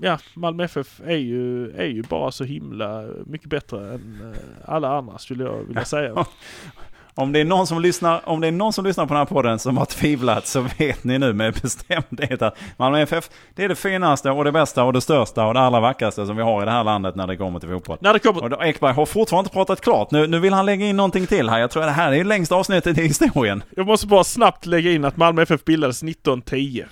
Ja, 0.04 0.18
Malmö 0.34 0.64
FF 0.64 1.00
är 1.06 1.16
ju, 1.16 1.70
är 1.76 1.86
ju 1.86 2.02
bara 2.02 2.30
så 2.30 2.44
himla 2.44 3.04
mycket 3.26 3.48
bättre 3.48 3.94
än 3.94 4.32
eh, 4.34 4.72
alla 4.74 4.98
andra 4.98 5.18
skulle 5.18 5.44
jag 5.44 5.64
vilja 5.64 5.84
säga. 5.84 6.26
Om 7.14 7.32
det, 7.32 7.40
är 7.40 7.44
någon 7.44 7.66
som 7.66 7.82
lyssnar, 7.82 8.28
om 8.28 8.40
det 8.40 8.46
är 8.46 8.52
någon 8.52 8.72
som 8.72 8.84
lyssnar 8.84 9.06
på 9.06 9.14
den 9.14 9.18
här 9.18 9.24
podden 9.24 9.58
som 9.58 9.76
har 9.76 9.84
tvivlat 9.84 10.46
så 10.46 10.66
vet 10.78 11.04
ni 11.04 11.18
nu 11.18 11.32
med 11.32 11.54
bestämdhet 11.62 12.42
att 12.42 12.58
Malmö 12.76 13.00
FF 13.00 13.30
det 13.54 13.64
är 13.64 13.68
det 13.68 13.74
finaste 13.74 14.30
och 14.30 14.44
det 14.44 14.52
bästa 14.52 14.84
och 14.84 14.92
det 14.92 15.00
största 15.00 15.46
och 15.46 15.54
det 15.54 15.60
allra 15.60 15.80
vackraste 15.80 16.26
som 16.26 16.36
vi 16.36 16.42
har 16.42 16.62
i 16.62 16.64
det 16.64 16.70
här 16.70 16.84
landet 16.84 17.16
när 17.16 17.26
det 17.26 17.36
kommer 17.36 17.60
till 17.60 17.68
fotboll. 17.68 17.98
När 18.00 18.12
det 18.12 18.18
kommer... 18.18 18.52
Och 18.52 18.64
Ekberg 18.64 18.92
har 18.92 19.06
fortfarande 19.06 19.46
inte 19.46 19.54
pratat 19.54 19.80
klart. 19.80 20.10
Nu, 20.10 20.26
nu 20.26 20.38
vill 20.38 20.52
han 20.52 20.66
lägga 20.66 20.86
in 20.86 20.96
någonting 20.96 21.26
till 21.26 21.48
här. 21.48 21.58
Jag 21.58 21.70
tror 21.70 21.82
att 21.82 21.88
det 21.88 21.92
här 21.92 22.12
är 22.12 22.18
det 22.18 22.24
längsta 22.24 22.54
avsnittet 22.54 22.98
i 22.98 23.02
historien. 23.02 23.62
Jag 23.76 23.86
måste 23.86 24.06
bara 24.06 24.24
snabbt 24.24 24.66
lägga 24.66 24.92
in 24.92 25.04
att 25.04 25.16
Malmö 25.16 25.42
FF 25.42 25.64
bildades 25.64 26.02
1910. 26.02 26.84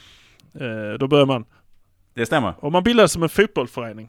Eh, 0.54 0.98
då 0.98 1.08
börjar 1.08 1.26
man. 1.26 1.44
Det 2.14 2.26
stämmer. 2.26 2.54
Och 2.58 2.72
man 2.72 2.82
bildades 2.82 3.12
som 3.12 3.22
en 3.22 3.28
fotbollsförening. 3.28 4.08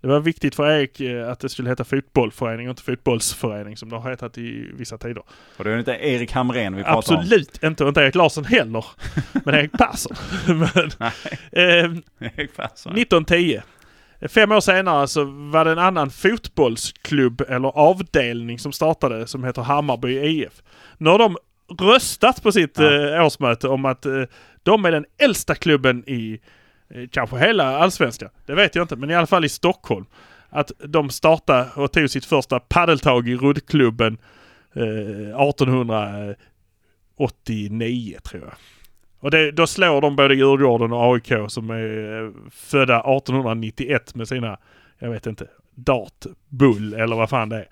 Det 0.00 0.08
var 0.08 0.20
viktigt 0.20 0.54
för 0.54 0.70
Erik 0.70 1.00
eh, 1.00 1.30
att 1.30 1.40
det 1.40 1.48
skulle 1.48 1.68
heta 1.68 1.84
fotbollförening 1.84 2.66
och 2.68 2.70
inte 2.72 2.82
fotbollsförening 2.82 3.76
som 3.76 3.88
det 3.88 3.96
har 3.96 4.10
hetat 4.10 4.38
i 4.38 4.70
vissa 4.74 4.98
tider. 4.98 5.22
Och 5.56 5.64
det 5.64 5.70
är 5.72 5.78
inte 5.78 5.92
Erik 5.92 6.32
Hamrén 6.32 6.76
vi 6.76 6.82
pratar 6.82 7.14
om. 7.14 7.20
Absolut 7.20 7.62
inte, 7.62 7.84
och 7.84 7.88
inte 7.88 8.00
Erik 8.00 8.14
Larsson 8.14 8.44
heller. 8.44 8.84
Men 9.44 9.54
Erik 9.54 9.72
Persson. 9.72 10.16
Men, 10.58 10.90
eh, 11.52 11.98
Erik 12.36 12.56
Persson. 12.56 12.92
1910. 12.92 13.60
Fem 14.28 14.52
år 14.52 14.60
senare 14.60 15.08
så 15.08 15.24
var 15.24 15.64
det 15.64 15.72
en 15.72 15.78
annan 15.78 16.10
fotbollsklubb 16.10 17.40
eller 17.48 17.68
avdelning 17.68 18.58
som 18.58 18.72
startade 18.72 19.26
som 19.26 19.44
heter 19.44 19.62
Hammarby 19.62 20.18
IF. 20.18 20.62
Nu 20.98 21.10
har 21.10 21.18
de 21.18 21.36
röstat 21.80 22.42
på 22.42 22.52
sitt 22.52 22.78
Ja. 22.78 23.14
eh, 23.16 23.26
årsmöte 23.26 23.68
om 23.68 23.84
att 23.84 24.06
eh, 24.06 24.22
de 24.62 24.84
är 24.84 24.90
den 24.92 25.04
äldsta 25.18 25.54
klubben 25.54 26.04
i 26.06 26.32
eh, 26.32 26.38
kanske 27.10 27.38
hela 27.38 27.78
allsvenskan. 27.78 28.30
Det 28.46 28.54
vet 28.54 28.74
jag 28.74 28.84
inte, 28.84 28.96
men 28.96 29.10
i 29.10 29.14
alla 29.14 29.26
fall 29.26 29.44
i 29.44 29.48
Stockholm. 29.48 30.06
Att 30.50 30.72
de 30.78 31.10
startade 31.10 31.68
och 31.74 31.92
tog 31.92 32.10
sitt 32.10 32.24
första 32.24 32.60
paddeltag 32.60 33.28
i 33.28 33.36
roddklubben 33.36 34.18
eh, 34.74 35.48
1889 35.48 38.18
tror 38.24 38.42
jag. 38.42 38.52
Och 39.20 39.30
det, 39.30 39.50
då 39.50 39.66
slår 39.66 40.00
de 40.00 40.16
både 40.16 40.34
Djurgården 40.34 40.92
och 40.92 41.14
AIK 41.14 41.32
som 41.48 41.70
är 41.70 42.22
eh, 42.24 42.30
födda 42.50 42.98
1891 42.98 44.14
med 44.14 44.28
sina, 44.28 44.58
jag 44.98 45.10
vet 45.10 45.26
inte, 45.26 45.46
dartbull 45.74 46.94
eller 46.94 47.16
vad 47.16 47.30
fan 47.30 47.48
det 47.48 47.56
är. 47.56 47.68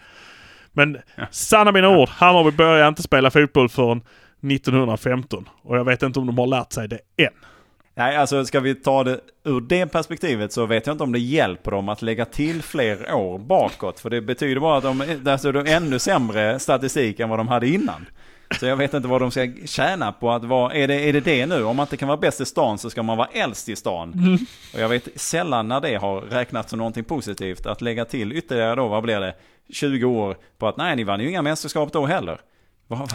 Men 0.73 0.99
sanna 1.31 1.73
mina 1.73 1.99
ord, 1.99 2.09
Hammarby 2.09 2.51
började 2.51 2.89
inte 2.89 3.03
spela 3.03 3.31
fotboll 3.31 3.69
förrän 3.69 4.03
1915. 4.51 5.49
Och 5.63 5.77
jag 5.77 5.85
vet 5.85 6.03
inte 6.03 6.19
om 6.19 6.27
de 6.27 6.39
har 6.39 6.47
lärt 6.47 6.73
sig 6.73 6.89
det 6.89 7.01
än. 7.17 7.33
Nej, 7.99 8.17
alltså 8.17 8.45
ska 8.45 8.61
vi 8.61 8.75
ta 8.75 9.05
det 9.05 9.21
ur 9.45 9.61
det 9.61 9.87
perspektivet 9.87 10.53
så 10.53 10.67
vet 10.67 10.87
jag 10.87 10.95
inte 10.95 11.05
om 11.05 11.13
det 11.13 11.19
hjälper 11.19 11.71
dem 11.71 11.89
att 11.89 12.03
lägga 12.03 12.25
till 12.25 12.63
fler 12.63 13.15
år 13.15 13.39
bakåt. 13.39 14.01
För 14.01 14.11
det 14.11 14.21
betyder 14.21 14.61
bara 14.61 14.77
att 14.77 14.83
de, 14.83 15.21
alltså, 15.27 15.53
de 15.53 15.59
har 15.59 15.67
ännu 15.67 15.99
sämre 15.99 16.59
statistik 16.59 17.21
än 17.21 17.29
vad 17.29 17.39
de 17.39 17.49
hade 17.49 17.69
innan. 17.69 18.07
Så 18.61 18.67
jag 18.67 18.77
vet 18.77 18.95
inte 18.95 19.09
vad 19.09 19.21
de 19.21 19.31
ska 19.31 19.53
tjäna 19.65 20.13
på 20.13 20.31
att 20.31 20.45
vara, 20.45 20.75
är 20.75 20.89
det, 20.89 21.09
är 21.09 21.13
det 21.13 21.21
det 21.21 21.47
nu? 21.47 21.65
Om 21.65 21.77
man 21.77 21.85
inte 21.85 21.97
kan 21.97 22.09
vara 22.09 22.19
bäst 22.19 22.41
i 22.41 22.45
stan 22.45 22.79
så 22.79 22.91
ska 22.91 23.03
man 23.03 23.17
vara 23.17 23.29
äldst 23.33 23.69
i 23.69 23.77
stan. 23.77 24.39
Och 24.75 24.81
jag 24.81 24.89
vet 24.89 25.21
sällan 25.21 25.69
när 25.69 25.81
det 25.81 25.95
har 25.95 26.21
räknats 26.21 26.71
som 26.71 26.79
någonting 26.79 27.05
positivt. 27.05 27.67
Att 27.67 27.81
lägga 27.81 28.05
till 28.05 28.33
ytterligare 28.33 28.75
då, 28.75 28.89
vad 28.89 29.03
blir 29.03 29.21
det? 29.21 29.35
20 29.73 30.05
år 30.05 30.37
på 30.59 30.69
att 30.69 30.77
nej, 30.77 30.97
ni 30.97 31.05
vann 31.05 31.21
ju 31.21 31.29
inga 31.29 31.43
mästerskap 31.43 31.93
då 31.93 32.07
heller. 32.07 32.41
Vad, 32.87 33.13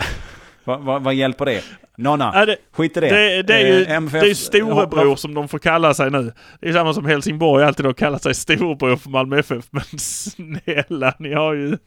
vad, 0.64 0.82
vad, 0.82 1.04
vad 1.04 1.14
hjälper 1.14 1.46
det? 1.46 1.64
Nonna, 1.98 2.32
Nej, 2.32 2.46
det, 2.46 2.58
skit 2.72 2.98
i 2.98 3.00
det. 3.00 3.10
det, 3.10 3.42
det 3.44 3.54
är 3.54 3.68
ju 3.68 3.84
Eh, 3.84 3.92
MFF 3.92 4.22
det 4.22 4.30
är 4.30 4.34
storebror 4.34 5.16
som 5.16 5.34
de 5.34 5.48
får 5.48 5.60
kalla 5.60 5.94
sig 5.94 6.12
nu. 6.12 6.32
Det 6.60 6.70
är 6.70 6.74
samma 6.74 6.94
som 6.94 7.06
Helsingborg 7.06 7.64
alltid 7.66 7.86
har 7.86 7.94
kallat 7.94 8.24
sig 8.24 8.34
storebror 8.34 8.96
för 8.96 9.10
Malmö 9.10 9.40
FF. 9.40 9.66
Men 9.70 9.84
snälla, 10.00 11.16
ni 11.20 11.34
har 11.34 11.54
ju... 11.54 11.78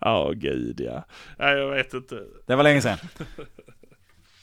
Ja, 0.00 0.32
gud 0.34 0.80
ja. 0.80 1.04
Nej, 1.38 1.56
jag 1.56 1.70
vet 1.70 1.94
inte. 1.94 2.18
Det 2.46 2.56
var 2.56 2.62
länge 2.62 2.80
sedan. 2.80 2.98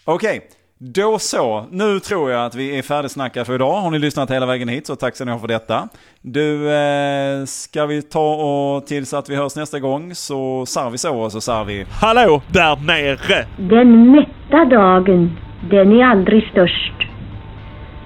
Okej, 0.03 0.49
då 0.81 1.19
så. 1.19 1.65
Nu 1.71 1.99
tror 1.99 2.31
jag 2.31 2.45
att 2.45 2.55
vi 2.55 2.77
är 2.77 2.81
färdigsnackade 2.81 3.45
för 3.45 3.55
idag. 3.55 3.81
Har 3.81 3.91
ni 3.91 3.99
lyssnat 3.99 4.31
hela 4.31 4.45
vägen 4.45 4.69
hit 4.69 4.87
så 4.87 4.95
tack 4.95 5.15
ska 5.15 5.25
ni 5.25 5.31
ha 5.31 5.39
för 5.39 5.47
detta. 5.47 5.89
Du, 6.21 6.71
eh, 6.71 7.45
ska 7.45 7.85
vi 7.85 8.01
ta 8.01 8.33
och 8.35 8.87
tills 8.87 9.13
att 9.13 9.29
vi 9.29 9.35
hörs 9.35 9.55
nästa 9.55 9.79
gång 9.79 10.15
så 10.15 10.65
sar 10.65 10.89
vi 10.89 10.97
så 10.97 11.19
och 11.19 11.31
så 11.31 11.41
sar 11.41 11.65
vi. 11.65 11.85
Hallå 12.01 12.41
där 12.47 12.75
nere! 12.75 13.45
Den 13.57 14.11
mätta 14.11 14.65
dagen, 14.65 15.37
den 15.69 15.91
är 15.91 16.05
aldrig 16.05 16.47
störst. 16.51 16.93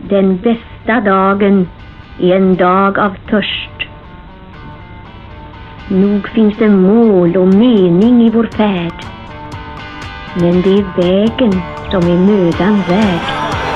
Den 0.10 0.38
bästa 0.38 1.02
dagen 1.02 1.70
är 2.22 2.36
en 2.36 2.56
dag 2.56 3.00
av 3.00 3.16
törst. 3.30 3.90
Nog 5.90 6.30
finns 6.30 6.58
det 6.58 6.70
mål 6.70 7.38
och 7.38 7.48
mening 7.48 8.28
i 8.28 8.30
vår 8.30 8.50
färd. 8.58 9.23
Men 10.36 10.62
det 10.62 10.70
är 10.70 10.84
vägen 11.02 11.62
som 11.92 12.12
är 12.12 12.18
mödan 12.18 12.82
värd. 12.90 13.73